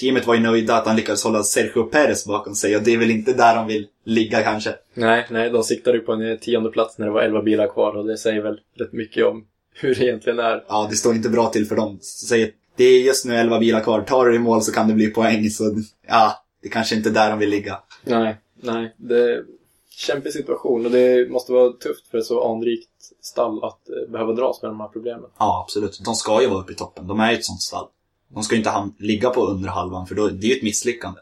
teamet 0.00 0.26
var 0.26 0.34
ju 0.34 0.40
nöjda 0.40 0.76
att 0.76 0.86
han 0.86 0.96
lyckades 0.96 1.24
hålla 1.24 1.42
Sergio 1.42 1.82
Perez 1.82 2.26
bakom 2.26 2.54
sig 2.54 2.76
och 2.76 2.82
det 2.82 2.92
är 2.92 2.98
väl 2.98 3.10
inte 3.10 3.32
där 3.32 3.56
de 3.56 3.66
vill 3.66 3.86
ligga 4.04 4.42
kanske. 4.42 4.74
Nej, 4.94 5.26
nej, 5.30 5.50
de 5.50 5.64
siktade 5.64 5.96
ju 5.96 6.02
på 6.02 6.12
en 6.12 6.30
eh, 6.30 6.36
tionde 6.36 6.70
plats 6.70 6.98
när 6.98 7.06
det 7.06 7.12
var 7.12 7.22
11 7.22 7.42
bilar 7.42 7.68
kvar 7.68 7.96
och 7.96 8.06
det 8.06 8.18
säger 8.18 8.42
väl 8.42 8.60
rätt 8.74 8.92
mycket 8.92 9.26
om 9.26 9.44
hur 9.74 9.94
det 9.94 10.04
egentligen 10.04 10.38
är. 10.38 10.64
Ja, 10.68 10.86
det 10.90 10.96
står 10.96 11.14
inte 11.14 11.28
bra 11.28 11.48
till 11.48 11.66
för 11.66 11.76
dem. 11.76 11.98
Säger 12.00 12.50
det 12.76 12.84
är 12.84 13.00
just 13.00 13.24
nu 13.24 13.36
11 13.36 13.58
bilar 13.58 13.80
kvar, 13.80 14.00
tar 14.00 14.26
du 14.26 14.34
i 14.36 14.38
mål 14.38 14.62
så 14.62 14.72
kan 14.72 14.88
det 14.88 14.94
bli 14.94 15.06
poäng. 15.06 15.50
Så 15.50 15.82
ja, 16.08 16.44
det 16.62 16.68
kanske 16.68 16.96
inte 16.96 17.08
är 17.08 17.12
där 17.12 17.30
de 17.30 17.38
vill 17.38 17.50
ligga. 17.50 17.78
Nej, 18.04 18.36
nej, 18.62 18.94
det 18.96 19.18
är 19.18 19.38
en 19.38 19.44
kämpig 19.90 20.32
situation 20.32 20.86
och 20.86 20.92
det 20.92 21.30
måste 21.30 21.52
vara 21.52 21.72
tufft 21.72 22.06
för 22.10 22.18
ett 22.18 22.26
så 22.26 22.52
anrikt 22.52 22.90
stall 23.20 23.64
att 23.64 23.88
eh, 23.88 24.12
behöva 24.12 24.32
dras 24.32 24.62
med 24.62 24.70
de 24.70 24.80
här 24.80 24.88
problemen. 24.88 25.30
Ja, 25.38 25.64
absolut. 25.66 26.00
De 26.04 26.14
ska 26.14 26.42
ju 26.42 26.48
vara 26.48 26.60
uppe 26.60 26.72
i 26.72 26.76
toppen. 26.76 27.06
De 27.06 27.20
är 27.20 27.30
ju 27.30 27.38
ett 27.38 27.44
sånt 27.44 27.62
stall. 27.62 27.86
De 28.28 28.42
ska 28.42 28.54
ju 28.54 28.58
inte 28.58 28.70
ham- 28.70 28.94
ligga 28.98 29.30
på 29.30 29.46
under 29.46 29.68
halvan 29.68 30.06
för 30.06 30.14
då, 30.14 30.28
det 30.28 30.46
är 30.46 30.50
ju 30.50 30.56
ett 30.56 30.62
misslyckande. 30.62 31.20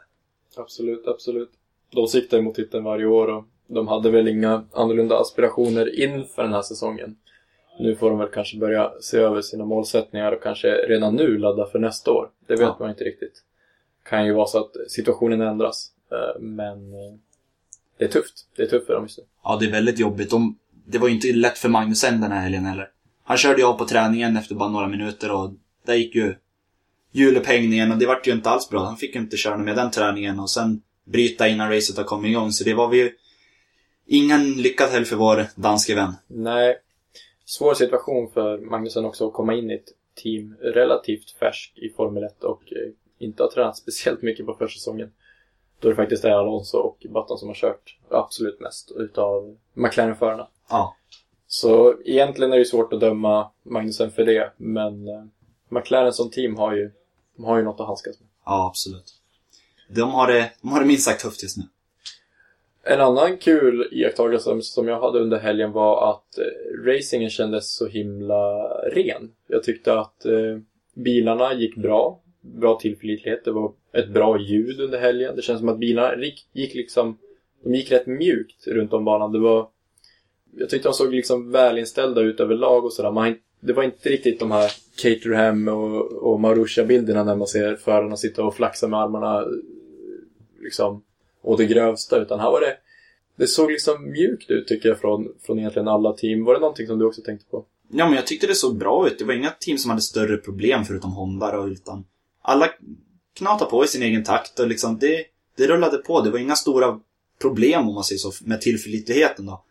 Absolut, 0.57 1.07
absolut. 1.07 1.51
De 1.91 2.07
siktar 2.09 2.37
ju 2.37 2.43
mot 2.43 2.55
titeln 2.55 2.85
varje 2.85 3.07
år 3.07 3.29
och 3.29 3.45
de 3.67 3.89
hade 3.89 4.11
väl 4.11 4.29
inga 4.29 4.65
annorlunda 4.73 5.19
aspirationer 5.21 6.01
inför 6.01 6.43
den 6.43 6.53
här 6.53 6.63
säsongen. 6.63 7.17
Nu 7.81 7.97
får 7.97 8.11
de 8.11 8.19
väl 8.19 8.29
kanske 8.29 8.59
börja 8.59 8.93
se 9.01 9.19
över 9.19 9.43
sina 9.43 9.65
målsättningar 9.65 10.33
och 10.33 10.43
kanske 10.43 10.69
redan 10.69 11.15
nu 11.17 11.39
ladda 11.39 11.67
för 11.67 11.79
nästa 11.79 12.13
år. 12.13 12.31
Det 12.47 12.53
vet 12.55 12.61
Ja. 12.61 12.77
man 12.81 12.91
inte 12.91 13.05
riktigt. 13.05 13.43
kan 14.09 14.27
ju 14.27 14.33
vara 14.33 14.47
så 14.47 14.59
att 14.59 14.73
situationen 14.89 15.41
ändras. 15.41 15.91
Eh, 16.13 16.41
Men 16.41 16.95
eh, 16.95 17.15
det 17.99 18.05
är 18.05 18.09
tufft. 18.09 18.47
Det 18.57 18.63
är 18.63 18.67
tufft 18.67 18.87
för 18.87 18.95
dem 18.95 19.03
just 19.05 19.19
nu. 19.19 19.25
Ja, 19.45 19.57
det 19.61 19.67
är 19.67 19.71
väldigt 19.71 19.99
jobbigt. 19.99 20.31
De, 20.31 20.59
det 20.87 20.99
var 20.99 21.09
ju 21.09 21.15
inte 21.15 21.33
lätt 21.33 21.59
för 21.59 21.69
Magnusen 21.69 22.21
den 22.21 22.33
här 22.33 22.41
helgen 22.41 22.65
heller. 22.65 22.91
Han 23.25 23.37
körde 23.37 23.59
ju 23.61 23.65
av 23.67 23.79
på 23.79 23.85
träningen 23.85 24.37
efter 24.37 24.55
bara 24.55 24.69
några 24.69 24.89
minuter 24.89 25.33
och 25.33 25.51
där 25.87 25.95
gick 25.95 26.15
ju 26.15 26.35
hjulupphängningen 27.15 27.93
och 27.93 27.99
det 27.99 28.07
vart 28.07 28.27
ju 28.27 28.33
inte 28.33 28.51
alls 28.51 28.71
bra. 28.71 28.85
Han 28.85 28.97
fick 28.97 29.15
ju 29.15 29.21
inte 29.21 29.37
köra 29.37 29.57
med 29.57 29.77
den 29.77 29.91
träningen 29.91 30.41
och 30.41 30.51
sen 30.51 30.83
bryta 31.05 31.49
innan 31.49 31.71
racet 31.71 31.97
har 31.97 32.05
kommit 32.05 32.31
igång. 32.31 32.51
Så 32.51 32.65
det 32.65 32.75
var 32.75 32.95
ju 32.95 33.13
ingen 34.07 34.53
lyckad 34.53 34.91
helg 34.91 35.05
för 35.05 35.17
vår 35.17 35.47
danske 35.55 35.95
vän. 35.95 36.13
Nej, 36.27 36.77
svår 37.45 37.75
situation 37.75 38.31
för 38.35 38.59
Magnusson 38.59 39.05
också 39.05 39.27
att 39.27 39.33
komma 39.33 39.55
in 39.55 39.71
i 39.71 39.75
ett 39.75 39.89
team 40.23 40.57
relativt 40.61 41.31
färsk 41.31 41.73
i 41.79 41.89
Formel 41.89 42.25
1 42.25 42.45
och 42.45 42.73
eh, 42.73 42.93
inte 43.19 43.43
har 43.43 43.51
tränat 43.51 43.77
speciellt 43.77 44.23
mycket 44.23 44.47
på 44.47 44.55
försäsongen. 44.55 45.13
Då 45.81 45.89
det 45.89 45.97
faktiskt 45.97 46.25
är 46.25 46.31
Alonso 46.31 46.79
och 46.79 47.07
Button 47.09 47.39
som 47.39 47.49
har 47.49 47.55
kört 47.55 47.99
absolut 48.11 48.61
mest 48.61 48.93
utav 48.97 49.57
McLaren-förarna. 49.75 50.49
Ja. 50.69 50.97
Så 51.47 51.95
egentligen 52.05 52.53
är 52.53 52.59
det 52.59 52.65
svårt 52.65 52.93
att 52.93 53.01
döma 53.01 53.51
Magnussen 53.63 54.11
för 54.11 54.25
det, 54.25 54.53
men 54.57 55.09
eh, 55.09 55.25
McLaren 55.69 56.13
som 56.13 56.31
team 56.31 56.57
har 56.57 56.75
ju, 56.75 56.91
de 57.37 57.45
har 57.45 57.59
ju 57.59 57.65
något 57.65 57.81
att 57.81 57.87
handskas 57.87 58.21
med. 58.21 58.29
Ja, 58.45 58.67
absolut. 58.71 59.15
De 59.89 60.11
har 60.11 60.27
det, 60.33 60.51
de 60.63 60.69
har 60.73 60.81
det 60.81 60.87
minst 60.87 61.05
sagt 61.05 61.23
tufft 61.23 61.43
just 61.43 61.57
nu. 61.57 61.63
En 62.87 63.01
annan 63.01 63.37
kul 63.37 63.89
iakttagelse 63.93 64.63
som- 64.63 64.89
jag 64.89 65.01
hade 65.01 65.19
under 65.21 65.39
helgen 65.39 65.73
var 65.73 66.11
att 66.11 66.39
eh, 66.39 66.45
racingen 66.87 67.31
kändes 67.31 67.75
så 67.77 67.87
himla 67.87 68.69
ren. 68.93 69.33
Jag 69.47 69.63
tyckte 69.63 69.99
att 69.99 70.25
eh, 70.25 70.59
bilarna 70.95 71.55
gick 71.55 71.77
bra. 71.77 72.21
Bra 72.41 72.79
tillförlitlighet. 72.81 73.45
Det 73.45 73.51
var 73.51 73.73
ett 73.93 74.09
bra 74.09 74.39
ljud 74.41 74.81
under 74.81 74.99
helgen. 75.01 75.37
Det 75.37 75.43
känns 75.43 75.59
som 75.61 75.69
att 75.69 75.79
bilarna 75.79 76.25
gick, 76.25 76.47
gick 76.53 76.75
liksom... 76.75 77.19
De 77.63 77.75
gick 77.75 77.93
rätt 77.93 78.07
mjukt 78.07 78.67
runt 78.67 78.93
om 78.93 79.05
banan. 79.05 79.33
Det 79.33 79.39
var... 79.39 79.69
Jag 80.57 80.71
tyckte 80.71 80.89
de 80.89 80.95
såg 80.95 81.15
liksom 81.15 81.51
välinställda 81.51 82.21
ut 82.21 82.41
överlag 82.41 82.85
och 82.85 82.93
sådär. 82.93 83.11
Man, 83.11 83.37
det 83.67 83.73
var 83.73 83.83
inte 83.83 84.09
riktigt 84.09 84.41
de 84.41 84.51
här 84.51 84.73
Caterham 84.97 85.69
och, 85.69 86.13
och 86.13 86.41
Marusha-bilderna 86.41 87.25
när 87.25 87.37
man 87.37 87.47
ser 87.47 87.77
förarna 87.77 88.17
sitta 88.17 88.45
och 88.45 88.57
flaxa 88.57 88.89
med 88.89 89.01
armarna 89.01 89.45
liksom 90.63 91.03
och 91.43 91.59
det 91.59 91.67
grövsta, 91.67 92.17
utan 92.17 92.41
här 92.41 92.51
var 92.51 92.61
det 92.61 92.77
det 93.37 93.47
såg 93.47 93.71
liksom 93.71 94.11
mjukt 94.11 94.51
ut 94.51 94.69
tycker 94.69 94.89
jag 94.89 95.01
från, 95.01 95.29
från 95.43 95.59
egentligen 95.59 95.89
alla 95.89 96.13
team. 96.13 96.45
Var 96.45 96.55
det 96.55 96.61
någonting 96.61 96.87
som 96.87 96.99
du 96.99 97.05
också 97.05 97.23
tänkte 97.23 97.47
på? 97.51 97.65
Ja, 97.93 98.07
men 98.07 98.15
jag 98.15 98.27
tyckte 98.27 98.47
det 98.47 98.55
såg 98.55 98.79
bra 98.79 99.07
ut. 99.07 99.19
Det 99.19 99.25
var 99.25 99.35
inga 99.35 99.51
team 99.51 99.79
som 99.79 99.91
hade 99.91 100.03
större 100.03 100.37
problem 100.37 100.85
förutom 100.85 101.13
Honda 101.13 101.59
och 101.59 101.67
utan 101.67 102.05
alla 102.43 102.71
knatade 103.35 103.71
på 103.71 103.85
i 103.85 103.89
sin 103.89 104.03
egen 104.03 104.25
takt 104.25 104.61
och 104.61 104.69
liksom 104.69 104.99
det, 104.99 105.25
det 105.57 105.67
rullade 105.67 105.99
på. 105.99 106.21
Det 106.21 106.31
var 106.31 106.39
inga 106.39 106.57
stora 106.57 107.01
problem 107.41 107.89
om 107.89 107.95
man 107.95 108.05
säger 108.05 108.19
så 108.19 108.33
med 108.45 108.61
tillförlitligheten 108.61 109.47
då. 109.47 109.65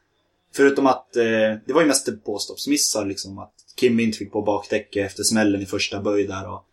Förutom 0.55 0.87
att 0.87 1.15
eh, 1.15 1.23
det 1.65 1.73
var 1.73 1.81
ju 1.81 1.87
mest 1.87 2.23
påstoppsmissar 2.23 3.05
liksom. 3.05 3.39
Att 3.39 3.53
Kim 3.75 3.99
inte 3.99 4.17
fick 4.17 4.31
på 4.31 4.41
bakdäcket 4.41 5.05
efter 5.05 5.23
smällen 5.23 5.61
i 5.61 5.65
första 5.65 6.01
böj 6.01 6.27
där 6.27 6.53
och... 6.53 6.65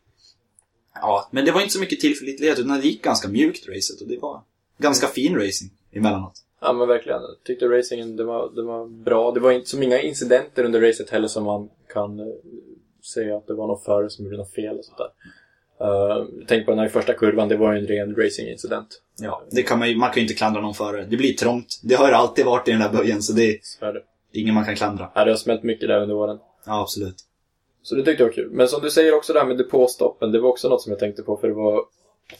Ja, 0.95 1.29
men 1.31 1.45
det 1.45 1.53
var 1.53 1.61
inte 1.61 1.73
så 1.73 1.81
mycket 1.81 2.01
tillförlitlighet 2.01 2.59
utan 2.59 2.81
det 2.81 2.87
gick 2.87 3.03
ganska 3.03 3.29
mjukt 3.29 3.69
racet 3.69 4.01
och 4.01 4.09
det 4.09 4.19
var 4.19 4.43
ganska 4.79 5.07
fin 5.07 5.37
racing 5.37 5.73
emellanåt. 5.93 6.45
Ja 6.61 6.73
men 6.73 6.89
verkligen. 6.89 7.23
Jag 7.23 7.45
tyckte 7.45 7.67
racingen 7.67 8.17
det 8.17 8.25
var, 8.25 8.51
det 8.55 8.63
var 8.63 8.87
bra. 8.87 9.33
Det 9.33 9.41
var 9.41 9.53
inte 9.53 9.69
så 9.69 9.83
inga 9.83 10.01
incidenter 10.01 10.65
under 10.65 10.81
racet 10.81 11.11
heller 11.11 11.29
som 11.29 11.45
man 11.45 11.69
kan 11.93 12.21
eh, 12.21 12.27
säga 13.15 13.37
att 13.37 13.47
det 13.47 13.55
var 13.55 13.67
någon 13.67 13.81
förare 13.81 14.11
som 14.11 14.25
gjorde 14.25 14.37
något 14.37 14.55
fel 14.55 14.79
och 14.79 14.85
sånt 14.85 14.99
där. 14.99 15.11
Uh, 15.83 16.27
tänk 16.49 16.65
på 16.65 16.71
den 16.71 16.79
här 16.79 16.89
första 16.89 17.13
kurvan, 17.13 17.49
det 17.49 17.57
var 17.57 17.73
ju 17.73 17.79
en 17.79 17.87
ren 17.87 18.15
racingincident. 18.15 19.03
Ja, 19.21 19.43
det 19.51 19.63
kan 19.63 19.79
man 19.79 19.89
ju, 19.89 19.97
man 19.97 20.09
kan 20.09 20.15
ju 20.15 20.23
inte 20.23 20.35
klandra 20.35 20.61
någon 20.61 20.75
för. 20.75 21.07
Det 21.11 21.17
blir 21.17 21.33
trångt. 21.33 21.81
Det 21.83 21.95
har 21.95 22.09
ju 22.09 22.15
alltid 22.15 22.45
varit 22.45 22.69
i 22.69 22.71
den 22.71 22.81
där 22.81 22.93
böjen 22.93 23.23
så 23.23 23.33
det, 23.33 23.61
är 23.81 23.93
det 24.33 24.39
är 24.39 24.43
ingen 24.43 24.55
man 24.55 24.65
kan 24.65 24.77
klandra. 24.77 25.11
Ja, 25.15 25.25
det 25.25 25.31
har 25.31 25.37
smält 25.37 25.63
mycket 25.63 25.89
där 25.89 26.03
under 26.03 26.15
åren. 26.15 26.39
Ja, 26.71 26.81
absolut. 26.83 27.17
Så 27.83 27.95
det 27.95 28.05
tyckte 28.05 28.23
jag 28.23 28.29
var 28.29 28.35
kul. 28.35 28.51
Men 28.51 28.69
som 28.69 28.83
du 28.83 28.91
säger 28.91 29.15
också 29.15 29.33
det 29.33 29.39
här 29.39 29.47
med 29.47 29.57
depåstoppen, 29.59 30.33
det 30.33 30.41
var 30.41 30.49
också 30.49 30.69
något 30.69 30.83
som 30.83 30.91
jag 30.93 30.99
tänkte 30.99 31.23
på 31.23 31.37
för 31.37 31.49
det 31.49 31.55
var 31.55 31.85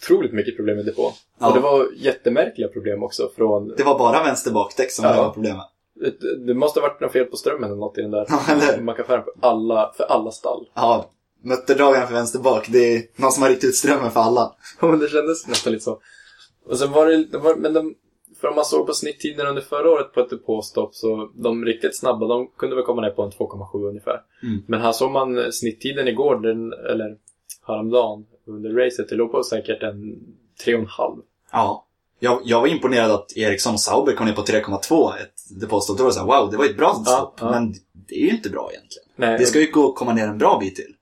otroligt 0.03 0.33
mycket 0.33 0.57
problem 0.57 0.77
med 0.77 0.87
depå. 0.87 1.13
Ja. 1.39 1.49
Och 1.49 1.55
det 1.55 1.61
var 1.61 1.89
jättemärkliga 1.97 2.69
problem 2.69 3.03
också 3.03 3.31
från... 3.37 3.69
Det 3.77 3.83
var 3.83 3.99
bara 3.99 4.23
vänster 4.25 4.51
bakdäck 4.51 4.91
som 4.93 5.05
Ja. 5.05 5.23
var 5.23 5.31
problemet. 5.33 5.67
Det, 6.21 6.37
det 6.47 6.55
måste 6.55 6.81
ha 6.81 6.89
varit 6.89 7.01
något 7.01 7.13
fel 7.13 7.25
på 7.25 7.37
strömmen 7.37 7.65
eller 7.65 7.81
något 7.81 7.99
i 7.99 8.03
den 8.03 8.11
där 8.11 8.27
Ja, 8.29 8.81
mackaffären 8.83 9.25
för 9.25 9.33
alla, 9.49 9.93
för 9.97 10.05
alla 10.05 10.31
stall. 10.31 10.69
Ja, 10.75 11.11
mutterdragaren 11.43 12.07
för 12.07 12.15
vänster 12.15 12.39
bak. 12.39 12.67
Det 12.69 12.95
är 12.97 13.03
någon 13.17 13.33
som 13.33 13.43
har 13.43 13.51
ryckt 13.51 13.65
ut 13.65 13.77
strömmen 13.77 14.11
för 14.11 14.21
alla. 14.21 14.55
Ja, 14.81 14.87
men 14.87 14.99
det 14.99 15.09
kändes 15.09 15.47
nästan 15.49 15.73
lite 15.73 15.85
så. 15.85 16.01
Och 16.67 16.79
sen 16.79 16.93
var 16.93 17.07
det, 17.07 17.25
det 17.25 17.39
var, 17.39 17.55
men 17.55 17.73
de, 17.73 17.95
för 18.41 18.49
om 18.49 18.55
man 18.55 18.65
såg 18.65 18.87
på 18.87 18.93
snitttiden 18.93 19.47
under 19.47 19.63
förra 19.63 19.91
året 19.91 20.13
på 20.13 20.21
ett 20.21 20.31
depåstopp 20.31 20.95
så 20.95 21.31
de 21.35 21.65
riktigt 21.65 21.97
snabba, 21.97 22.27
de 22.27 22.47
kunde 22.57 22.77
väl 22.77 22.85
komma 22.85 23.03
ner 23.03 23.11
på 23.11 23.23
en 23.23 23.31
2,7 23.31 23.89
ungefär. 23.89 24.21
Mm. 24.43 24.63
Men 24.67 24.81
här 24.81 24.93
såg 24.93 25.11
man 25.11 25.53
snitttiden 25.53 26.09
igår, 26.09 26.37
den, 26.37 26.73
eller 26.73 27.17
häromdagen 27.67 28.27
under 28.47 28.71
racet, 28.71 29.09
det 29.09 29.15
låg 29.15 29.33
på 29.33 29.43
säkert 29.43 29.83
en 29.83 30.19
3,5. 30.67 31.19
Ja. 31.53 31.87
Jag, 32.23 32.41
jag 32.45 32.61
var 32.61 32.67
imponerad 32.69 33.11
att 33.11 33.37
Eriksson 33.37 33.75
och 33.75 33.81
Sauber 33.81 34.13
kom 34.13 34.27
ner 34.27 34.35
på 34.35 34.43
3,2 34.43 35.17
ett 35.17 35.61
depåstopp. 35.61 35.99
Då 35.99 36.05
var 36.05 36.11
det 36.11 36.15
så 36.15 36.21
här, 36.21 36.41
wow, 36.41 36.51
det 36.51 36.57
var 36.57 36.65
ett 36.65 36.77
bra 36.77 36.95
stopp. 37.07 37.35
ja. 37.41 37.51
Men 37.51 37.75
det 37.93 38.15
är 38.15 38.25
ju 38.25 38.31
inte 38.31 38.51
bra 38.51 38.71
egentligen. 38.73 39.09
Nej, 39.17 39.39
Det 39.39 39.47
ska 39.47 39.61
ju 39.61 39.71
gå 39.71 39.89
att 39.89 39.97
komma 39.97 40.13
ner 40.13 40.29
en 40.29 40.39
bra 40.39 40.59
bit 40.61 40.77
till. 40.77 40.95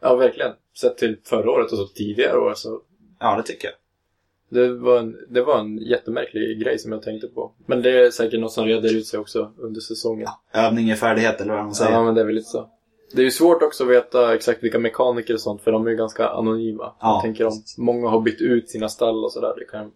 Ja, 0.00 0.14
verkligen. 0.14 0.52
Sett 0.80 0.98
till 0.98 1.16
förra 1.24 1.50
året 1.50 1.72
och 1.72 1.78
så 1.78 1.86
tidigare 1.86 2.38
år 2.38 2.54
så 2.54 2.80
Ja, 3.20 3.36
det 3.36 3.42
tycker 3.42 3.68
jag. 3.68 3.74
Det 4.50 4.74
var, 4.74 4.98
en, 4.98 5.16
det 5.28 5.42
var 5.42 5.58
en 5.58 5.78
jättemärklig 5.78 6.60
grej 6.60 6.78
som 6.78 6.92
jag 6.92 7.02
tänkte 7.02 7.26
på. 7.26 7.52
Men 7.66 7.82
det 7.82 8.06
är 8.06 8.10
säkert 8.10 8.40
något 8.40 8.52
som 8.52 8.64
reder 8.64 8.96
ut 8.96 9.06
sig 9.06 9.20
också 9.20 9.52
under 9.58 9.80
säsongen. 9.80 10.28
Övning 10.52 10.90
är 10.90 10.96
färdighet, 10.96 11.40
eller 11.40 11.54
vad 11.54 11.64
man 11.64 11.74
säger. 11.74 11.92
Ja, 11.92 12.04
men 12.04 12.14
det 12.14 12.20
är 12.20 12.24
väl 12.24 12.34
lite 12.34 12.48
så. 12.48 12.70
Det 13.12 13.20
är 13.20 13.24
ju 13.24 13.30
svårt 13.30 13.62
också 13.62 13.84
att 13.84 13.90
veta 13.90 14.34
exakt 14.34 14.62
vilka 14.62 14.78
mekaniker 14.78 15.34
och 15.34 15.40
sånt, 15.40 15.62
för 15.62 15.72
de 15.72 15.86
är 15.86 15.90
ju 15.90 15.96
ganska 15.96 16.28
anonyma. 16.28 16.92
Ja, 17.00 17.14
jag 17.14 17.22
tänker 17.22 17.46
om 17.46 17.62
många 17.78 18.08
har 18.08 18.20
bytt 18.20 18.40
ut 18.40 18.70
sina 18.70 18.88
stall 18.88 19.24
och 19.24 19.32
sådär. 19.32 19.54
Det 19.58 19.64
kan, 19.64 19.90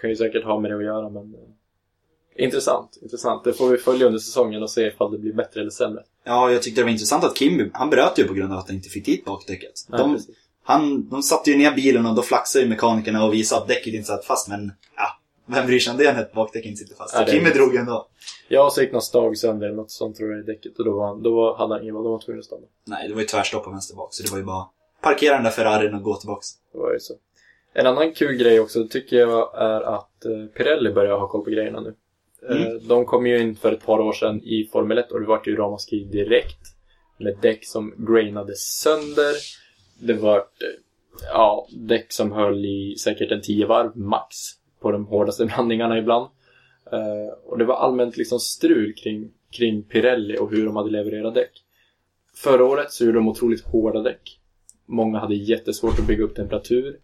kan 0.00 0.10
ju 0.10 0.16
säkert 0.16 0.44
ha 0.44 0.60
med 0.60 0.70
det 0.70 0.76
att 0.76 0.84
göra, 0.84 1.08
men... 1.08 1.34
Eh, 1.34 2.44
intressant, 2.44 2.98
intressant. 3.02 3.44
Det 3.44 3.52
får 3.52 3.68
vi 3.68 3.76
följa 3.76 4.06
under 4.06 4.18
säsongen 4.18 4.62
och 4.62 4.70
se 4.70 4.86
ifall 4.86 5.12
det 5.12 5.18
blir 5.18 5.32
bättre 5.32 5.60
eller 5.60 5.70
sämre. 5.70 6.02
Ja, 6.24 6.50
jag 6.52 6.62
tyckte 6.62 6.80
det 6.80 6.84
var 6.84 6.90
intressant 6.90 7.24
att 7.24 7.36
Kim, 7.36 7.70
han 7.74 7.90
bröt 7.90 8.18
ju 8.18 8.24
på 8.24 8.34
grund 8.34 8.52
av 8.52 8.58
att 8.58 8.66
han 8.66 8.76
inte 8.76 8.88
fick 8.88 9.06
dit 9.06 9.24
bakdäcket. 9.24 9.72
Ja, 9.90 9.98
De, 9.98 10.14
precis. 10.14 10.36
Han, 10.62 11.08
de 11.08 11.22
satte 11.22 11.50
ju 11.50 11.58
ner 11.58 11.72
bilen 11.74 12.06
och 12.06 12.14
då 12.14 12.22
flaxade 12.22 12.64
ju 12.64 12.68
mekanikerna 12.70 13.24
och 13.24 13.32
visade 13.34 13.62
att 13.62 13.68
däcket 13.68 13.94
inte 13.94 14.06
satt 14.06 14.24
fast, 14.24 14.48
men 14.48 14.72
ja, 14.96 15.06
vem 15.46 15.66
bryr 15.66 15.78
sig 15.78 15.90
om 15.90 15.96
det 15.98 16.12
när 16.12 16.22
ett 16.22 16.32
bakdäck 16.32 16.64
inte 16.66 16.78
sitter 16.78 16.94
fast? 16.96 17.14
Ja, 17.14 17.26
Så 17.26 17.32
Kimmy 17.32 17.50
drog 17.50 17.74
ju 17.74 17.78
ändå. 17.80 18.06
Ja, 18.48 18.70
så 18.70 18.80
gick 18.82 18.92
någon 18.92 19.02
stag 19.02 19.38
sönder 19.38 19.66
eller 19.66 19.76
något 19.76 19.90
sånt 19.90 20.16
tror 20.16 20.30
jag 20.30 20.40
i 20.40 20.42
däcket 20.42 20.78
och 20.78 20.84
då, 20.84 20.92
var 20.96 21.06
han, 21.06 21.22
då 21.22 21.56
hade 21.56 21.74
han 21.74 21.82
ingen 21.82 21.94
då 21.94 22.02
var 22.02 22.10
han 22.10 22.20
tvungen 22.20 22.38
att 22.38 22.44
stanna. 22.44 22.66
Nej, 22.86 23.08
det 23.08 23.14
var 23.14 23.20
ju 23.20 23.26
tvärstopp 23.26 23.64
på 23.64 23.70
vänster 23.70 23.96
bak, 23.96 24.14
så 24.14 24.22
det 24.22 24.30
var 24.30 24.38
ju 24.38 24.44
bara 24.44 24.66
parkera 25.02 25.34
den 25.34 25.44
där 25.44 25.50
Ferrarin 25.50 25.94
och 25.94 26.02
gå 26.02 26.16
tillbaks. 26.16 26.46
Det 26.72 26.78
var 26.78 26.92
ju 26.92 26.98
så. 26.98 27.14
En 27.74 27.86
annan 27.86 28.12
kul 28.12 28.36
grej 28.36 28.60
också 28.60 28.88
tycker 28.88 29.16
jag 29.16 29.58
är 29.58 29.80
att 29.80 30.24
eh, 30.24 30.46
Pirelli 30.56 30.92
börjar 30.92 31.18
ha 31.18 31.28
koll 31.28 31.44
på 31.44 31.50
grejerna 31.50 31.80
nu. 31.80 31.88
Eh, 31.88 32.56
Mm. 32.56 32.88
De 32.88 33.04
kom 33.04 33.26
ju 33.26 33.38
in 33.42 33.56
för 33.56 33.72
ett 33.72 33.86
par 33.86 33.98
år 34.00 34.12
sedan 34.12 34.40
i 34.42 34.68
Formel 34.72 34.98
1 34.98 35.12
och 35.12 35.20
det 35.20 35.26
var 35.26 35.42
ju 35.46 35.56
ramaskri 35.56 36.04
direkt. 36.04 36.58
Med 37.18 37.38
däck 37.42 37.66
som 37.66 37.94
grainade 38.08 38.56
sönder. 38.56 39.34
Det 40.06 40.14
var 40.14 40.44
ja, 41.32 41.68
däck 41.70 42.12
som 42.12 42.32
höll 42.32 42.64
i 42.64 42.96
säkert 42.98 43.32
en 43.32 43.42
tio 43.42 43.66
varv 43.66 43.96
max 43.96 44.36
på 44.80 44.90
de 44.90 45.06
hårdaste 45.06 45.44
blandningarna 45.54 45.98
ibland. 45.98 46.28
Uh, 46.92 47.32
och 47.44 47.58
det 47.58 47.64
var 47.64 47.74
allmänt 47.74 48.16
liksom 48.16 48.40
strul 48.40 48.94
kring, 48.94 49.30
kring 49.50 49.82
Pirelli 49.82 50.38
och 50.38 50.50
hur 50.50 50.66
de 50.66 50.76
hade 50.76 50.90
levererat 50.90 51.34
däck. 51.34 51.64
Förra 52.34 52.64
året 52.64 52.92
så 52.92 53.04
gjorde 53.04 53.18
de 53.18 53.28
otroligt 53.28 53.64
hårda 53.64 54.02
däck. 54.02 54.40
Många 54.86 55.18
hade 55.18 55.34
jättesvårt 55.34 55.98
att 55.98 56.06
bygga 56.06 56.24
upp 56.24 56.34
temperatur. 56.34 56.98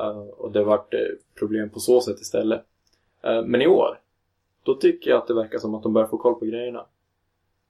uh, 0.00 0.18
och 0.18 0.52
det 0.52 0.64
vart 0.64 0.94
eh, 0.94 1.00
problem 1.38 1.70
på 1.70 1.80
så 1.80 2.00
sätt 2.00 2.20
istället. 2.20 2.64
Uh, 3.26 3.42
men 3.44 3.62
i 3.62 3.66
år, 3.66 3.98
då 4.62 4.74
tycker 4.74 5.10
jag 5.10 5.18
att 5.18 5.26
det 5.26 5.34
verkar 5.34 5.58
som 5.58 5.74
att 5.74 5.82
de 5.82 5.92
börjar 5.92 6.08
få 6.08 6.18
koll 6.18 6.34
på 6.34 6.44
grejerna. 6.44 6.86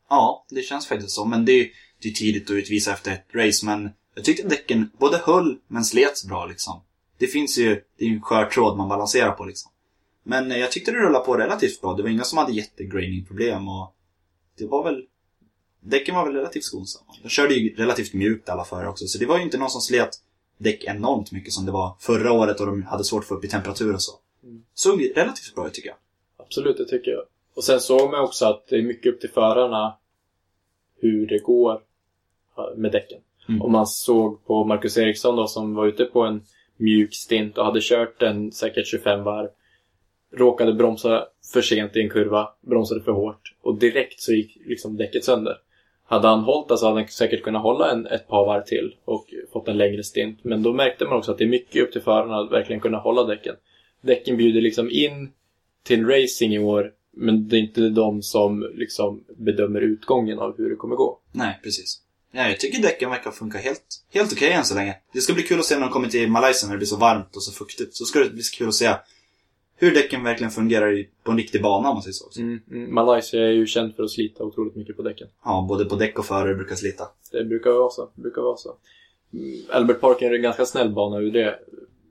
Ja, 0.09 0.47
det 0.51 0.63
känns 0.63 0.87
faktiskt 0.87 1.15
så, 1.15 1.25
men 1.25 1.45
det 1.45 1.53
är 1.53 1.69
det 2.03 2.09
är 2.09 2.13
tidigt 2.13 2.51
att 2.51 2.55
utvisa 2.55 2.93
efter 2.93 3.13
ett 3.13 3.27
race, 3.35 3.67
men 3.67 3.91
jag 4.14 4.25
tyckte 4.25 4.48
däcken 4.48 4.90
både 4.98 5.16
höll, 5.16 5.59
men 5.66 5.85
slets 5.85 6.25
bra 6.25 6.46
liksom. 6.46 6.81
Det 7.18 7.27
finns 7.27 7.59
ju, 7.59 7.83
det 7.96 8.05
är 8.05 8.09
ju 8.09 8.14
en 8.14 8.22
skör 8.22 8.44
tråd 8.44 8.77
man 8.77 8.88
balanserar 8.88 9.33
på 9.33 9.44
liksom. 9.44 9.70
Men 10.22 10.53
eh, 10.53 10.59
jag 10.59 10.72
tyckte 10.72 10.90
det 10.90 10.98
rullade 10.98 11.25
på 11.25 11.37
relativt 11.37 11.81
bra. 11.81 11.94
Det 11.94 12.03
var 12.03 12.11
inga 12.11 12.25
som 12.25 12.38
hade 12.38 12.53
jättegraining-problem 12.53 13.68
och 13.68 13.94
det 14.59 14.66
var 14.66 14.85
väl 14.85 15.07
Däcken 15.85 16.14
var 16.14 16.25
väl 16.27 16.35
relativt 16.35 16.64
skonsamma. 16.64 17.14
De 17.22 17.29
körde 17.29 17.55
ju 17.55 17.75
relativt 17.75 18.14
mjukt 18.14 18.48
alla 18.48 18.64
förare 18.64 18.88
också, 18.88 19.07
så 19.07 19.18
det 19.18 19.27
var 19.27 19.37
ju 19.37 19.42
inte 19.42 19.59
någon 19.59 19.70
som 19.70 19.81
slet 19.81 20.11
däck 20.59 20.85
enormt 20.85 21.33
mycket 21.33 21.53
som 21.53 21.66
det 21.66 21.72
var 21.72 21.96
förra 22.01 22.33
året 22.33 22.61
och 22.61 22.66
de 22.66 22.83
hade 22.83 23.05
svårt 23.05 23.22
att 23.22 23.29
få 23.29 23.35
upp 23.35 23.44
i 23.44 23.48
temperatur 23.48 23.94
och 23.94 24.03
så. 24.03 24.12
Mm. 24.42 24.64
Såg 24.75 25.12
relativt 25.16 25.55
bra 25.55 25.66
ut 25.66 25.75
tycker 25.75 25.88
jag. 25.88 25.96
Absolut, 26.37 26.77
det 26.77 26.85
tycker 26.85 27.11
jag. 27.11 27.22
Och 27.55 27.64
sen 27.64 27.81
såg 27.81 28.11
man 28.11 28.20
också 28.20 28.46
att 28.46 28.66
det 28.68 28.77
är 28.77 28.83
mycket 28.83 29.14
upp 29.14 29.20
till 29.20 29.31
förarna 29.31 29.96
hur 31.01 31.27
det 31.27 31.38
går 31.38 31.72
eh, 32.59 32.77
med 32.77 32.92
däcken. 32.92 33.20
Mm. 33.49 33.63
Och 33.63 33.71
man 33.71 33.87
såg 33.87 34.47
på 34.47 34.65
Marcus 34.65 34.99
Eriksson 34.99 35.37
då 35.37 35.47
som 35.47 35.75
var 35.75 35.87
ute 35.87 36.05
på 36.05 36.23
en 36.23 36.43
mjuk 36.77 37.15
stint 37.15 37.59
och 37.59 37.65
hade 37.65 37.81
kört 37.83 38.21
den 38.21 38.53
säkert 38.53 38.87
25 38.87 39.25
varv. 39.25 39.49
Råkade 40.35 40.73
bromsa 40.73 41.25
för 41.53 41.63
sent 41.63 41.97
i 41.97 42.01
en 42.01 42.11
kurva, 42.11 42.49
bromsade 42.61 43.03
för 43.03 43.13
hårt 43.13 43.55
och 43.63 43.79
direkt 43.79 44.21
så 44.21 44.33
gick 44.33 44.59
liksom 44.67 44.97
däcket 44.97 45.25
sönder. 45.25 45.57
Hade 46.05 46.29
han 46.29 46.41
hållit 46.41 46.79
så 46.79 46.87
hade 46.87 47.01
han 47.01 47.09
säkert 47.09 47.43
kunnat 47.43 47.63
hålla 47.63 47.91
en, 47.91 48.07
ett 48.07 48.29
par 48.29 48.47
varv 48.47 48.63
till 48.63 48.97
och 49.05 49.27
fått 49.53 49.69
en 49.69 49.79
längre 49.79 50.03
stint. 50.03 50.39
Men 50.43 50.63
då 50.63 50.73
märkte 50.73 51.05
man 51.05 51.19
också 51.19 51.33
att 51.33 51.39
det 51.39 51.45
är 51.45 51.49
mycket 51.49 51.83
upp 51.83 51.93
till 51.93 52.01
förarna 52.01 52.37
att 52.37 52.53
verkligen 52.53 52.81
kunna 52.81 52.99
hålla 52.99 53.25
däcken. 53.25 53.55
Däcken 54.01 54.37
bjuder 54.37 54.61
liksom 54.61 54.91
in 54.91 55.33
till 55.83 56.07
racing 56.07 56.55
i 56.55 56.59
år, 56.59 56.93
men 57.11 57.49
det 57.49 57.57
är 57.57 57.61
inte 57.61 57.89
de 57.89 58.23
som 58.23 58.73
liksom 58.75 59.25
bedömer 59.37 59.81
utgången 59.81 60.39
av 60.39 60.57
hur 60.59 60.71
det 60.71 60.77
kommer 60.77 60.97
gå. 60.97 61.19
Nej, 61.33 61.61
precis. 61.63 62.03
Ja, 62.35 62.49
jag 62.49 62.61
tycker 62.61 62.83
däcken 62.83 63.11
verkar 63.11 63.31
funka 63.31 63.59
helt, 63.59 64.05
helt 64.11 64.33
okej 64.33 64.53
än 64.53 64.64
så 64.64 64.75
länge. 64.75 64.97
Det 65.12 65.21
ska 65.21 65.33
bli 65.33 65.42
kul 65.42 65.59
att 65.59 65.64
se 65.64 65.75
när 65.75 65.81
de 65.83 65.90
kommer 65.90 66.09
till 66.09 66.31
Malaysia 66.31 66.66
när 66.66 66.75
det 66.75 66.79
blir 66.79 66.88
så 66.88 66.97
varmt 66.97 67.37
och 67.37 67.42
så 67.42 67.53
fuktigt. 67.53 67.97
Så 67.97 68.05
ska 68.05 68.18
det 68.18 68.31
bli 68.31 68.42
kul 68.42 68.68
att 68.68 68.75
se 68.75 68.95
hur 69.77 69.95
däcken 69.95 70.25
verkligen 70.25 70.51
fungerar 70.51 71.05
på 71.23 71.31
en 71.31 71.37
riktig 71.37 71.62
bana 71.62 71.88
om 71.88 71.95
man 71.95 72.03
säger 72.03 72.12
så. 72.12 72.40
Mm, 72.40 72.61
mm. 72.71 72.95
Malaysia 72.95 73.40
är 73.40 73.51
ju 73.51 73.66
känd 73.66 73.97
för 73.97 74.03
att 74.03 74.11
slita 74.11 74.45
otroligt 74.45 74.77
mycket 74.77 74.97
på 74.97 75.03
däcken. 75.03 75.29
Ja, 75.45 75.66
både 75.68 75.85
på 75.85 75.97
däck 75.97 76.18
och 76.18 76.27
förare 76.27 76.55
brukar 76.55 76.75
slita. 76.75 77.09
Det 77.31 77.45
brukar 77.45 77.71
vara 77.71 77.90
så. 77.90 78.11
Brukar 78.14 78.42
vara 78.42 78.57
så. 78.57 78.77
Mm, 79.33 79.61
Albert 79.71 80.01
Park 80.01 80.23
är 80.23 80.35
en 80.35 80.42
ganska 80.42 80.66
snäll 80.66 80.92
bana 80.92 81.18
ur 81.18 81.31
det 81.31 81.59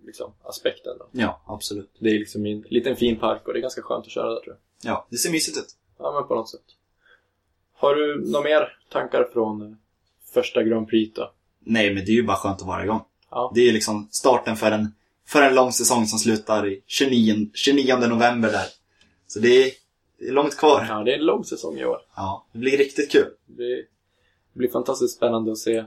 liksom, 0.05 0.31
aspekten. 0.43 0.97
Då. 0.99 1.07
Ja, 1.11 1.41
absolut. 1.45 1.89
Det 1.99 2.09
är 2.09 2.19
liksom 2.19 2.45
en 2.45 2.61
liten 2.69 2.95
fin 2.95 3.19
park 3.19 3.47
och 3.47 3.53
det 3.53 3.59
är 3.59 3.61
ganska 3.61 3.81
skönt 3.81 4.05
att 4.05 4.11
köra 4.11 4.29
där 4.29 4.39
tror 4.39 4.55
jag. 4.81 4.91
Ja, 4.91 5.07
det 5.09 5.17
ser 5.17 5.31
mysigt 5.31 5.57
ut. 5.57 5.75
Ja, 5.99 6.11
men 6.11 6.27
på 6.27 6.35
något 6.35 6.49
sätt. 6.49 6.65
Har 7.73 7.95
du 7.95 8.31
några 8.31 8.43
mer 8.43 8.77
tankar 8.89 9.29
från 9.33 9.61
eh, 9.61 9.71
första 10.33 10.63
Grand 10.63 10.87
Prix 10.87 11.13
då? 11.15 11.31
Nej, 11.65 11.93
men 11.93 12.05
det 12.05 12.11
är 12.11 12.15
ju 12.15 12.23
bara 12.23 12.37
skönt 12.37 12.61
att 12.61 12.67
vara 12.67 12.83
igång. 12.83 13.01
Ja. 13.31 13.51
Det 13.55 13.61
är 13.61 13.65
ju 13.65 13.71
liksom 13.71 14.07
starten 14.11 14.55
för 14.55 14.71
en, 14.71 14.93
för 15.27 15.41
en 15.41 15.55
lång 15.55 15.71
säsong 15.71 16.05
som 16.05 16.19
slutar 16.19 16.67
i 16.67 16.83
29, 16.87 17.49
29 17.53 17.95
november 17.95 18.51
där. 18.51 18.65
Så 19.27 19.39
det 19.39 19.63
är, 19.63 19.71
det 20.19 20.27
är 20.27 20.31
långt 20.31 20.57
kvar. 20.57 20.85
ja, 20.89 21.03
det 21.03 21.13
är 21.13 21.17
en 21.17 21.25
lång 21.25 21.43
säsong 21.43 21.77
i 21.77 21.85
år. 21.85 21.97
Ja, 22.15 22.45
det 22.51 22.59
blir 22.59 22.77
riktigt 22.77 23.11
kul. 23.11 23.27
Det 23.45 23.85
blir 24.53 24.69
fantastiskt 24.69 25.15
spännande 25.17 25.51
att 25.51 25.57
se 25.57 25.77
eh, 25.77 25.85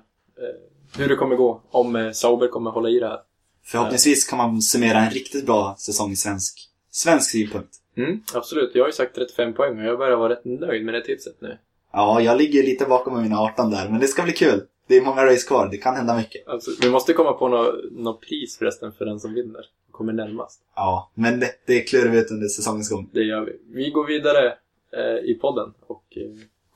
hur 0.98 1.08
det 1.08 1.16
kommer 1.16 1.36
gå. 1.36 1.60
Om 1.70 1.96
eh, 1.96 2.12
Sauber 2.12 2.48
kommer 2.48 2.70
hålla 2.70 2.88
i 2.88 2.98
det 2.98 3.08
här. 3.08 3.20
Förhoppningsvis 3.64 4.24
kan 4.24 4.38
man 4.38 4.62
summera 4.62 4.98
en 4.98 5.10
riktigt 5.10 5.46
bra 5.46 5.76
säsong 5.78 6.12
i 6.12 6.16
svensk, 6.16 6.68
svensk 6.90 7.30
synpunkt. 7.30 7.76
Mm, 7.96 8.20
absolut. 8.34 8.70
Jag 8.74 8.82
har 8.82 8.88
ju 8.88 8.92
sagt 8.92 9.14
35 9.14 9.54
poäng 9.54 9.78
och 9.78 9.84
jag 9.84 9.98
börjar 9.98 10.16
vara 10.16 10.32
rätt 10.32 10.44
nöjd 10.44 10.84
med 10.84 10.94
det 10.94 11.04
tipset 11.04 11.40
nu. 11.40 11.58
Ja, 11.96 12.20
jag 12.20 12.38
ligger 12.38 12.62
lite 12.62 12.84
bakom 12.84 13.14
med 13.14 13.22
mina 13.22 13.38
18 13.38 13.70
där, 13.70 13.88
men 13.88 14.00
det 14.00 14.06
ska 14.06 14.22
bli 14.22 14.32
kul. 14.32 14.62
Det 14.86 14.96
är 14.96 15.02
många 15.02 15.26
race 15.26 15.48
kvar, 15.48 15.68
det 15.70 15.76
kan 15.76 15.96
hända 15.96 16.16
mycket. 16.16 16.48
Alltså, 16.48 16.70
vi 16.82 16.90
måste 16.90 17.12
komma 17.12 17.32
på 17.32 17.48
något 17.48 17.74
nå 17.90 18.14
pris 18.14 18.58
förresten 18.58 18.92
för 18.92 19.04
den 19.04 19.20
som 19.20 19.34
vinner. 19.34 19.60
Kommer 19.90 20.12
närmast. 20.12 20.60
Ja, 20.74 21.10
men 21.14 21.40
det, 21.40 21.50
det 21.66 21.80
klurar 21.80 22.08
vi 22.08 22.18
ut 22.18 22.30
under 22.30 22.48
säsongens 22.48 22.90
gång. 22.90 23.10
Det 23.12 23.22
gör 23.22 23.40
vi. 23.40 23.52
Vi 23.74 23.90
går 23.90 24.06
vidare 24.06 24.46
eh, 24.92 25.30
i 25.30 25.38
podden 25.40 25.74
och 25.86 26.04
eh, 26.16 26.22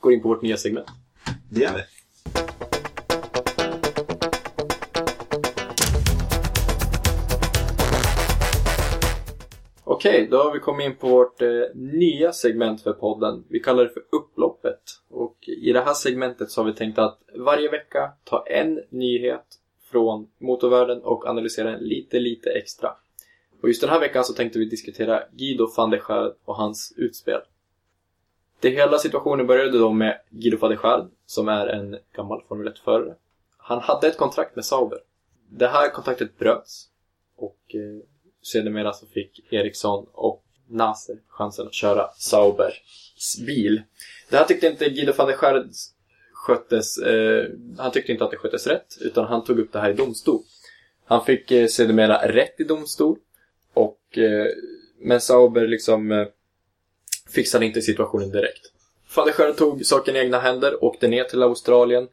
går 0.00 0.12
in 0.12 0.22
på 0.22 0.28
vårt 0.28 0.42
nya 0.42 0.56
segment. 0.56 0.88
Det 1.50 1.60
gör 1.60 1.72
vi. 1.74 2.77
Okej, 9.98 10.28
då 10.30 10.36
har 10.36 10.52
vi 10.52 10.60
kommit 10.60 10.84
in 10.84 10.96
på 10.96 11.08
vårt 11.08 11.42
eh, 11.42 11.48
nya 11.74 12.32
segment 12.32 12.82
för 12.82 12.92
podden. 12.92 13.44
Vi 13.48 13.60
kallar 13.60 13.84
det 13.84 13.90
för 13.90 14.02
upploppet. 14.12 14.80
Och 15.08 15.36
i 15.48 15.72
det 15.72 15.80
här 15.80 15.94
segmentet 15.94 16.50
så 16.50 16.60
har 16.60 16.66
vi 16.66 16.72
tänkt 16.72 16.98
att 16.98 17.18
varje 17.34 17.70
vecka 17.70 18.12
ta 18.24 18.44
en 18.46 18.80
nyhet 18.90 19.44
från 19.90 20.28
motorvärlden 20.38 21.02
och 21.02 21.26
analysera 21.26 21.70
den 21.70 21.80
lite, 21.80 22.18
lite 22.18 22.50
extra. 22.50 22.94
Och 23.62 23.68
just 23.68 23.80
den 23.80 23.90
här 23.90 24.00
veckan 24.00 24.24
så 24.24 24.32
tänkte 24.32 24.58
vi 24.58 24.64
diskutera 24.64 25.22
Guido 25.32 25.68
van 25.76 25.90
der 25.90 25.98
Schaar 25.98 26.34
och 26.44 26.56
hans 26.56 26.94
utspel. 26.96 27.40
Det 28.60 28.70
hela 28.70 28.98
situationen 28.98 29.46
började 29.46 29.78
då 29.78 29.92
med 29.92 30.20
Guido 30.30 30.58
van 30.58 30.70
der 30.70 30.76
Schaar, 30.76 31.08
som 31.26 31.48
är 31.48 31.66
en 31.66 31.98
gammal 32.12 32.42
Formel 32.48 32.68
1-förare. 32.68 33.14
Han 33.56 33.80
hade 33.80 34.06
ett 34.06 34.18
kontrakt 34.18 34.56
med 34.56 34.64
Sauber. 34.64 34.98
Det 35.48 35.68
här 35.68 35.90
kontraktet 35.90 36.38
bröts 36.38 36.88
och 37.36 37.74
eh, 37.74 38.04
sedermera 38.48 38.92
så 38.92 39.06
fick 39.06 39.52
Eriksson 39.52 40.06
och 40.12 40.44
Naser 40.70 41.16
chansen 41.28 41.66
att 41.66 41.74
köra 41.74 42.08
Saubers 42.16 42.82
bil. 43.46 43.82
Det 44.30 44.36
här 44.36 44.44
tyckte 44.44 44.66
inte 44.66 44.88
Guido 44.88 45.12
van 45.12 45.26
der 45.26 45.34
Schaar 45.34 45.66
sköttes, 46.32 46.98
eh, 46.98 47.46
han 47.78 47.92
tyckte 47.92 48.12
inte 48.12 48.24
att 48.24 48.30
det 48.30 48.36
sköttes 48.36 48.66
rätt, 48.66 48.98
utan 49.00 49.24
han 49.24 49.44
tog 49.44 49.58
upp 49.58 49.72
det 49.72 49.80
här 49.80 49.90
i 49.90 49.94
domstol. 49.94 50.42
Han 51.04 51.24
fick 51.24 51.50
eh, 51.50 51.66
sedermera 51.66 52.28
rätt 52.28 52.60
i 52.60 52.64
domstol, 52.64 53.18
och, 53.74 54.18
eh, 54.18 54.46
men 55.00 55.20
Sauber 55.20 55.66
liksom 55.66 56.12
eh, 56.12 56.26
fixade 57.30 57.66
inte 57.66 57.82
situationen 57.82 58.30
direkt. 58.30 58.72
Van 59.16 59.26
der 59.26 59.32
Schaar 59.32 59.52
tog 59.52 59.86
saken 59.86 60.16
i 60.16 60.18
egna 60.18 60.38
händer, 60.38 60.84
åkte 60.84 61.08
ner 61.08 61.24
till 61.24 61.42
Australien, 61.42 62.08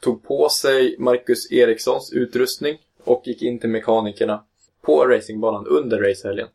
tog 0.00 0.22
på 0.22 0.48
sig 0.48 0.96
Marcus 0.98 1.52
Erikssons 1.52 2.12
utrustning 2.12 2.78
och 3.04 3.22
gick 3.26 3.42
in 3.42 3.58
till 3.58 3.70
mekanikerna 3.70 4.44
på 4.82 5.06
racingbanan 5.06 5.66
under 5.66 6.00
racehelgen. 6.00 6.48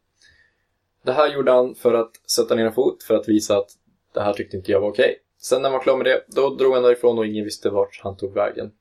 Det 1.04 1.12
här 1.12 1.34
gjorde 1.34 1.52
han 1.52 1.76
för 1.76 1.94
att 1.94 2.12
sätta 2.32 2.56
ner 2.56 2.66
en 2.66 2.74
fot, 2.74 3.04
för 3.04 3.16
att 3.16 3.30
visa 3.30 3.58
att 3.58 3.70
det 4.14 4.22
här 4.22 4.34
tyckte 4.34 4.58
inte 4.58 4.72
jag 4.72 4.82
var 4.82 4.90
okej. 4.90 5.16
Sen 5.38 5.62
när 5.62 5.70
man 5.70 5.78
var 5.78 5.84
klar 5.84 5.98
med 5.98 6.06
det, 6.06 6.24
då 6.28 6.56
drog 6.56 6.74
han 6.74 6.84
därifrån 6.84 7.18
och 7.18 7.26
ingen 7.26 7.46
visste 7.46 7.70
vart 7.70 8.00
han 8.04 8.18
tog 8.18 8.34
vägen. 8.34 8.72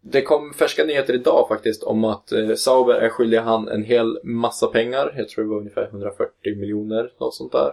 Det 0.00 0.22
kom 0.22 0.54
färska 0.54 0.84
nyheter 0.84 1.14
idag 1.14 1.48
faktiskt 1.48 1.82
om 1.82 2.04
att 2.04 2.32
eh, 2.32 2.54
Sauber 2.54 2.94
är 2.94 3.08
skyldig 3.08 3.38
han 3.38 3.68
en 3.68 3.84
hel 3.84 4.20
massa 4.24 4.66
pengar. 4.66 5.14
Jag 5.16 5.28
tror 5.28 5.44
det 5.44 5.50
var 5.50 5.58
ungefär 5.58 5.88
140 5.88 6.56
miljoner, 6.56 7.12
något 7.20 7.34
sånt 7.34 7.52
där. 7.52 7.72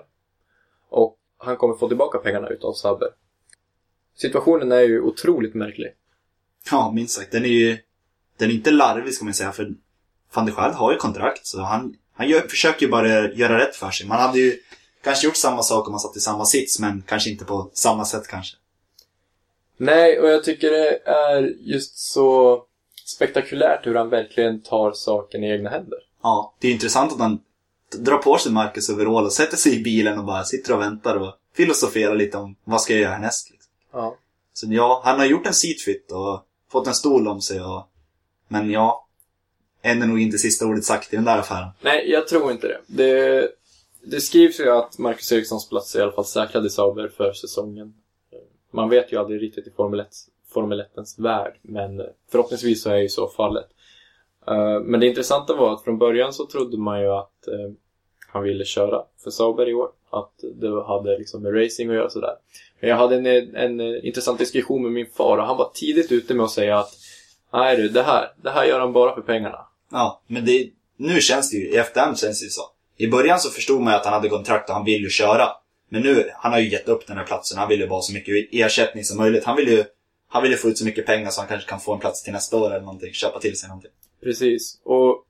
Och 0.89 1.17
han 1.37 1.57
kommer 1.57 1.75
få 1.75 1.87
tillbaka 1.87 2.17
pengarna 2.17 2.49
utav 2.49 2.73
Sauber. 2.73 3.09
Situationen 4.15 4.71
är 4.71 4.81
ju 4.81 5.01
otroligt 5.01 5.53
märklig. 5.53 5.93
Ja, 6.71 6.91
minst 6.95 7.15
sagt. 7.15 7.31
Den 7.31 7.45
är 7.45 7.49
ju... 7.49 7.77
Den 8.37 8.49
är 8.49 8.53
inte 8.53 8.71
larvig 8.71 9.13
ska 9.13 9.25
man 9.25 9.33
säga, 9.33 9.51
för 9.51 9.73
van 10.33 10.45
der 10.45 10.53
Schaar 10.53 10.71
har 10.71 10.91
ju 10.91 10.97
kontrakt, 10.97 11.47
så 11.47 11.61
han, 11.61 11.95
han 12.13 12.29
gör, 12.29 12.41
försöker 12.41 12.85
ju 12.85 12.91
bara 12.91 13.31
göra 13.33 13.59
rätt 13.59 13.75
för 13.75 13.91
sig. 13.91 14.07
Man 14.07 14.19
hade 14.19 14.39
ju 14.39 14.59
kanske 15.03 15.27
gjort 15.27 15.35
samma 15.35 15.63
sak 15.63 15.87
om 15.87 15.91
man 15.91 15.99
satt 15.99 16.17
i 16.17 16.19
samma 16.19 16.45
sits, 16.45 16.79
men 16.79 17.03
kanske 17.07 17.29
inte 17.29 17.45
på 17.45 17.69
samma 17.73 18.05
sätt 18.05 18.27
kanske. 18.27 18.57
Nej, 19.77 20.19
och 20.19 20.29
jag 20.29 20.43
tycker 20.43 20.71
det 20.71 20.97
är 21.05 21.55
just 21.59 21.97
så 21.97 22.63
spektakulärt 23.05 23.87
hur 23.87 23.95
han 23.95 24.09
verkligen 24.09 24.61
tar 24.61 24.91
saken 24.91 25.43
i 25.43 25.49
egna 25.51 25.69
händer. 25.69 25.99
Ja, 26.23 26.53
det 26.59 26.67
är 26.67 26.71
intressant 26.71 27.11
att 27.11 27.19
han 27.19 27.39
drar 27.97 28.17
på 28.17 28.37
sig 28.37 28.51
Marcus 28.51 28.89
overall 28.89 29.25
och 29.25 29.33
sätter 29.33 29.57
sig 29.57 29.79
i 29.79 29.83
bilen 29.83 30.19
och 30.19 30.25
bara 30.25 30.43
sitter 30.43 30.73
och 30.73 30.81
väntar 30.81 31.15
och 31.15 31.33
filosoferar 31.55 32.15
lite 32.15 32.37
om 32.37 32.55
vad 32.63 32.81
ska 32.81 32.93
jag 32.93 33.01
göra 33.01 33.13
härnäst. 33.13 33.49
Liksom. 33.51 33.71
Ja. 33.93 34.15
Så 34.53 34.67
ja, 34.69 35.01
han 35.05 35.19
har 35.19 35.25
gjort 35.25 35.47
en 35.47 35.53
seatfit 35.53 36.11
och 36.11 36.45
fått 36.71 36.87
en 36.87 36.93
stol 36.93 37.27
om 37.27 37.41
sig 37.41 37.61
och... 37.61 37.87
Men 38.47 38.71
ja, 38.71 39.07
än 39.81 40.01
är 40.01 40.07
nog 40.07 40.19
inte 40.19 40.37
sista 40.37 40.65
ordet 40.65 40.83
sagt 40.83 41.13
i 41.13 41.15
den 41.15 41.25
där 41.25 41.37
affären. 41.37 41.67
Nej, 41.81 42.11
jag 42.11 42.27
tror 42.27 42.51
inte 42.51 42.67
det. 42.67 42.79
Det, 42.87 43.47
det 44.01 44.21
skrivs 44.21 44.59
ju 44.59 44.69
att 44.69 44.97
Marcus 44.97 45.31
Erikssons 45.31 45.69
plats 45.69 45.95
är 45.95 45.99
i 45.99 46.01
alla 46.01 46.11
fall 46.11 46.25
säkrad 46.25 46.65
i 46.65 46.69
Sauber 46.69 47.07
för 47.07 47.33
säsongen. 47.33 47.93
Man 48.71 48.89
vet 48.89 49.13
ju 49.13 49.17
aldrig 49.17 49.41
riktigt 49.41 49.67
i 49.67 49.71
Formel 49.71 49.99
1, 49.99 50.07
Formel 50.53 50.79
1 50.79 50.87
värld, 51.17 51.53
men 51.61 52.01
förhoppningsvis 52.31 52.83
så 52.83 52.89
är 52.89 52.97
ju 52.97 53.09
så 53.09 53.27
fallet. 53.27 53.67
Eh, 54.47 54.79
men 54.79 54.99
det 54.99 55.07
intressanta 55.07 55.55
var 55.55 55.73
att 55.73 55.83
från 55.83 55.97
början 55.97 56.33
så 56.33 56.45
trodde 56.45 56.77
man 56.77 57.01
ju 57.01 57.07
att 57.07 57.47
eh, 57.47 57.71
han 58.27 58.43
ville 58.43 58.65
köra 58.65 59.03
för 59.23 59.31
Sauber 59.31 59.69
i 59.69 59.73
år. 59.73 59.89
Att 60.09 60.33
det 60.53 60.83
hade 60.83 61.17
liksom 61.17 61.43
med 61.43 61.63
racing 61.63 61.89
att 61.89 61.95
göra 61.95 62.09
sådär. 62.09 62.35
Men 62.79 62.89
jag 62.89 62.97
hade 62.97 63.15
en, 63.15 63.55
en 63.55 64.05
intressant 64.05 64.39
diskussion 64.39 64.83
med 64.83 64.91
min 64.91 65.05
far 65.05 65.37
och 65.37 65.43
han 65.43 65.57
var 65.57 65.71
tidigt 65.73 66.11
ute 66.11 66.33
med 66.33 66.45
att 66.45 66.51
säga 66.51 66.77
att 66.77 66.93
Nej 67.53 67.77
du, 67.77 67.89
det 67.89 68.01
här, 68.01 68.31
det 68.41 68.49
här 68.49 68.65
gör 68.65 68.79
han 68.79 68.93
bara 68.93 69.15
för 69.15 69.21
pengarna. 69.21 69.65
Ja, 69.91 70.21
men 70.27 70.45
det, 70.45 70.69
nu 70.97 71.21
känns 71.21 71.51
det 71.51 71.57
ju, 71.57 71.69
i 71.69 71.75
efterhand 71.75 72.19
känns 72.19 72.39
det 72.39 72.45
ju 72.45 72.49
så. 72.49 72.61
I 72.97 73.07
början 73.07 73.39
så 73.39 73.49
förstod 73.49 73.81
man 73.81 73.93
ju 73.93 73.97
att 73.97 74.05
han 74.05 74.13
hade 74.13 74.29
kontrakt 74.29 74.69
och 74.69 74.75
han 74.75 74.85
vill 74.85 75.01
ju 75.01 75.09
köra. 75.09 75.47
Men 75.89 76.01
nu, 76.01 76.29
han 76.33 76.51
har 76.51 76.59
ju 76.59 76.69
gett 76.69 76.87
upp 76.87 77.07
den 77.07 77.17
här 77.17 77.25
platsen. 77.25 77.57
Han 77.57 77.69
vill 77.69 77.79
ju 77.79 77.87
bara 77.87 77.95
ha 77.95 78.01
så 78.01 78.13
mycket 78.13 78.49
ersättning 78.51 79.03
som 79.03 79.17
möjligt. 79.17 79.43
Han 79.43 79.55
vill 79.55 79.67
ju, 79.67 79.83
han 80.27 80.43
vill 80.43 80.51
ju 80.51 80.57
få 80.57 80.69
ut 80.69 80.77
så 80.77 80.85
mycket 80.85 81.05
pengar 81.05 81.29
så 81.29 81.41
han 81.41 81.47
kanske 81.47 81.69
kan 81.69 81.79
få 81.79 81.93
en 81.93 81.99
plats 81.99 82.23
till 82.23 82.33
nästa 82.33 82.57
år 82.57 82.67
eller 82.67 82.85
någonting. 82.85 83.13
Köpa 83.13 83.39
till 83.39 83.59
sig 83.59 83.69
någonting. 83.69 83.91
Precis. 84.23 84.79
Och 84.83 85.25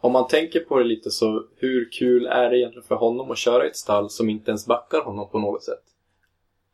om 0.00 0.12
man 0.12 0.28
tänker 0.28 0.60
på 0.60 0.78
det 0.78 0.84
lite 0.84 1.10
så, 1.10 1.44
hur 1.56 1.90
kul 1.92 2.26
är 2.26 2.50
det 2.50 2.58
egentligen 2.58 2.88
för 2.88 2.94
honom 2.94 3.30
att 3.30 3.38
köra 3.38 3.64
i 3.66 3.68
ett 3.68 3.76
stall 3.76 4.10
som 4.10 4.30
inte 4.30 4.50
ens 4.50 4.66
backar 4.66 5.00
honom 5.00 5.30
på 5.30 5.38
något 5.38 5.64
sätt? 5.64 5.82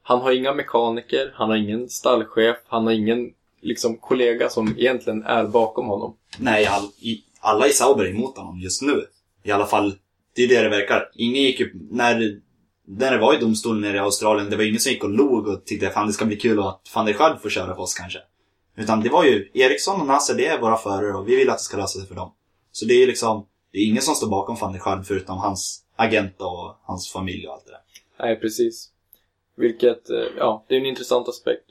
Han 0.02 0.20
har 0.20 0.32
inga 0.32 0.54
mekaniker, 0.54 1.32
han 1.34 1.48
har 1.48 1.56
ingen 1.56 1.88
stallchef, 1.88 2.56
han 2.66 2.86
har 2.86 2.92
ingen 2.92 3.34
liksom 3.60 3.96
kollega 3.96 4.48
som 4.48 4.74
egentligen 4.78 5.22
är 5.22 5.44
bakom 5.44 5.86
honom. 5.86 6.16
Nej, 6.38 6.66
all, 6.66 6.84
i, 7.00 7.24
alla 7.40 7.66
i 7.66 7.70
Sauber 7.72 8.04
är 8.04 8.10
emot 8.10 8.38
honom 8.38 8.60
just 8.60 8.82
nu. 8.82 9.04
I 9.42 9.50
alla 9.50 9.66
fall, 9.66 9.94
det 10.34 10.42
är 10.42 10.48
det 10.48 10.62
det 10.62 10.68
verkar. 10.68 11.10
Ingen 11.14 11.42
gick 11.42 11.60
ju, 11.60 11.72
när, 11.90 12.40
när 12.86 13.12
det 13.12 13.18
var 13.18 13.34
i 13.34 13.40
domstolen 13.40 13.80
nere 13.80 13.96
i 13.96 14.00
Australien, 14.00 14.50
det 14.50 14.56
var 14.56 14.64
ingen 14.64 14.80
som 14.80 14.92
gick 14.92 15.04
och 15.04 15.10
log 15.10 15.46
och 15.46 15.64
tyckte 15.64 15.90
fan 15.90 16.06
det 16.06 16.12
ska 16.12 16.24
bli 16.24 16.36
kul 16.36 16.58
att 16.60 16.90
van 16.94 17.06
der 17.06 17.12
Schaar 17.12 17.36
får 17.36 17.50
köra 17.50 17.74
för 17.74 17.82
oss 17.82 17.94
kanske. 17.94 18.18
Utan 18.76 19.00
det 19.00 19.08
var 19.08 19.24
ju 19.24 19.50
Eriksson 19.54 20.00
och 20.00 20.06
Nasser, 20.06 20.34
det 20.34 20.46
är 20.46 20.60
våra 20.60 20.76
förare 20.76 21.14
och 21.14 21.28
vi 21.28 21.36
vill 21.36 21.50
att 21.50 21.58
det 21.58 21.62
ska 21.62 21.76
lösa 21.76 21.98
sig 21.98 22.08
för 22.08 22.14
dem. 22.14 22.32
Så 22.72 22.84
det 22.84 22.94
är 22.94 23.06
liksom, 23.06 23.46
det 23.72 23.78
är 23.78 23.86
ingen 23.86 24.02
som 24.02 24.14
står 24.14 24.28
bakom 24.28 24.56
van 24.56 24.72
der 24.72 24.80
Schaar 24.80 25.02
förutom 25.02 25.38
hans 25.38 25.84
agent 25.96 26.34
och 26.38 26.76
hans 26.82 27.12
familj 27.12 27.46
och 27.46 27.54
allt 27.54 27.66
det 27.66 27.72
där. 27.72 27.80
Nej, 28.20 28.40
precis. 28.40 28.90
Vilket, 29.56 30.10
eh, 30.10 30.24
ja, 30.36 30.64
det 30.68 30.74
är 30.74 30.80
en 30.80 30.86
intressant 30.86 31.28
aspekt. 31.28 31.64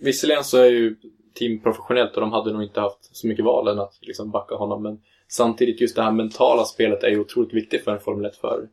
Visserligen 0.00 0.44
så 0.44 0.58
är 0.58 0.70
ju 0.70 0.96
team 1.34 1.60
professionellt 1.60 2.14
och 2.14 2.20
de 2.20 2.32
hade 2.32 2.52
nog 2.52 2.62
inte 2.62 2.80
haft 2.80 3.16
så 3.16 3.26
mycket 3.26 3.44
val 3.44 3.68
än 3.68 3.78
att 3.78 3.98
liksom 4.00 4.30
backa 4.30 4.54
honom. 4.54 4.82
Men 4.82 5.02
samtidigt 5.28 5.80
just 5.80 5.96
det 5.96 6.02
här 6.02 6.12
mentala 6.12 6.64
spelet 6.64 7.02
är 7.02 7.08
ju 7.08 7.20
otroligt 7.20 7.54
viktigt 7.54 7.84
för 7.84 7.92
en 7.92 8.00
Formel 8.00 8.30
1-förare. 8.30 8.68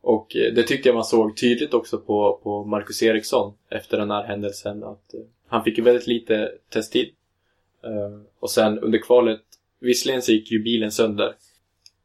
Och 0.00 0.36
eh, 0.36 0.52
det 0.54 0.62
tyckte 0.62 0.88
jag 0.88 0.94
man 0.94 1.04
såg 1.04 1.36
tydligt 1.36 1.74
också 1.74 1.98
på, 1.98 2.40
på 2.42 2.64
Marcus 2.64 3.02
Eriksson 3.02 3.54
efter 3.70 3.98
den 3.98 4.10
här 4.10 4.24
händelsen. 4.24 4.84
Att 4.84 5.14
eh, 5.14 5.20
han 5.46 5.64
fick 5.64 5.78
ju 5.78 5.84
väldigt 5.84 6.06
lite 6.06 6.52
testtid. 6.68 7.08
Eh, 7.84 8.20
och 8.40 8.50
sen 8.50 8.78
under 8.78 8.98
kvalet, 8.98 9.40
visserligen 9.80 10.22
så 10.22 10.32
gick 10.32 10.50
ju 10.50 10.62
bilen 10.62 10.92
sönder. 10.92 11.34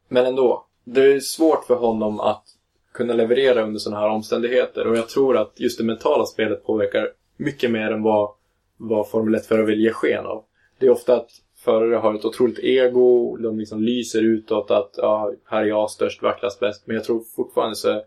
Men 0.08 0.26
ändå, 0.26 0.66
det 0.84 1.12
är 1.12 1.20
svårt 1.20 1.64
för 1.64 1.74
honom 1.74 2.20
att 2.20 2.44
kunna 2.92 3.14
leverera 3.14 3.62
under 3.62 3.78
sådana 3.78 4.00
här 4.00 4.10
omständigheter. 4.10 4.86
Och 4.86 4.96
jag 4.96 5.08
tror 5.08 5.36
att 5.36 5.60
just 5.60 5.78
det 5.78 5.84
mentala 5.84 6.26
spelet 6.26 6.64
påverkar 6.64 7.08
mycket 7.36 7.70
mer 7.70 7.90
än 7.90 8.02
vad, 8.02 8.30
vad 8.80 9.10
Formel 9.10 9.40
1-förare 9.40 9.66
vill 9.66 9.80
ge 9.80 9.92
sken 9.92 10.26
av. 10.26 10.44
Det 10.78 10.86
är 10.86 10.90
ofta 10.90 11.16
att 11.16 11.30
förare 11.64 11.96
har 11.96 12.14
ett 12.14 12.24
otroligt 12.24 12.58
ego, 12.58 13.36
de 13.36 13.58
liksom 13.58 13.82
lyser 13.82 14.22
utåt 14.22 14.70
att 14.70 14.90
ja, 14.96 15.32
här 15.50 15.62
är 15.62 15.66
jag 15.66 15.90
störst, 15.90 16.22
vacklast, 16.22 16.60
bäst. 16.60 16.82
Men 16.86 16.96
jag 16.96 17.04
tror 17.04 17.24
fortfarande 17.36 17.76
så 17.76 17.88
är, 17.88 18.02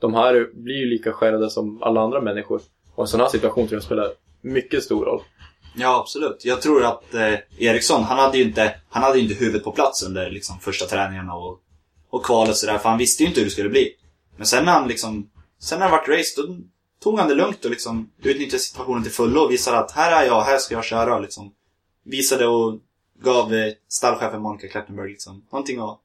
de 0.00 0.14
här 0.14 0.50
blir 0.54 0.76
ju 0.76 0.86
lika 0.86 1.12
skärrade 1.12 1.50
som 1.50 1.82
alla 1.82 2.00
andra 2.00 2.20
människor. 2.20 2.60
Och 2.94 3.04
en 3.04 3.08
sån 3.08 3.20
här 3.20 3.28
situation 3.28 3.68
tror 3.68 3.76
jag 3.76 3.82
spelar 3.82 4.08
mycket 4.40 4.82
stor 4.82 5.04
roll. 5.04 5.22
Ja, 5.76 6.00
absolut. 6.00 6.44
Jag 6.44 6.62
tror 6.62 6.84
att 6.84 7.14
eh, 7.14 7.34
Eriksson, 7.58 8.02
han 8.02 8.18
hade 8.18 8.38
ju 8.38 8.44
inte, 8.44 8.74
han 8.88 9.02
hade 9.02 9.20
inte 9.20 9.34
huvudet 9.34 9.64
på 9.64 9.72
plats 9.72 10.02
under 10.02 10.30
liksom, 10.30 10.58
första 10.58 10.86
träningarna 10.86 11.34
och, 11.34 11.60
och 12.10 12.24
kvalet 12.24 12.56
sådär, 12.56 12.78
för 12.78 12.88
han 12.88 12.98
visste 12.98 13.22
ju 13.22 13.28
inte 13.28 13.40
hur 13.40 13.44
det 13.44 13.50
skulle 13.50 13.68
bli. 13.68 13.94
Men 14.36 14.46
sen 14.46 14.64
när 14.64 14.72
han 14.72 14.88
liksom, 14.88 15.30
sen 15.58 15.78
när 15.78 15.86
det 15.86 15.92
vart 15.92 16.08
race, 16.08 16.42
då 16.42 16.56
tog 17.00 17.18
han 17.18 17.28
det 17.28 17.34
lugnt 17.34 17.64
och 17.64 17.70
liksom 17.70 18.10
utnyttjade 18.22 18.58
situationen 18.58 19.02
till 19.02 19.12
fullo 19.12 19.40
och 19.40 19.50
visade 19.50 19.78
att 19.78 19.90
här 19.90 20.22
är 20.22 20.26
jag, 20.26 20.42
här 20.42 20.58
ska 20.58 20.74
jag 20.74 20.84
köra 20.84 21.16
och 21.16 21.22
liksom 21.22 21.54
visade 22.04 22.46
och 22.46 22.78
gav 23.22 23.54
eh, 23.54 23.72
stallchefen 23.88 24.42
Monica 24.42 24.68
Klettenberg 24.68 25.10
liksom 25.10 25.46
någonting 25.50 25.78
att, 25.78 25.98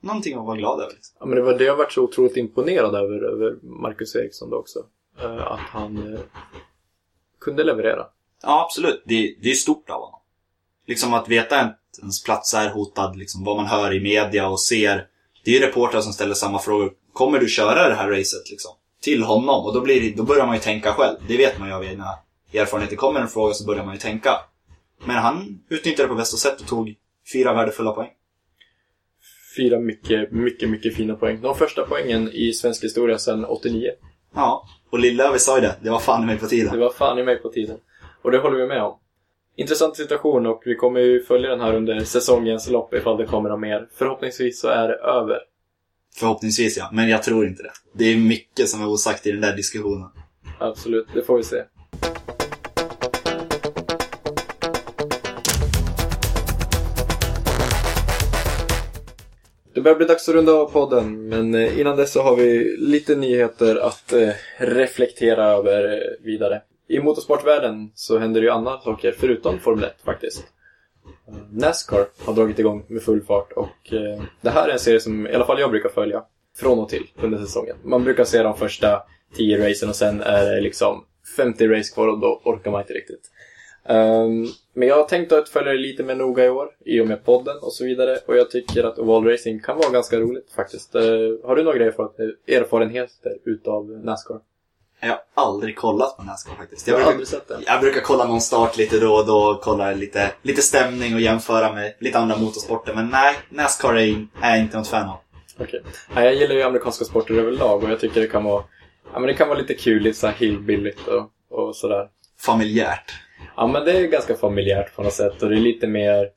någonting 0.00 0.38
att 0.38 0.46
vara 0.46 0.56
glad 0.56 0.80
över. 0.80 0.92
Liksom. 0.92 1.16
Ja, 1.20 1.26
men 1.26 1.36
det 1.36 1.42
var 1.42 1.58
det 1.58 1.64
jag 1.64 1.76
varit 1.76 1.92
så 1.92 2.02
otroligt 2.02 2.36
imponerad 2.36 2.94
över, 2.94 3.24
över 3.24 3.58
Marcus 3.62 4.16
Eriksson 4.16 4.50
då 4.50 4.56
också. 4.56 4.78
Eh, 5.20 5.52
att 5.52 5.60
han 5.60 6.12
eh, 6.14 6.20
kunde 7.40 7.64
leverera. 7.64 8.06
Ja, 8.42 8.64
absolut. 8.64 9.02
Det, 9.06 9.36
det 9.42 9.50
är 9.50 9.54
stort 9.54 9.90
av 9.90 10.00
honom. 10.00 10.20
Liksom 10.86 11.14
att 11.14 11.28
veta 11.28 11.60
att 11.60 11.98
ens 12.00 12.24
plats 12.24 12.54
är 12.54 12.70
hotad, 12.70 13.16
liksom 13.16 13.44
vad 13.44 13.56
man 13.56 13.66
hör 13.66 13.94
i 13.94 14.00
media 14.00 14.48
och 14.48 14.60
ser. 14.60 15.06
Det 15.44 15.50
är 15.50 15.60
ju 15.60 15.66
reportrar 15.66 16.00
som 16.00 16.12
ställer 16.12 16.34
samma 16.34 16.58
frågor. 16.58 16.92
Kommer 17.12 17.38
du 17.38 17.48
köra 17.48 17.88
det 17.88 17.94
här 17.94 18.08
racet 18.08 18.50
liksom? 18.50 18.77
Till 19.08 19.22
honom. 19.22 19.64
Och 19.64 19.74
då, 19.74 19.80
blir 19.80 20.00
det, 20.00 20.16
då 20.16 20.22
börjar 20.22 20.46
man 20.46 20.54
ju 20.54 20.60
tänka 20.60 20.92
själv. 20.92 21.16
Det 21.28 21.36
vet 21.36 21.58
man 21.58 21.68
ju 21.68 21.74
av 21.74 21.84
egna 21.84 22.04
erfarenheter. 22.54 22.96
Kommer 22.96 23.20
en 23.20 23.28
fråga 23.28 23.54
så 23.54 23.66
börjar 23.66 23.84
man 23.84 23.94
ju 23.94 24.00
tänka. 24.00 24.30
Men 25.06 25.16
han 25.16 25.60
utnyttjade 25.68 26.04
det 26.04 26.08
på 26.08 26.14
bästa 26.14 26.36
sätt 26.36 26.60
och 26.60 26.66
tog 26.66 26.94
fyra 27.32 27.52
värdefulla 27.52 27.92
poäng. 27.92 28.10
Fyra 29.56 29.78
mycket, 29.78 30.32
mycket, 30.32 30.70
mycket 30.70 30.96
fina 30.96 31.14
poäng. 31.14 31.40
De 31.40 31.54
första 31.54 31.82
poängen 31.88 32.30
i 32.32 32.52
svensk 32.52 32.84
historia 32.84 33.18
sedan 33.18 33.44
89. 33.44 33.90
Ja, 34.34 34.64
och 34.90 34.98
Lillövis 34.98 35.44
sa 35.44 35.56
ju 35.56 35.60
det. 35.60 35.76
Det 35.82 35.90
var 35.90 35.98
fan 35.98 36.22
i 36.22 36.26
mig 36.26 36.36
på 36.38 36.44
Det 36.44 36.50
tiden. 36.50 36.80
var 36.80 36.90
fan 36.90 37.18
i 37.18 37.22
mig 37.22 37.36
på 37.36 37.48
tiden. 37.48 37.76
Och 38.22 38.30
det 38.30 38.38
håller 38.38 38.58
vi 38.58 38.66
med 38.66 38.82
om. 38.82 38.98
Intressant 39.56 39.96
situation 39.96 40.46
och 40.46 40.62
vi 40.64 40.74
kommer 40.74 41.00
ju 41.00 41.22
följa 41.22 41.50
den 41.50 41.60
här 41.60 41.74
under 41.74 42.00
säsongens 42.00 42.70
lopp 42.70 42.94
ifall 42.94 43.16
det 43.16 43.26
kommer 43.26 43.50
något 43.50 43.60
mer. 43.60 43.88
Förhoppningsvis 43.94 44.60
så 44.60 44.68
är 44.68 44.88
det 44.88 44.94
över. 44.94 45.38
Förhoppningsvis 46.18 46.76
ja, 46.76 46.90
men 46.92 47.08
jag 47.08 47.22
tror 47.22 47.46
inte 47.46 47.62
det. 47.62 47.72
Det 47.92 48.04
är 48.04 48.16
mycket 48.16 48.68
som 48.68 48.82
är 48.82 48.88
osagt 48.88 49.26
i 49.26 49.32
den 49.32 49.40
där 49.40 49.56
diskussionen. 49.56 50.08
Absolut, 50.58 51.06
det 51.14 51.22
får 51.22 51.36
vi 51.36 51.42
se. 51.42 51.62
Det 59.74 59.80
börjar 59.80 59.96
bli 59.96 60.06
dags 60.06 60.28
att 60.28 60.34
runda 60.34 60.52
av 60.52 60.70
podden, 60.70 61.28
men 61.28 61.54
eh, 61.54 61.80
innan 61.80 61.96
dess 61.96 62.12
så 62.12 62.22
har 62.22 62.36
vi 62.36 62.76
lite 62.78 63.14
nyheter 63.16 63.76
att 63.76 64.12
eh, 64.12 64.28
reflektera 64.58 65.44
över 65.44 65.92
eh, 65.92 66.24
vidare. 66.24 66.62
I 66.88 67.00
motorsportvärlden 67.00 67.90
så 67.94 68.18
händer 68.18 68.42
ju 68.42 68.50
andra 68.50 68.80
saker 68.80 69.14
förutom 69.18 69.58
Formel 69.58 69.84
1 69.84 69.94
faktiskt. 70.04 70.44
Nascar 71.50 72.06
har 72.24 72.34
dragit 72.34 72.58
igång 72.58 72.84
med 72.88 73.02
full 73.02 73.22
fart 73.22 73.52
och 73.52 73.92
eh, 73.92 74.22
det 74.40 74.50
här 74.50 74.68
är 74.68 74.72
en 74.72 74.78
serie 74.78 75.00
som 75.00 75.26
i 75.26 75.34
alla 75.34 75.46
fall 75.46 75.60
jag 75.60 75.70
brukar 75.70 75.88
följa 75.88 76.24
från 76.56 76.78
och 76.78 76.88
till 76.88 77.06
under 77.22 77.38
säsongen. 77.38 77.76
Man 77.82 78.04
brukar 78.04 78.24
se 78.24 78.42
de 78.42 78.56
första 78.56 79.02
10 79.36 79.68
racen 79.68 79.88
och 79.88 79.96
sen 79.96 80.20
är 80.20 80.44
det 80.44 80.60
liksom 80.60 81.04
50 81.36 81.68
race 81.68 81.94
kvar 81.94 82.08
och 82.08 82.18
då 82.18 82.40
orkar 82.44 82.70
man 82.70 82.80
inte 82.80 82.92
riktigt. 82.92 83.30
Ehm, 83.84 84.46
men 84.72 84.88
jag 84.88 84.96
har 84.96 85.04
tänkt 85.04 85.32
att 85.32 85.48
följa 85.48 85.72
det 85.72 85.78
lite 85.78 86.02
mer 86.02 86.14
noga 86.14 86.44
i 86.44 86.50
år 86.50 86.70
i 86.84 87.00
och 87.00 87.06
med 87.06 87.24
podden 87.24 87.56
och 87.62 87.72
så 87.72 87.84
vidare 87.84 88.18
och 88.26 88.36
jag 88.36 88.50
tycker 88.50 88.84
att 88.84 88.98
oval 88.98 89.24
racing 89.24 89.64
kan 89.64 89.78
vara 89.78 89.90
ganska 89.90 90.20
roligt 90.20 90.50
faktiskt. 90.56 90.94
Eh, 90.94 91.02
har 91.44 91.56
du 91.56 91.62
några 91.62 91.84
erfarenheter 92.46 93.38
utav 93.44 93.90
Nascar? 93.90 94.40
Jag 95.00 95.08
har 95.08 95.18
aldrig 95.34 95.76
kollat 95.76 96.16
på 96.16 96.22
Nascar 96.22 96.54
faktiskt. 96.54 96.86
Jag 96.86 96.96
brukar, 96.96 97.10
aldrig 97.10 97.28
sett 97.28 97.48
den. 97.48 97.62
jag 97.66 97.80
brukar 97.80 98.00
kolla 98.00 98.24
någon 98.24 98.40
start 98.40 98.76
lite 98.76 98.98
då 98.98 99.14
och 99.14 99.26
då, 99.26 99.60
kolla 99.62 99.92
lite, 99.92 100.30
lite 100.42 100.62
stämning 100.62 101.14
och 101.14 101.20
jämföra 101.20 101.72
med 101.72 101.94
lite 102.00 102.18
andra 102.18 102.36
motorsporter. 102.36 102.94
Men 102.94 103.08
nej, 103.08 103.34
Nascar 103.48 103.94
är, 103.94 104.26
är 104.42 104.50
jag 104.50 104.58
inte 104.58 104.76
något 104.76 104.88
fan 104.88 105.08
av. 105.08 105.18
Okej. 105.60 105.82
Ja, 106.14 106.24
jag 106.24 106.34
gillar 106.34 106.54
ju 106.54 106.62
amerikanska 106.62 107.04
sporter 107.04 107.34
överlag 107.34 107.84
och 107.84 107.90
jag 107.90 108.00
tycker 108.00 108.20
det 108.20 108.26
kan 108.26 108.44
vara, 108.44 108.64
ja, 109.12 109.18
men 109.18 109.26
det 109.26 109.34
kan 109.34 109.48
vara 109.48 109.58
lite 109.58 109.74
kul, 109.74 110.02
lite 110.02 110.18
så 110.18 110.26
här 110.26 110.34
hillbilligt 110.34 111.08
och, 111.08 111.30
och 111.50 111.76
sådär. 111.76 112.08
Familjärt. 112.40 113.12
Ja, 113.56 113.66
men 113.66 113.84
det 113.84 113.92
är 113.92 114.06
ganska 114.06 114.34
familjärt 114.34 114.96
på 114.96 115.02
något 115.02 115.12
sätt 115.12 115.42
och 115.42 115.48
det 115.48 115.56
är 115.56 115.60
lite 115.60 115.86
mer 115.86 116.28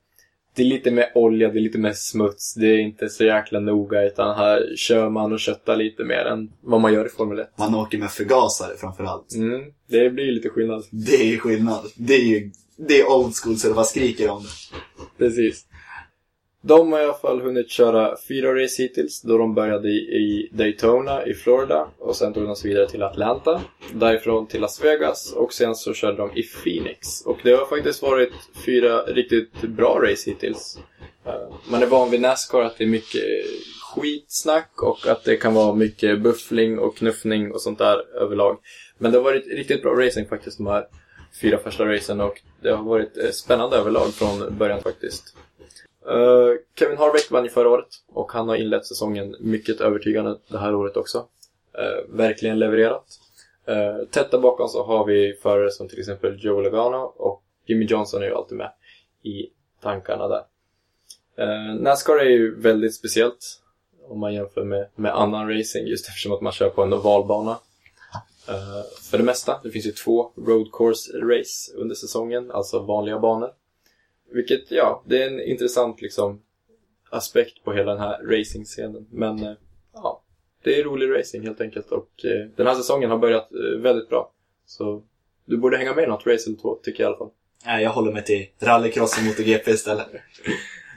det 0.56 0.62
är 0.62 0.66
lite 0.66 0.92
mer 0.92 1.12
olja, 1.16 1.50
det 1.50 1.60
är 1.60 1.62
lite 1.62 1.78
mer 1.78 1.94
smuts, 1.94 2.54
det 2.54 2.68
är 2.68 2.78
inte 2.78 3.10
så 3.10 3.24
jäkla 3.24 3.60
noga 3.60 4.04
utan 4.04 4.38
här 4.38 4.76
kör 4.76 5.10
man 5.10 5.34
och 5.34 5.40
köttar 5.40 5.76
lite 5.76 6.04
mer 6.04 6.26
än 6.26 6.52
vad 6.62 6.82
man 6.82 6.94
gör 6.94 7.06
i 7.06 7.10
Formel 7.10 7.40
1. 7.40 7.50
Man 7.58 7.76
åker 7.76 7.98
med 7.98 8.12
förgasare 8.12 8.78
framförallt. 8.78 9.36
Mm, 9.36 9.62
det 9.88 10.10
blir 10.10 10.26
ju 10.26 10.32
lite 10.32 10.50
skillnad. 10.50 10.84
Det 10.92 11.16
är 11.16 11.28
ju 11.28 11.38
skillnad. 11.38 11.86
Det 11.96 12.16
är 12.16 12.26
ju 12.26 12.52
det 12.88 13.00
är 13.00 13.12
old 13.12 13.36
school 13.36 13.58
så 13.58 13.68
det 13.68 13.74
bara 13.74 13.86
skriker 13.86 14.30
om 14.30 14.44
det. 14.44 15.26
Precis. 15.26 15.66
De 16.64 16.92
har 16.92 17.00
i 17.00 17.04
alla 17.04 17.14
fall 17.14 17.42
hunnit 17.42 17.70
köra 17.70 18.18
fyra 18.28 18.64
race 18.64 18.84
hittills 18.84 19.22
då 19.22 19.38
de 19.38 19.54
började 19.54 19.90
i, 19.90 20.50
Daytona 20.54 21.26
i 21.26 21.34
Florida 21.34 21.88
och 22.00 22.16
sen 22.16 22.34
tog 22.34 22.44
de 22.44 22.56
sig 22.56 22.70
vidare 22.70 22.90
till 22.90 23.04
Atlanta. 23.04 23.62
Därifrån 23.94 24.48
till 24.48 24.62
Las 24.62 24.84
Vegas 24.84 25.34
och 25.34 25.54
sen 25.54 25.76
så 25.76 25.94
körde 25.94 26.18
de 26.18 26.32
i 26.36 26.44
Phoenix. 26.44 27.22
Och 27.26 27.38
det 27.44 27.52
har 27.52 27.66
faktiskt 27.66 28.02
varit 28.02 28.34
fyra 28.66 29.02
riktigt 29.02 29.62
bra 29.62 30.00
race 30.04 30.30
hittills. 30.30 30.80
Eh, 31.26 31.56
man 31.72 31.84
är 31.84 31.88
van 31.88 32.12
vid 32.12 32.22
Nascar 32.22 32.62
att 32.62 32.78
det 32.78 32.84
är 32.84 32.88
mycket 32.88 33.24
skitsnack 33.96 34.84
och 34.84 35.08
att 35.08 35.24
det 35.24 35.36
kan 35.36 35.54
vara 35.54 35.76
mycket 35.76 36.22
buffling 36.22 36.80
och 36.80 36.98
knuffning 36.98 37.52
och 37.52 37.62
sånt 37.62 37.80
där 37.80 38.22
överlag. 38.22 38.58
Men 38.98 39.12
det 39.12 39.18
har 39.18 39.24
varit 39.24 39.48
riktigt 39.48 39.82
bra 39.82 39.94
racing 39.94 40.30
faktiskt 40.30 40.58
de 40.58 40.68
här 40.68 40.86
fyra 41.42 41.58
första 41.58 41.86
racen 41.86 42.22
och 42.22 42.42
det 42.62 42.72
har 42.72 42.84
varit 42.84 43.18
eh, 43.18 43.30
spännande 43.30 43.78
överlag 43.78 44.14
från 44.14 44.58
början 44.58 44.82
faktiskt. 44.82 45.36
Uh, 46.08 46.56
Kevin 46.76 46.98
Harvick 46.98 47.32
vann 47.32 47.44
ju 47.44 47.50
förra 47.50 47.70
året 47.70 47.88
och 48.08 48.32
han 48.32 48.50
har 48.50 48.56
inlett 48.56 48.86
säsongen 48.86 49.36
mycket 49.40 49.82
övertygande 49.82 50.38
det 50.48 50.58
här 50.58 50.76
året 50.76 50.98
också. 50.98 51.18
Uh, 51.18 52.16
verkligen 52.16 52.60
levererat. 52.60 53.20
Uh, 53.70 54.06
tätt 54.06 54.32
där 54.32 54.38
bakom 54.38 54.68
så 54.68 54.84
har 54.84 55.06
vi 55.06 55.34
förare 55.34 55.72
som 55.72 55.88
till 55.88 56.00
exempel 56.00 56.46
Joe 56.46 56.62
Logano 56.62 57.14
och 57.18 57.44
Jimmy 57.66 57.86
Johnson 57.86 58.22
är 58.22 58.26
ju 58.26 58.36
alltid 58.36 58.58
med 58.58 58.72
i 59.24 59.48
tankarna 59.82 60.28
där. 60.28 60.44
Nascar 61.80 62.18
är 62.18 62.30
ju 62.30 62.62
väldigt 62.62 62.96
speciellt 62.96 63.62
om 64.08 64.20
man 64.20 64.34
jämför 64.34 64.64
med, 64.64 64.88
med 64.96 65.16
annan 65.16 65.58
racing 65.58 65.88
just 65.88 66.08
eftersom 66.08 66.32
att 66.32 66.42
man 66.42 66.52
kör 66.52 66.70
på 66.70 66.84
en 66.84 66.94
ovalbana. 66.94 67.60
För 69.02 69.18
det 69.18 69.24
mesta, 69.24 69.60
det 69.64 69.72
finns 69.72 69.86
ju 69.86 69.92
två 69.92 70.32
road 70.36 70.72
course 70.72 71.18
race 71.18 71.74
under 71.76 71.96
säsongen, 71.96 72.52
alltså 72.52 72.80
vanliga 72.80 73.20
banor. 73.20 73.50
Vilket, 74.32 74.72
ja, 74.72 75.04
det 75.06 75.24
är 75.24 75.28
en 75.28 75.42
intressant 75.42 76.02
liksom 76.02 76.42
aspekt 77.10 77.64
på 77.64 77.74
hela 77.74 77.92
den 77.92 78.02
här 78.02 78.24
racingscenen. 78.24 79.08
Men 79.12 79.44
eh, 79.44 79.54
ja, 79.94 80.24
det 80.64 80.80
är 80.80 80.84
rolig 80.84 81.20
racing 81.20 81.48
helt 81.48 81.62
enkelt 81.62 81.92
och 81.92 82.26
eh, 82.26 82.48
den 82.56 82.68
här 82.68 82.76
säsongen 82.76 83.10
har 83.10 83.18
börjat 83.18 83.52
eh, 83.52 83.82
väldigt 83.82 84.10
bra. 84.10 84.32
Så 84.66 85.04
du 85.46 85.58
borde 85.58 85.78
hänga 85.78 85.96
med 85.96 86.04
i 86.04 86.08
något 86.08 86.28
race 86.28 86.50
eller 86.50 86.58
två, 86.58 86.76
tycker 86.84 87.04
jag 87.04 87.08
i 87.08 87.10
alla 87.10 87.18
fall. 87.18 87.32
Nej, 87.66 87.84
jag 87.84 87.92
håller 87.92 88.12
mig 88.12 88.24
till 88.24 88.48
rallycross 88.60 89.18
och 89.18 89.24
MotoGP 89.24 89.72
istället. 89.72 90.08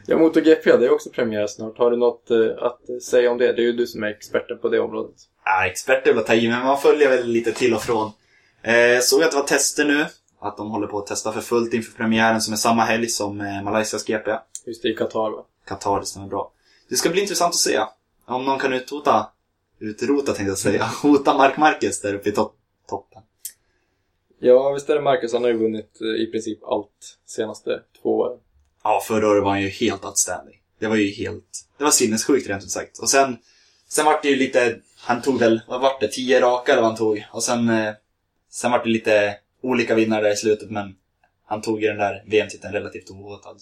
Ja, 0.07 0.19
MotoGP, 0.19 0.77
det 0.77 0.87
är 0.87 0.93
också 0.93 1.11
premiär 1.11 1.47
snart. 1.47 1.79
Har 1.79 1.91
du 1.91 1.97
något 1.97 2.31
eh, 2.31 2.39
att 2.59 3.03
säga 3.03 3.31
om 3.31 3.39
det? 3.39 3.53
Det 3.53 3.63
är 3.63 3.67
ju 3.67 3.73
du 3.73 3.87
som 3.87 4.03
är 4.03 4.07
experten 4.07 4.59
på 4.59 4.69
det 4.69 4.81
området. 4.81 5.15
Ja, 5.45 5.67
expert 5.67 6.07
är 6.07 6.11
väl 6.11 6.21
att 6.21 6.27
ta 6.27 6.35
i, 6.35 6.49
men 6.49 6.67
man 6.67 6.79
följer 6.81 7.09
väl 7.09 7.27
lite 7.27 7.53
till 7.53 7.75
och 7.75 7.83
från. 7.83 8.11
Eh, 8.63 9.01
såg 9.01 9.23
att 9.23 9.31
det 9.31 9.37
var 9.37 9.45
tester 9.45 9.85
nu. 9.85 10.07
Att 10.45 10.57
de 10.57 10.71
håller 10.71 10.87
på 10.87 10.99
att 10.99 11.07
testa 11.07 11.33
för 11.33 11.41
fullt 11.41 11.75
inför 11.75 11.93
premiären 11.93 12.41
som 12.41 12.53
är 12.53 12.57
samma 12.57 12.85
helg 12.85 13.09
som 13.09 13.41
eh, 13.41 13.63
Malaysias 13.63 14.05
GP. 14.05 14.31
Just 14.65 14.83
det, 14.83 14.89
i 14.89 14.95
Qatar 14.97 15.31
va? 15.31 15.45
Qatar, 15.65 16.01
det 16.01 16.07
stämmer 16.07 16.27
bra. 16.27 16.53
Det 16.89 16.97
ska 16.97 17.11
bli 17.11 17.21
intressant 17.21 17.51
att 17.55 17.61
se 17.61 17.81
om 18.27 18.45
någon 18.45 18.59
kan 18.59 18.73
utrota, 18.73 19.27
utrota 19.79 20.27
tänkte 20.27 20.45
jag 20.45 20.59
säga, 20.59 20.85
hota 21.03 21.35
Mark 21.37 21.57
Marquez 21.57 22.01
där 22.01 22.15
uppe 22.15 22.29
i 22.29 22.33
to- 22.33 22.51
toppen. 22.89 23.23
Ja, 24.39 24.73
visst 24.73 24.91
är 24.91 24.95
det 24.95 25.01
Marcus. 25.01 25.33
Han 25.33 25.43
har 25.43 25.51
ju 25.51 25.59
vunnit 25.59 26.01
eh, 26.01 26.23
i 26.23 26.27
princip 26.27 26.65
allt 26.65 27.19
senaste 27.27 27.83
två 28.03 28.19
åren. 28.19 28.39
Ja, 28.83 29.01
förra 29.07 29.29
året 29.29 29.43
var 29.43 29.51
han 29.51 29.63
ju 29.63 29.69
helt 29.69 30.05
outstanding. 30.05 30.61
Det 30.79 30.87
var 30.87 30.97
ju 30.97 31.11
helt, 31.11 31.67
det 31.79 31.85
var 31.85 31.91
sinnessjukt 31.91 32.49
rent 32.49 32.63
ut 32.65 32.71
sagt. 32.71 32.99
Och 32.99 33.11
sen, 33.11 33.37
sen 33.89 34.05
vart 34.05 34.23
det 34.23 34.29
ju 34.29 34.37
lite, 34.37 34.81
han 34.97 35.23
tog 35.23 35.39
väl, 35.39 35.61
vad 35.69 35.81
vart 35.81 36.01
det, 36.01 36.09
tio 36.09 36.41
raka 36.41 36.73
eller 36.73 36.83
vad 36.83 36.91
han 36.91 36.99
tog. 36.99 37.25
Och 37.33 37.43
sen, 37.43 37.69
eh, 37.69 37.95
sen 38.51 38.71
vart 38.71 38.85
det 38.85 38.91
lite 38.91 39.37
olika 39.65 39.95
vinnare 39.95 40.33
i 40.33 40.37
slutet, 40.37 40.71
men 40.71 40.95
han 41.47 41.63
tog 41.63 41.83
ju 41.83 41.89
den 41.89 41.99
där 41.99 42.25
VM-titeln 42.27 42.73
relativt 42.73 43.11
ohotad. 43.11 43.57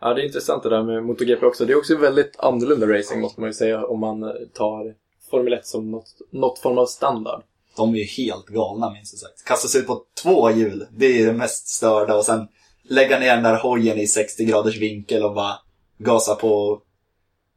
Ja, 0.00 0.14
det 0.14 0.22
är 0.22 0.24
intressant 0.24 0.62
det 0.62 0.68
där 0.68 0.82
med 0.82 1.04
MotoGP 1.04 1.46
också. 1.46 1.64
Det 1.64 1.72
är 1.72 1.78
också 1.78 1.96
väldigt 1.96 2.36
annorlunda 2.38 2.86
racing 2.86 3.20
måste 3.20 3.40
man 3.40 3.50
ju 3.50 3.54
säga 3.54 3.86
om 3.86 4.00
man 4.00 4.22
eh, 4.22 4.30
tar 4.54 4.94
Formel 5.30 5.52
1 5.52 5.66
som 5.66 5.90
något, 5.90 6.06
något 6.30 6.58
form 6.58 6.78
av 6.78 6.86
standard. 6.86 7.42
De 7.76 7.94
är 7.94 7.98
ju 7.98 8.04
helt 8.04 8.46
galna 8.46 8.90
minst 8.90 9.18
sagt. 9.18 9.44
Kastas 9.44 9.76
ut 9.76 9.86
på 9.86 10.02
två 10.22 10.50
hjul, 10.50 10.86
det 10.90 11.06
är 11.06 11.26
det 11.26 11.32
mest 11.32 11.68
störda. 11.68 12.16
Och 12.16 12.24
sen 12.24 12.48
lägga 12.82 13.18
ner 13.18 13.34
den 13.34 13.42
där 13.42 13.58
hojen 13.58 13.98
i 13.98 14.06
60 14.06 14.44
graders 14.44 14.76
vinkel 14.76 15.22
och 15.22 15.34
bara 15.34 15.54
gasa 15.98 16.34
på 16.34 16.82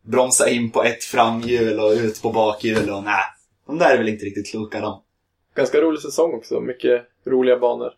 bromsa 0.01 0.49
in 0.49 0.71
på 0.71 0.83
ett 0.83 1.03
framhjul 1.03 1.79
och 1.79 1.91
ut 1.91 2.21
på 2.21 2.29
bakhjul 2.29 2.89
och 2.89 3.03
nej. 3.03 3.23
De 3.67 3.77
där 3.77 3.93
är 3.93 3.97
väl 3.97 4.09
inte 4.09 4.25
riktigt 4.25 4.51
kloka 4.51 4.79
de. 4.79 5.01
Ganska 5.55 5.81
rolig 5.81 6.01
säsong 6.01 6.33
också. 6.33 6.61
Mycket 6.61 7.05
roliga 7.25 7.59
banor. 7.59 7.93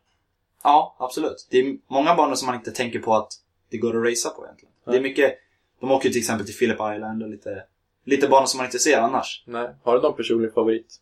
Ja, 0.64 0.96
absolut. 1.00 1.48
Det 1.52 1.58
är 1.60 1.78
många 1.88 2.16
banor 2.16 2.36
som 2.36 2.46
man 2.46 2.56
inte 2.56 2.72
tänker 2.72 3.00
på 3.00 3.14
att 3.16 3.32
det 3.70 3.78
går 3.78 3.98
att 3.98 4.10
racea 4.12 4.32
på 4.32 4.46
egentligen. 4.46 4.74
Ja. 4.86 4.92
Det 4.92 4.98
är 4.98 5.02
mycket, 5.02 5.34
de 5.80 5.92
åker 5.92 6.08
ju 6.08 6.14
till 6.14 6.20
exempel 6.20 6.46
till 6.46 6.56
Phillip 6.56 6.78
Island 6.96 7.24
och 7.24 7.30
lite, 7.30 7.64
lite 8.06 8.28
banor 8.28 8.46
som 8.46 8.58
man 8.58 8.66
inte 8.66 8.80
ser 8.80 8.98
annars. 8.98 9.44
Nej. 9.48 9.70
Har 9.84 9.96
du 9.96 10.02
någon 10.02 10.16
personlig 10.16 10.54
favorit? 10.54 10.96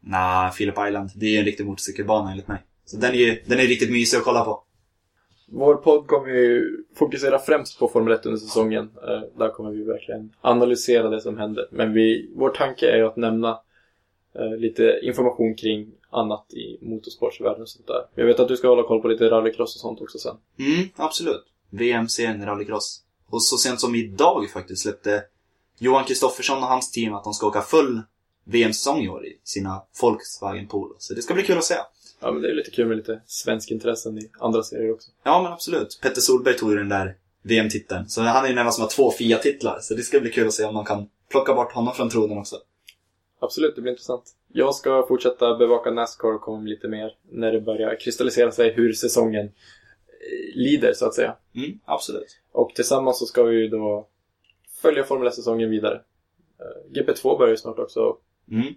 Nej, 0.00 0.50
Phillip 0.52 0.74
Island, 0.88 1.10
det 1.14 1.26
är 1.26 1.30
ju 1.30 1.38
en 1.38 1.44
riktig 1.44 1.66
motorcykelbana 1.66 2.30
enligt 2.30 2.48
mig. 2.48 2.58
Så 2.84 2.96
den 2.96 3.10
är 3.10 3.18
ju, 3.18 3.42
den 3.46 3.58
är 3.58 3.62
riktigt 3.62 3.92
mysig 3.92 4.18
att 4.18 4.24
kolla 4.24 4.44
på. 4.44 4.64
Vår 5.48 5.74
podd 5.74 6.06
kommer 6.06 6.28
ju 6.28 6.76
fokusera 6.94 7.38
främst 7.38 7.78
på 7.78 7.88
Formel 7.88 8.12
1 8.12 8.26
under 8.26 8.38
säsongen. 8.38 8.90
Eh, 9.08 9.20
Där 9.38 9.48
kommer 9.48 9.70
vi 9.70 9.82
verkligen 9.84 10.34
analysera 10.40 11.08
det 11.08 11.20
som 11.20 11.38
händer. 11.38 11.68
Men 11.70 11.92
vi, 11.92 12.30
vår 12.36 12.50
tanke 12.50 12.90
är 12.90 12.96
ju 12.96 13.06
att 13.06 13.16
nämna 13.16 13.60
lite 14.58 15.00
information 15.02 15.54
kring 15.54 15.90
annat 16.10 16.52
i 16.54 16.78
motorsportsvärlden 16.82 17.62
och 17.62 17.68
sånt 17.68 17.86
där. 17.86 18.06
Jag 18.14 18.26
vet 18.26 18.40
att 18.40 18.48
du 18.48 18.56
ska 18.56 18.68
hålla 18.68 18.82
koll 18.82 19.02
på 19.02 19.08
lite 19.08 19.30
rallycross 19.30 19.74
och 19.76 19.80
sånt 19.80 20.00
också 20.00 20.18
sen. 20.18 20.36
Mm, 20.58 20.88
absolut. 20.96 21.44
VMCn 21.70 22.44
rallycross. 22.44 23.02
Och 23.30 23.42
så 23.42 23.56
sent 23.56 23.80
som 23.80 23.94
idag 23.94 24.50
faktiskt 24.50 24.82
släppte 24.82 25.24
Johan 25.78 26.04
Kristoffersson 26.04 26.58
och 26.58 26.68
hans 26.68 26.90
team 26.90 27.14
att 27.14 27.24
de 27.24 27.32
ska 27.32 27.46
åka 27.46 27.60
full 27.60 28.02
VM-säsong 28.44 29.02
i 29.02 29.08
år 29.08 29.26
i 29.26 29.40
sina 29.44 29.82
Volkswagen 30.02 30.68
Polo. 30.68 30.94
Så 30.98 31.14
det 31.14 31.22
ska 31.22 31.34
bli 31.34 31.42
kul 31.42 31.58
att 31.58 31.64
se. 31.64 31.74
Ja, 32.20 32.32
men 32.32 32.42
det 32.42 32.50
är 32.50 32.54
lite 32.54 32.70
kul 32.70 32.88
med 32.88 32.96
lite 32.96 33.20
svensk 33.26 33.70
intressen 33.70 34.18
i 34.18 34.30
andra 34.40 34.62
serier 34.62 34.92
också. 34.92 35.10
Ja, 35.24 35.42
men 35.42 35.52
absolut. 35.52 35.98
Petter 36.02 36.20
Solberg 36.20 36.56
tog 36.56 36.70
ju 36.70 36.76
den 36.76 36.88
där 36.88 37.16
VM-titeln. 37.42 38.08
Så 38.08 38.22
han 38.22 38.44
är 38.44 38.48
ju 38.48 38.58
enda 38.58 38.72
som 38.72 38.82
har 38.82 38.88
två 38.88 39.10
FIA-titlar. 39.10 39.78
Så 39.80 39.94
det 39.94 40.02
ska 40.02 40.20
bli 40.20 40.30
kul 40.30 40.46
att 40.46 40.54
se 40.54 40.64
om 40.64 40.74
man 40.74 40.84
kan 40.84 41.08
plocka 41.30 41.54
bort 41.54 41.72
honom 41.72 41.94
från 41.94 42.10
tronen 42.10 42.38
också. 42.38 42.56
Absolut, 43.42 43.76
det 43.76 43.82
blir 43.82 43.92
intressant. 43.92 44.30
Jag 44.48 44.74
ska 44.74 45.06
fortsätta 45.08 45.56
bevaka 45.56 45.90
Nascar 45.90 46.34
och 46.34 46.40
komma 46.40 46.58
med 46.58 46.68
lite 46.68 46.88
mer 46.88 47.16
när 47.30 47.52
det 47.52 47.60
börjar 47.60 48.00
kristallisera 48.00 48.50
sig 48.50 48.72
hur 48.72 48.92
säsongen 48.92 49.46
eh, 49.46 50.56
lider, 50.56 50.92
så 50.92 51.06
att 51.06 51.14
säga. 51.14 51.36
Mm, 51.54 51.78
absolut. 51.84 52.40
Och 52.52 52.74
tillsammans 52.74 53.18
så 53.18 53.26
ska 53.26 53.42
vi 53.42 53.56
ju 53.56 53.68
då 53.68 54.08
följa 54.82 55.04
Formel 55.04 55.28
1-säsongen 55.28 55.70
vidare. 55.70 56.00
Eh, 56.60 57.00
GP2 57.00 57.38
börjar 57.38 57.50
ju 57.50 57.56
snart 57.56 57.78
också. 57.78 58.16
Mm. 58.50 58.74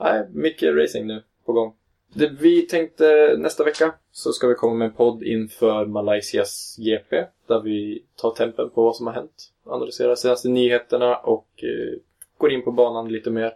Nej, 0.00 0.28
mycket 0.32 0.76
racing 0.76 1.06
nu 1.06 1.22
på 1.46 1.52
gång. 1.52 1.74
Det 2.14 2.28
vi 2.28 2.62
tänkte 2.62 3.36
nästa 3.38 3.64
vecka 3.64 3.94
så 4.12 4.32
ska 4.32 4.46
vi 4.46 4.54
komma 4.54 4.74
med 4.74 4.86
en 4.86 4.94
podd 4.94 5.22
inför 5.22 5.86
Malaysias 5.86 6.76
GP. 6.78 7.24
Där 7.46 7.60
vi 7.60 8.04
tar 8.16 8.30
tempen 8.30 8.70
på 8.70 8.82
vad 8.82 8.96
som 8.96 9.06
har 9.06 9.14
hänt. 9.14 9.52
Analyserar 9.64 10.14
senaste 10.14 10.48
nyheterna 10.48 11.16
och 11.16 11.48
eh, 11.62 11.98
går 12.38 12.52
in 12.52 12.62
på 12.62 12.72
banan 12.72 13.12
lite 13.12 13.30
mer. 13.30 13.52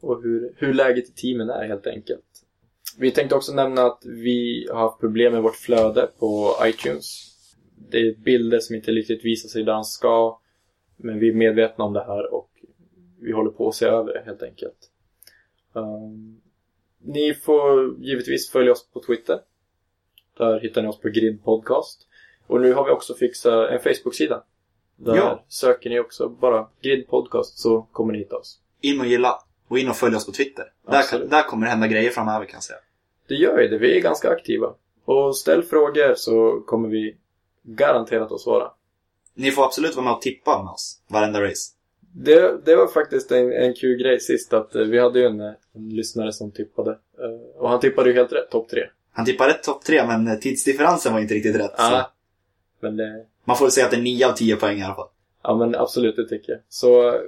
Och 0.00 0.22
hur, 0.22 0.54
hur 0.56 0.74
läget 0.74 1.08
i 1.08 1.12
teamen 1.12 1.50
är 1.50 1.68
helt 1.68 1.86
enkelt. 1.86 2.24
Vi 2.98 3.10
tänkte 3.10 3.34
också 3.34 3.54
nämna 3.54 3.82
att 3.82 4.02
vi 4.04 4.68
har 4.72 4.80
haft 4.80 5.00
problem 5.00 5.32
med 5.32 5.42
vårt 5.42 5.56
flöde 5.56 6.10
på 6.18 6.54
iTunes. 6.64 7.36
Det 7.90 7.98
är 7.98 8.14
bilder 8.14 8.58
som 8.60 8.76
inte 8.76 8.90
riktigt 8.90 9.24
visar 9.24 9.48
sig 9.48 9.64
där 9.64 9.72
de 9.72 9.84
ska. 9.84 10.40
Men 10.96 11.18
vi 11.18 11.28
är 11.28 11.34
medvetna 11.34 11.84
om 11.84 11.92
det 11.92 12.04
här 12.04 12.34
och 12.34 12.50
vi 13.20 13.32
håller 13.32 13.50
på 13.50 13.68
att 13.68 13.74
se 13.74 13.86
över 13.86 14.12
det 14.12 14.22
helt 14.26 14.42
enkelt. 14.42 14.90
Um, 15.72 16.40
ni 16.98 17.34
får 17.34 17.96
givetvis 17.98 18.50
följa 18.50 18.72
oss 18.72 18.90
på 18.92 19.00
Twitter. 19.00 19.40
Där 20.38 20.60
hittar 20.60 20.82
ni 20.82 20.88
oss 20.88 21.00
på 21.00 21.08
Grid 21.08 21.44
Podcast. 21.44 22.06
Och 22.46 22.60
nu 22.60 22.72
har 22.72 22.84
vi 22.84 22.90
också 22.90 23.14
fixat 23.14 23.70
en 23.70 23.80
Facebook-sida. 23.80 24.44
Där 25.04 25.16
Ja. 25.16 25.44
söker 25.48 25.90
ni 25.90 26.00
också 26.00 26.28
bara 26.28 26.66
Grid 26.82 27.08
Podcast 27.08 27.58
så 27.58 27.82
kommer 27.92 28.12
ni 28.12 28.18
hitta 28.18 28.36
oss. 28.36 28.58
In 28.80 29.00
och 29.00 29.06
gilla. 29.06 29.38
Och 29.68 29.78
in 29.78 29.88
och 29.88 29.96
följ 29.96 30.16
oss 30.16 30.26
på 30.26 30.32
Twitter. 30.32 30.64
Där, 30.88 30.98
Absolut. 30.98 31.30
där 31.30 31.42
kommer 31.42 31.66
det 31.66 31.70
hända 31.70 31.86
grejer 31.86 32.10
framöver 32.10 32.46
kan 32.46 32.56
jag 32.56 32.62
säga. 32.62 32.78
Det 33.28 33.34
gör 33.34 33.58
ju 33.60 33.68
det, 33.68 33.78
vi 33.78 33.96
är 33.96 34.00
ganska 34.00 34.30
aktiva. 34.30 34.74
Och 35.04 35.36
ställ 35.36 35.62
frågor 35.62 36.14
så 36.14 36.60
kommer 36.66 36.88
vi 36.88 37.16
garanterat 37.62 38.32
att 38.32 38.40
svara. 38.40 38.70
Ni 39.34 39.50
får 39.50 39.64
absolut 39.64 39.94
vara 39.96 40.04
med 40.04 40.14
och 40.14 40.22
tippa 40.22 40.62
med 40.62 40.72
oss. 40.72 41.00
Varenda 41.08 41.42
race. 41.42 41.72
Det, 42.14 42.64
det 42.64 42.76
var 42.76 42.86
faktiskt 42.86 43.32
en, 43.32 43.52
en 43.52 43.74
kul 43.74 44.02
grej 44.02 44.20
sist 44.20 44.52
att 44.52 44.74
eh, 44.74 44.82
vi 44.82 44.98
hade 44.98 45.18
ju 45.18 45.26
en, 45.26 45.40
eh, 45.40 45.52
en 45.74 45.88
lyssnare 45.88 46.32
som 46.32 46.50
tippade. 46.50 46.90
Eh, 46.90 47.60
och 47.60 47.68
han 47.68 47.80
tippade 47.80 48.10
ju 48.10 48.16
helt 48.16 48.32
rätt, 48.32 48.50
topp 48.50 48.68
tre. 48.68 48.82
Han 49.12 49.24
tippade 49.26 49.50
rätt 49.52 49.62
topp 49.62 49.84
tre, 49.84 50.06
men 50.06 50.40
tidsdifferensen 50.40 51.12
var 51.12 51.20
inte 51.20 51.34
riktigt 51.34 51.56
rätt. 51.56 51.70
Så 51.76 51.82
Ja. 51.92 52.12
Men 52.80 52.96
det, 52.96 53.26
man 53.44 53.56
får 53.56 53.64
väl 53.64 53.72
säga 53.72 53.86
att 53.86 53.92
det 53.92 53.96
är 53.98 54.02
9 54.02 54.26
av 54.28 54.32
10 54.32 54.56
poäng 54.56 54.78
i 54.78 54.82
alla 54.82 54.94
fall. 54.94 55.08
ja 55.42 55.56
men 55.56 55.74
absolut, 55.74 56.16
det 56.16 56.28
tycker 56.28 56.52
jag. 56.52 56.60
Så 56.68 57.08
eh, 57.08 57.20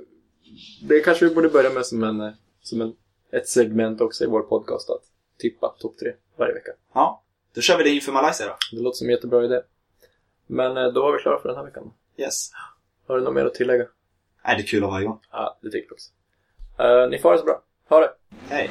det 0.82 1.00
kanske 1.00 1.28
vi 1.28 1.34
borde 1.34 1.48
börja 1.48 1.70
med 1.70 1.86
som 1.86 2.02
en, 2.04 2.20
eh, 2.20 2.32
som 2.62 2.80
en, 2.80 2.92
ett 3.32 3.48
segment 3.48 4.00
också 4.00 4.24
i 4.24 4.26
vår 4.26 4.42
podcast 4.42 4.90
att 4.90 5.02
tippa 5.38 5.68
topp 5.78 5.98
tre 5.98 6.12
varje 6.36 6.54
vecka. 6.54 6.70
Ja. 6.94 7.22
Då 7.54 7.60
kör 7.60 7.78
vi 7.78 7.84
det 7.84 7.90
inför 7.90 8.12
Malaysia 8.12 8.46
då. 8.46 8.56
Det 8.72 8.82
låter 8.82 8.96
som 8.96 9.06
en 9.06 9.10
jättebra 9.14 9.44
idé. 9.44 9.60
Men 10.46 10.76
eh, 10.76 10.86
då 10.92 11.02
var 11.02 11.12
vi 11.12 11.18
klara 11.18 11.40
för 11.40 11.48
den 11.48 11.56
här 11.56 11.64
veckan. 11.64 11.92
Yes. 12.16 12.50
Har 13.06 13.16
du 13.16 13.22
något 13.24 13.34
mer 13.34 13.44
att 13.44 13.54
tillägga? 13.54 13.84
Nej, 14.46 14.56
det 14.56 14.62
är 14.62 14.66
kul 14.66 14.84
att 14.84 14.90
varje 14.90 15.06
gång. 15.06 15.18
Ja, 15.30 15.58
det 15.62 15.70
tycker 15.70 15.86
jag 15.88 15.92
också. 15.92 16.10
Eh, 16.82 17.08
ni 17.10 17.18
får 17.18 17.32
det 17.32 17.38
så 17.38 17.44
bra. 17.44 17.62
Ha 17.88 18.00
det! 18.00 18.12
Hej. 18.48 18.70